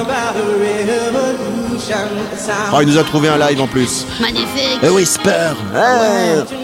Oh, 2.73 2.77
il 2.81 2.87
nous 2.87 2.97
a 2.97 3.03
trouvé 3.03 3.27
un 3.27 3.37
live 3.37 3.59
en 3.61 3.67
plus. 3.67 4.05
Magnifique. 4.21 4.79
Eh 4.81 4.89
Whisper 4.89 5.51
Ouais. 5.73 6.60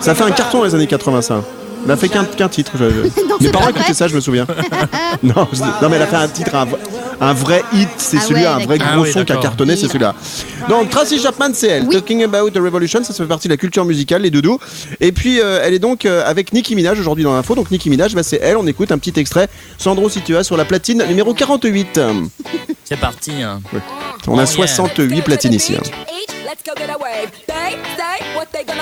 Ça 0.00 0.14
fait 0.14 0.24
un 0.24 0.30
carton 0.30 0.58
dans 0.58 0.64
les 0.64 0.74
années 0.74 0.86
80, 0.86 1.22
ça. 1.22 1.42
Elle 1.84 1.90
a 1.90 1.96
fait 1.96 2.08
qu'un 2.08 2.24
titre. 2.48 2.70
je- 2.78 2.84
je- 2.84 2.90
Non, 3.28 3.36
Mes 3.40 3.46
c'est 3.46 3.52
parents 3.52 3.68
écoutaient 3.70 3.92
ça, 3.94 4.06
je 4.06 4.14
me 4.14 4.20
souviens. 4.20 4.46
non, 5.24 5.48
je- 5.52 5.60
non, 5.62 5.88
mais 5.90 5.96
elle 5.96 6.02
a 6.02 6.06
fait 6.06 6.14
un 6.16 6.28
titre, 6.28 6.54
un, 6.54 6.68
un 7.20 7.32
vrai 7.32 7.64
hit, 7.72 7.88
c'est 7.96 8.18
Ah 8.18 8.20
celui-là, 8.20 8.56
ouais, 8.56 8.62
un 8.62 8.66
vrai 8.66 8.78
gros 8.78 8.88
Ah 8.92 9.00
oui, 9.00 9.10
son 9.12 9.24
qui 9.24 9.32
a 9.32 9.36
cartonné, 9.36 9.74
c'est 9.74 9.88
celui-là. 9.88 10.14
Donc 10.68 10.90
Tracy 10.90 11.18
Chapman, 11.18 11.50
c'est 11.54 11.66
elle. 11.66 11.82
Oui. 11.88 11.94
Talking 11.96 12.22
About 12.22 12.50
the 12.50 12.58
Revolution, 12.58 13.02
ça, 13.02 13.12
ça 13.12 13.24
fait 13.24 13.28
partie 13.28 13.48
de 13.48 13.52
la 13.52 13.56
culture 13.56 13.84
musicale, 13.84 14.22
les 14.22 14.30
doudous. 14.30 14.60
Et 15.00 15.10
puis 15.10 15.40
euh, 15.40 15.60
elle 15.64 15.74
est 15.74 15.80
donc 15.80 16.06
euh, 16.06 16.22
avec 16.24 16.52
Nicki 16.52 16.76
Minaj 16.76 17.00
aujourd'hui 17.00 17.24
dans 17.24 17.34
l'info. 17.34 17.56
Donc 17.56 17.72
Nicki 17.72 17.90
Minaj, 17.90 18.14
bah, 18.14 18.22
c'est 18.22 18.38
elle. 18.40 18.56
On 18.58 18.66
écoute 18.68 18.92
un 18.92 18.98
petit 18.98 19.18
extrait. 19.18 19.48
Sandro, 19.76 20.08
si 20.08 20.20
tu 20.20 20.36
as 20.36 20.44
sur 20.44 20.56
la 20.56 20.64
platine 20.64 21.04
numéro 21.08 21.34
48. 21.34 22.00
C'est 22.84 22.96
parti. 23.00 23.32
hein. 23.42 23.60
On 24.28 24.34
Oh, 24.34 24.38
a 24.38 24.42
yeah. 24.42 24.46
68 24.46 25.22
platines 25.22 25.54
ici. 25.54 25.74
hein. 25.76 25.82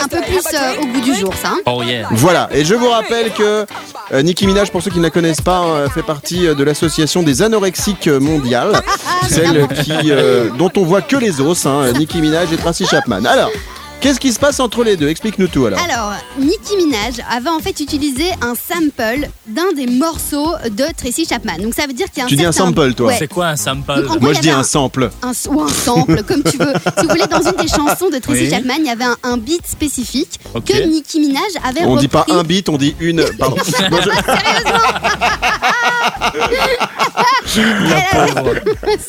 Un 0.03 0.09
peu 0.09 0.21
plus 0.23 0.43
euh, 0.55 0.83
au 0.83 0.87
goût 0.87 1.01
du 1.01 1.15
jour, 1.15 1.33
ça. 1.35 1.49
hein. 1.51 1.59
Oh 1.67 1.83
yeah. 1.83 2.09
Voilà, 2.13 2.49
et 2.53 2.65
je 2.65 2.75
vous 2.75 2.89
rappelle 2.89 3.33
que 3.33 3.67
euh, 4.13 4.23
Nicki 4.23 4.47
Minaj, 4.47 4.71
pour 4.71 4.83
ceux 4.83 4.91
qui 4.91 4.99
ne 4.99 5.03
la 5.05 5.11
connaissent 5.11 5.41
pas, 5.41 5.63
euh, 5.65 5.89
fait 5.89 6.03
partie 6.03 6.47
euh, 6.47 6.55
de 6.55 6.65
l'association 6.65 7.23
des 7.23 7.43
anorexiques 7.43 8.07
euh, 8.09 8.19
mondiales, 8.21 8.73
celle 9.29 9.69
qui, 9.69 9.93
euh, 10.11 10.51
dont 10.51 10.71
on 10.77 10.85
voit 10.85 11.03
que 11.03 11.17
les 11.17 11.41
os, 11.41 11.67
hein, 11.67 11.93
Nicki 11.97 12.21
Minaj 12.21 12.53
et 12.53 12.57
Tracy 12.57 12.87
Chapman. 12.87 13.25
Alors, 13.25 13.51
qu'est-ce 14.01 14.21
qui 14.21 14.33
se 14.33 14.39
passe 14.39 14.61
entre 14.61 14.83
les 14.85 14.97
deux? 14.97 15.09
Explique-nous 15.09 15.49
tout 15.49 15.67
alors. 15.67 15.79
Alors, 15.83 16.15
Nicki 16.39 16.77
Minaj 16.77 17.15
avait 17.31 17.49
en 17.51 17.59
fait 17.61 17.79
utilisé 17.81 18.25
un 18.43 18.55
sample 18.55 19.29
d'un 19.47 19.73
des 19.77 19.87
morceaux 19.87 20.53
de 20.65 20.85
Tracy 20.97 21.27
Chapman. 21.29 21.59
Donc 21.61 21.75
ça 21.75 21.87
veut 21.87 21.93
dire 21.93 22.07
qu'il 22.11 22.19
y 22.19 22.21
a 22.23 22.25
un 22.25 22.29
Tu 22.29 22.37
dis 22.37 22.45
un 22.45 22.53
certain- 22.53 22.69
sample, 22.71 22.95
toi 22.95 23.07
Ouais. 23.09 23.17
C'est 23.19 23.29
quoi 23.29 23.49
un 23.49 23.57
sample? 23.57 23.95
Donc, 23.95 24.05
en 24.05 24.15
gros, 24.15 24.21
Moi 24.21 24.31
il 24.33 24.37
je 24.37 24.41
dis 24.41 24.51
avait 24.51 24.59
un 24.61 24.63
sample. 24.63 25.11
un, 25.23 25.33
ou 25.49 25.61
un 25.63 25.69
sample, 25.69 26.23
comme 26.25 26.43
tu 26.43 26.57
veux. 26.59 26.73
Si 26.99 27.05
vous 27.05 27.09
voulez, 27.11 27.27
dans 27.31 27.43
une 27.43 27.57
des 27.57 27.69
chansons 27.69 28.11
de 28.11 28.19
Tracy 28.19 28.43
Oui. 28.45 28.51
Chapman, 28.51 28.75
il 28.79 28.87
y 28.87 28.91
avait 28.91 29.05
un, 29.05 29.17
un 29.23 29.37
beat 29.37 29.67
spécifique 29.67 30.39
Ok. 30.55 30.65
que 30.65 30.83
Nicki 30.87 31.21
Minaj 31.21 31.43
avait 31.65 31.85
On 31.85 31.91
repris. 31.93 32.03
dit 32.07 32.09
pas 32.09 32.27
un 32.29 32.43
beat, 32.43 32.69
on 32.69 32.77
dit 32.79 32.95
une. 33.01 33.25
Pardon. 33.39 33.57
Non, 33.91 33.99
je- 34.03 34.11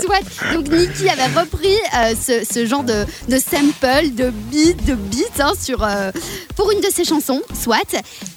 Soit. 0.02 0.22
Donc 0.54 0.70
Nicki 0.70 1.10
avait 1.10 1.40
repris 1.40 1.68
euh, 1.96 2.14
ce, 2.20 2.46
ce 2.52 2.66
genre 2.66 2.84
de, 2.84 3.06
de 3.30 3.38
sample, 3.38 4.12
de 4.16 4.32
beat, 4.52 4.84
de 4.86 4.96
beat 4.96 5.40
hein, 5.40 5.52
sur, 5.60 5.84
euh, 5.84 6.12
pour 6.56 6.72
une 6.72 6.80
de 6.80 6.88
ses 6.94 7.04
chansons, 7.06 7.42
soit. 7.60 7.78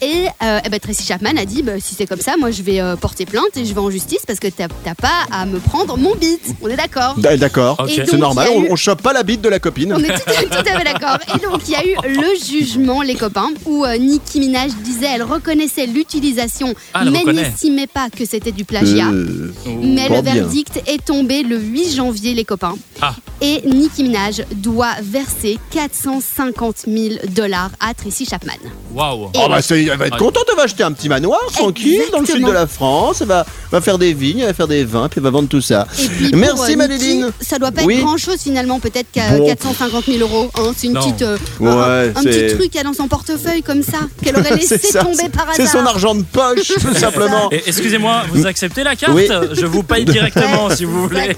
Et, 0.02 0.26
euh, 0.42 0.60
eh 0.64 0.68
ben, 0.68 0.78
Tracy 0.80 1.04
Chapman 1.06 1.36
a 1.38 1.44
dit 1.44 1.62
bah, 1.62 1.72
si 1.80 1.94
c'est 1.94 2.06
comme 2.06 2.20
ça, 2.20 2.36
moi 2.38 2.50
je 2.50 2.62
vais 2.62 2.80
euh, 2.80 2.96
porter 2.96 3.24
plainte 3.26 3.56
et 3.56 3.64
je 3.64 3.72
vais 3.74 3.80
en 3.80 3.90
justice 3.90 4.20
parce 4.26 4.38
que 4.40 4.48
t'as 4.48 4.68
pas 4.94 5.24
à 5.30 5.46
me 5.46 5.58
prendre 5.58 5.96
mon 5.96 6.14
beat. 6.14 6.40
On 6.62 6.68
est 6.68 6.76
d'accord 6.76 7.14
D'accord, 7.18 7.86
c'est 7.88 8.12
normal, 8.14 8.48
eu- 8.54 8.66
on 8.70 8.76
chope 8.76 9.02
pas 9.02 9.12
la 9.12 9.22
bite 9.22 9.40
de 9.40 9.48
la 9.48 9.58
copine. 9.58 9.92
On 9.92 9.98
est 10.02 10.08
tout, 10.08 10.30
tout 10.50 10.58
à 10.58 10.78
fait 10.78 10.84
d'accord. 10.84 11.18
Et 11.34 11.38
donc, 11.38 11.62
il 11.66 11.72
y 11.72 11.76
a 11.76 11.84
eu 11.84 11.94
le 12.08 12.34
jugement, 12.44 13.02
les 13.02 13.14
copains, 13.14 13.50
où 13.64 13.84
euh, 13.84 13.96
Nicki 13.96 14.40
Minaj 14.40 14.72
disait 14.82 15.06
elle 15.14 15.22
reconnaissait 15.22 15.86
l'utilisation, 15.86 16.74
Ah, 16.92 17.04
mais 17.04 17.22
n'estimait 17.32 17.86
pas 17.86 18.08
que 18.10 18.24
c'était 18.24 18.52
du 18.52 18.63
plagiat. 18.64 19.08
Euh, 19.08 19.50
Mais 19.82 20.08
le 20.08 20.22
bien. 20.22 20.34
verdict 20.34 20.82
est 20.86 21.04
tombé 21.04 21.42
le 21.42 21.58
8 21.58 21.94
janvier, 21.94 22.34
les 22.34 22.44
copains. 22.44 22.74
Ah. 23.00 23.14
Et 23.40 23.62
Nicki 23.66 24.02
Minaj 24.04 24.42
doit 24.56 24.94
verser 25.02 25.58
450 25.72 26.84
000 26.86 27.14
dollars 27.34 27.70
à 27.80 27.92
Tracy 27.94 28.26
Chapman. 28.26 28.52
Waouh. 28.94 29.24
Oh 29.34 29.46
bah 29.48 29.58
elle 29.70 29.96
va 29.98 30.06
être 30.06 30.16
contente, 30.16 30.44
elle 30.50 30.56
va 30.56 30.62
acheter 30.62 30.82
un 30.82 30.92
petit 30.92 31.08
manoir 31.08 31.40
tranquille 31.52 32.02
dans 32.12 32.20
le 32.20 32.26
sud 32.26 32.44
de 32.44 32.50
la 32.50 32.66
France, 32.66 33.18
elle 33.20 33.28
va, 33.28 33.44
va 33.72 33.80
faire 33.80 33.98
des 33.98 34.12
vignes, 34.14 34.40
elle 34.40 34.46
va 34.48 34.54
faire 34.54 34.68
des 34.68 34.84
vins, 34.84 35.08
puis 35.08 35.18
elle 35.18 35.24
va 35.24 35.30
vendre 35.30 35.48
tout 35.48 35.60
ça. 35.60 35.86
Et 36.00 36.06
puis 36.06 36.30
Merci, 36.34 36.72
euh, 36.72 36.76
Madeline. 36.76 37.24
Nicki, 37.26 37.32
ça 37.40 37.58
doit 37.58 37.72
pas 37.72 37.82
Oui. 37.84 37.94
être 37.96 38.00
grand 38.04 38.16
chose 38.16 38.38
finalement, 38.40 38.78
peut-être 38.80 39.10
qu'à 39.12 39.36
Bon. 39.38 39.46
450 39.46 40.04
000 40.06 40.18
euros. 40.20 40.50
hein. 40.58 40.72
c'est 40.76 40.86
une 40.86 40.92
Non. 40.94 41.00
petite, 41.00 41.22
euh, 41.22 41.36
Ouais, 41.60 42.12
un, 42.14 42.20
un 42.20 42.22
petit 42.22 42.54
truc 42.56 42.70
qu'elle 42.70 42.82
a 42.82 42.84
dans 42.84 42.94
son 42.94 43.08
portefeuille 43.08 43.62
comme 43.62 43.82
ça, 43.82 43.98
qu'elle 44.22 44.36
aurait 44.36 44.54
laissé 44.56 44.78
ça, 44.78 45.00
tomber 45.04 45.28
par 45.28 45.42
hasard. 45.48 45.54
C'est 45.56 45.66
son 45.66 45.84
argent 45.84 46.14
de 46.14 46.22
poche, 46.22 46.72
tout 46.80 46.94
simplement. 46.94 47.50
Excusez-moi, 47.50 48.22
vous 48.32 48.46
acceptez 48.54 48.84
la 48.84 48.94
carte 48.94 49.12
Oui. 49.12 49.26
Je 49.52 49.66
vous 49.66 49.82
paye 49.82 50.04
directement 50.04 50.70
si 50.70 50.84
vous 50.84 51.08
voulez. 51.08 51.36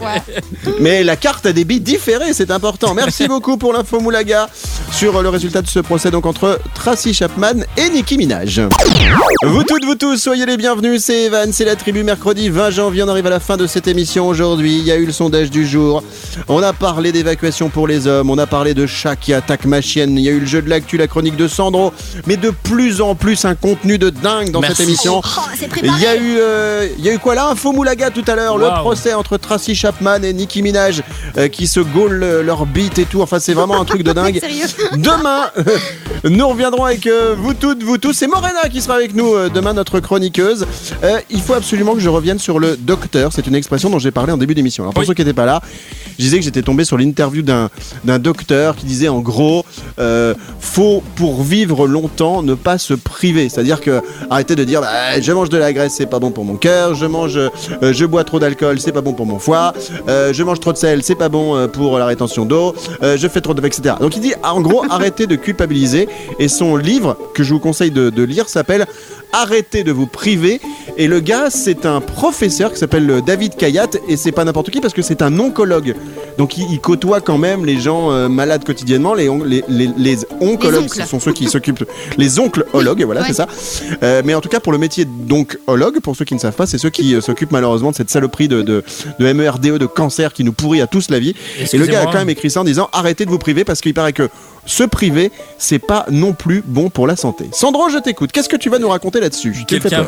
Mais 0.81 1.02
la 1.02 1.16
carte 1.16 1.46
a 1.46 1.52
des 1.55 1.64
bits 1.64 1.81
différés, 1.81 2.35
c'est 2.35 2.50
important. 2.50 2.92
Merci 2.92 3.26
beaucoup 3.33 3.57
pour 3.57 3.72
l'info 3.72 4.00
Moulaga 4.00 4.50
sur 4.92 5.22
le 5.22 5.31
résultat 5.31 5.62
de 5.62 5.66
ce 5.66 5.79
procès 5.79 6.11
donc 6.11 6.26
entre 6.26 6.61
Tracy 6.74 7.14
Chapman 7.14 7.64
et 7.79 7.88
Nicki 7.88 8.18
Minaj. 8.18 8.61
Vous 9.44 9.62
toutes, 9.62 9.85
vous 9.87 9.94
tous, 9.94 10.18
soyez 10.18 10.44
les 10.44 10.59
bienvenus. 10.59 11.02
C'est 11.05 11.24
Evan, 11.24 11.52
c'est 11.55 11.64
la 11.64 11.76
tribu 11.76 12.02
mercredi 12.05 12.50
20 12.50 12.70
janvier. 12.70 13.02
On 13.02 13.09
arrive 13.09 13.26
à 13.26 13.31
la 13.31 13.40
fin 13.40 13.57
de 13.57 13.66
cette 13.66 13.88
émission 13.88 14.29
aujourd'hui. 14.29 14.76
Il 14.76 14.85
y 14.85 14.92
a 14.92 14.96
eu 14.96 15.07
le 15.07 15.12
sondage 15.12 15.50
du 15.50 15.66
jour. 15.66 16.02
On 16.48 16.62
a 16.62 16.74
parlé 16.74 17.12
d'évacuation 17.12 17.70
pour 17.70 17.88
les 17.88 18.07
hommes. 18.07 18.29
On 18.29 18.37
a 18.37 18.46
parlé 18.46 18.74
de 18.74 18.87
chat 18.87 19.16
qui 19.16 19.33
attaque 19.33 19.64
ma 19.64 19.81
chienne. 19.81 20.18
Il 20.18 20.24
y 20.24 20.29
a 20.29 20.33
eu 20.33 20.40
le 20.40 20.46
jeu 20.46 20.61
de 20.61 20.68
l'actu, 20.68 20.98
la 20.98 21.07
chronique 21.07 21.37
de 21.37 21.48
Sandro. 21.48 21.94
Mais 22.26 22.37
de 22.37 22.50
plus 22.50 23.00
en 23.00 23.14
plus 23.14 23.46
un 23.46 23.55
contenu 23.55 23.96
de 23.96 24.11
dingue 24.11 24.50
dans 24.50 24.61
Merci. 24.61 24.76
cette 24.76 24.87
émission. 24.87 25.22
Oh, 25.24 25.40
Il 25.83 25.98
y 25.98 26.07
a 26.07 26.16
eu, 26.16 26.37
euh, 26.38 26.88
il 26.98 27.06
y 27.07 27.11
a 27.11 27.14
eu 27.14 27.19
quoi 27.19 27.35
là 27.35 27.49
Info 27.49 27.73
Moulaga 27.73 28.11
tout 28.11 28.25
à 28.27 28.35
l'heure, 28.35 28.59
le 28.59 28.69
procès 28.81 29.14
entre 29.14 29.37
Tracy 29.37 29.75
Chapman 29.75 30.23
et 30.23 30.33
Nicki 30.33 30.62
Minaj 30.62 31.03
euh, 31.37 31.49
qui 31.49 31.66
se 31.66 31.81
gaulent 31.81 32.23
euh, 32.23 32.42
leur 32.42 32.66
beat 32.66 32.99
et 32.99 33.05
tout. 33.05 33.23
Enfin, 33.23 33.38
c'est 33.38 33.55
vraiment 33.55 33.81
un 33.81 33.85
truc 33.85 34.03
de 34.03 34.12
dingue. 34.12 34.40
Demain, 34.97 35.51
nous 36.25 36.49
reviendrons 36.49 36.85
avec 36.85 37.07
euh, 37.07 37.35
vous 37.38 37.55
toutes, 37.55 37.83
vous 37.83 37.99
tous. 37.99 38.12
C'est 38.12 38.27
Morena 38.27 38.69
qui 38.71 38.81
sera 38.81 38.95
avec 38.95 39.14
nous 39.14 39.35
euh, 39.35 39.49
demain, 39.49 39.73
notre 39.75 40.01
chroniqueuse. 40.01 40.66
Euh, 41.05 41.21
il 41.31 41.40
faut 41.40 41.55
absolument 41.55 41.95
que 41.95 42.01
je 42.01 42.09
revienne 42.09 42.38
sur 42.38 42.59
le 42.59 42.77
docteur. 42.77 43.33
C'est 43.33 43.47
une 43.47 43.55
expression 43.55 43.90
dont 43.90 43.99
j'ai 43.99 44.11
parlé 44.11 44.33
en 44.33 44.37
début 44.38 44.55
d'émission. 44.55 44.85
Alors 44.85 44.95
pour 44.95 45.01
Oui. 45.03 45.07
ceux 45.07 45.14
qui 45.14 45.23
n'étaient 45.23 45.33
pas 45.35 45.47
là, 45.47 45.61
je 46.19 46.25
disais 46.25 46.38
que 46.38 46.45
j'étais 46.45 46.62
tombé 46.62 46.85
sur 46.85 46.97
l'interview 46.99 47.42
d'un 47.42 47.69
docteur 48.19 48.75
qui 48.77 48.87
disait 48.87 49.09
en 49.09 49.21
gros, 49.21 49.64
euh, 49.99 50.35
faut 50.61 51.03
pour 51.16 51.42
vivre 51.42 51.87
longtemps 51.87 52.42
ne 52.42 52.55
pas 52.55 52.79
se 52.79 52.95
priver. 52.95 53.49
C'est-à-dire 53.49 53.81
que 53.81 54.01
arrêtez 54.31 54.57
de 54.57 54.64
dire, 54.64 54.81
bah, 54.81 55.21
je 55.21 55.33
mange 55.33 55.51
de 55.51 55.59
la 55.59 55.73
graisse, 55.73 55.95
c'est 55.97 56.07
pas 56.07 56.19
bon 56.19 56.31
pour 56.31 56.45
mon 56.45 56.57
cœur. 56.57 56.95
Je 56.97 57.07
mange, 57.07 57.37
euh, 57.37 57.93
je 57.93 58.05
bois 58.05 58.25
trop 58.25 58.41
d'alcool, 58.41 58.81
c'est 58.81 58.93
pas 58.93 59.01
bon 59.01 59.13
pour 59.13 59.27
mon 59.27 59.39
foie. 59.39 59.73
euh, 60.09 60.33
je 60.33 60.43
mange 60.43 60.61
trop 60.61 60.73
de 60.73 60.79
sel, 60.79 61.03
c'est 61.03 61.15
pas 61.15 61.29
bon 61.29 61.57
euh, 61.57 61.69
pour 61.69 61.99
la 61.99 62.07
rétention 62.07 62.45
d'eau. 62.45 62.75
je 63.03 63.29
fais 63.29 63.41
trop 63.41 63.55
de, 63.55 63.65
etc. 63.67 63.97
Donc 64.01 64.17
il 64.17 64.21
dit, 64.21 64.35
en 64.43 64.61
gros, 64.61 64.85
arrêtez 64.91 65.27
de 65.27 65.37
culpabiliser. 65.37 66.09
Et 66.39 66.49
son 66.49 66.77
livre 66.77 67.17
que 67.35 67.43
je 67.43 67.53
vous 67.53 67.61
conseille 67.61 67.91
de 67.91 68.23
lire 68.23 68.49
s'appelle 68.49 68.87
Arrêtez 69.40 69.85
de 69.85 69.92
vous 69.92 70.07
priver. 70.07 70.61
Et 70.96 71.09
le 71.09 71.20
gars, 71.20 71.51
c'est 71.51 71.85
un 71.85 72.01
professeur 72.01 72.72
qui 72.72 72.79
s'appelle 72.79 73.11
euh, 73.11 73.20
David 73.20 73.55
Kayat. 73.57 73.90
Et 74.09 74.16
c'est 74.16 74.33
pas 74.33 74.44
n'importe 74.44 74.70
qui 74.70 74.81
parce 74.81 74.94
que 74.94 75.03
c'est 75.03 75.20
un 75.20 75.38
oncologue. 75.38 75.94
Donc 76.38 76.57
il, 76.57 76.66
il 76.72 76.81
côtoie 76.81 77.20
quand 77.20 77.37
même 77.37 77.66
les 77.66 77.79
gens 77.79 78.11
euh, 78.12 78.29
malades 78.31 78.64
quotidiennement. 78.64 79.12
Les, 79.12 79.29
on- 79.29 79.44
les, 79.44 79.62
les, 79.68 79.90
les 79.99 80.18
oncologues, 80.40 80.88
ce 80.88 81.05
sont 81.07 81.20
ceux 81.20 81.35
qui 81.35 81.49
s'occupent. 81.49 81.85
Les 82.16 82.38
oncles-ologues, 82.38 83.03
voilà, 83.05 83.20
ouais. 83.20 83.27
c'est 83.29 83.35
ça. 83.35 83.46
Euh, 84.03 84.22
mais 84.25 84.35
en 84.35 84.40
tout 84.40 84.49
cas, 84.49 84.61
pour 84.61 84.72
le 84.72 84.79
métier 84.79 85.05
d'oncologue, 85.05 86.01
pour 86.01 86.16
ceux 86.16 86.25
qui 86.25 86.35
ne 86.35 86.40
savent 86.40 86.55
pas, 86.55 86.66
c'est 86.66 86.79
ceux 86.79 86.90
qui 86.90 87.14
euh, 87.14 87.20
s'occupent 87.20 87.53
malheureusement 87.53 87.90
de 87.90 87.96
cette 87.96 88.11
saloperie 88.11 88.49
de, 88.49 88.62
de, 88.62 88.83
de 89.18 89.33
MERDE, 89.33 89.66
E, 89.66 89.79
de 89.79 89.87
cancer 89.87 90.33
qui 90.33 90.44
nous 90.44 90.53
pourrit 90.55 90.81
à 90.81 90.87
tous 90.87 91.11
la 91.11 91.18
vie. 91.18 91.35
Et 91.72 91.77
le 91.77 91.85
gars 91.87 92.01
a 92.03 92.07
quand 92.07 92.14
même 92.14 92.31
écrit 92.31 92.51
ça 92.51 92.61
en 92.61 92.64
disant 92.64 92.88
arrêtez 92.92 93.27
de 93.27 93.31
vous 93.31 93.38
priver 93.38 93.64
parce 93.64 93.83
qu'il 93.83 93.92
paraît 93.92 94.14
que 94.14 94.31
se 94.64 94.83
priver, 94.83 95.31
c'est 95.59 95.79
pas 95.79 96.07
non 96.11 96.33
plus 96.33 96.61
bon 96.66 96.90
pour 96.90 97.07
la 97.07 97.14
santé. 97.14 97.44
Sandro, 97.53 97.88
je 97.88 97.99
t'écoute. 97.99 98.33
Qu'est-ce 98.33 98.49
que 98.49 98.57
tu 98.57 98.68
vas 98.68 98.81
nous 98.81 98.88
raconter 98.88 99.20
là-dessus 99.27 99.55
fais 99.55 99.65
Quelqu'un 99.65 100.03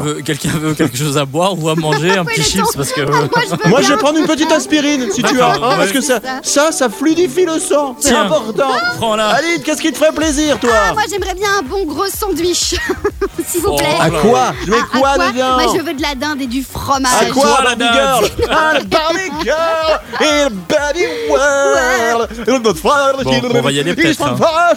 veut, 0.58 0.74
quelque 0.74 0.96
chose 0.96 1.18
à 1.18 1.24
boire 1.24 1.58
ou 1.58 1.68
à 1.68 1.74
manger, 1.74 2.16
un 2.16 2.24
petit 2.24 2.42
chips 2.42 2.74
parce 2.76 2.92
que. 2.92 3.00
Moi, 3.08 3.28
je 3.64 3.68
Moi, 3.68 3.82
je 3.82 3.88
vais 3.88 3.96
prendre 3.96 4.18
une 4.18 4.26
petite 4.26 4.50
aspirine 4.52 5.06
si 5.12 5.22
tu 5.22 5.40
as, 5.40 5.52
hein, 5.54 5.76
parce 5.76 5.90
que 5.90 6.00
ça, 6.00 6.20
ça. 6.42 6.72
ça, 6.72 6.88
fluidifie 6.88 7.44
le 7.44 7.58
sang. 7.58 7.96
C'est 8.00 8.14
important. 8.14 8.70
Prends-la. 8.96 9.28
Aline, 9.28 9.62
qu'est-ce 9.64 9.80
qui 9.80 9.92
te 9.92 9.98
ferait 9.98 10.12
plaisir, 10.12 10.58
toi 10.58 10.70
Ah, 10.88 10.92
moi 10.92 11.02
j'aimerais 11.10 11.34
bien 11.34 11.48
un 11.58 11.62
bon 11.62 11.84
gros 11.84 12.06
sandwich, 12.06 12.74
s'il 13.46 13.60
vous 13.60 13.68
Oh. 13.70 13.76
plaît. 13.76 13.96
À 14.00 14.10
quoi 14.10 14.52
Ah, 14.52 14.74
à 14.74 14.98
quoi 14.98 15.18
dedans 15.30 15.58
Moi 15.58 15.74
je 15.76 15.82
veux 15.82 15.94
de 15.94 16.02
la 16.02 16.14
dinde 16.14 16.40
et 16.40 16.46
du 16.46 16.62
fromage. 16.62 17.12
À 17.20 17.26
quoi, 17.26 17.60
la 17.64 17.74
Barbie 17.74 17.98
Girl 17.98 18.22
dinde. 18.38 18.48
Ah, 18.50 18.72
Barbie 18.90 19.44
Girl 19.44 20.00
et 20.20 20.44
le 20.44 20.50
Barbie 20.68 21.06
World 21.28 22.28
notre 22.46 22.74
frère, 22.74 23.14
on 23.54 23.60
va 23.62 23.72
y 23.72 23.80
aller 23.80 23.94
peut-être, 23.94 24.22
hein. 24.22 24.36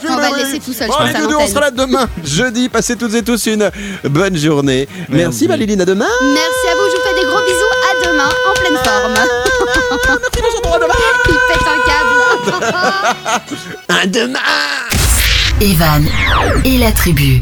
On 0.09 0.15
va 0.15 0.37
laisser 0.37 0.59
tout 0.59 0.73
seul, 0.73 0.89
à 0.89 1.37
on 1.39 1.47
sera 1.47 1.61
là 1.61 1.71
demain, 1.71 2.07
jeudi. 2.23 2.69
Passez 2.69 2.95
toutes 2.95 3.13
et 3.15 3.23
tous 3.23 3.45
une 3.47 3.69
bonne 4.21 4.37
journée. 4.37 4.87
Merci, 5.09 5.23
Merci. 5.23 5.47
Maléline, 5.47 5.81
à 5.81 5.85
demain. 5.85 6.05
Merci 6.21 6.67
à 6.71 6.75
vous, 6.75 6.87
je 6.91 6.95
vous 6.95 7.01
fais 7.07 7.15
des 7.19 7.25
gros 7.25 7.39
bisous. 7.43 7.73
À 7.89 7.93
demain, 8.05 8.29
en 8.29 8.53
pleine 8.53 8.77
forme. 8.85 9.15
Merci, 10.35 10.57
Sandro, 10.63 10.75
à 10.75 10.79
demain. 10.79 10.93
Il 11.27 11.37
pète 11.49 11.67
un 11.67 11.79
câble. 11.89 12.11
À 14.01 14.05
demain 14.07 14.39
Evan 15.59 16.05
et 16.65 16.77
la 16.77 16.91
tribu. 16.91 17.41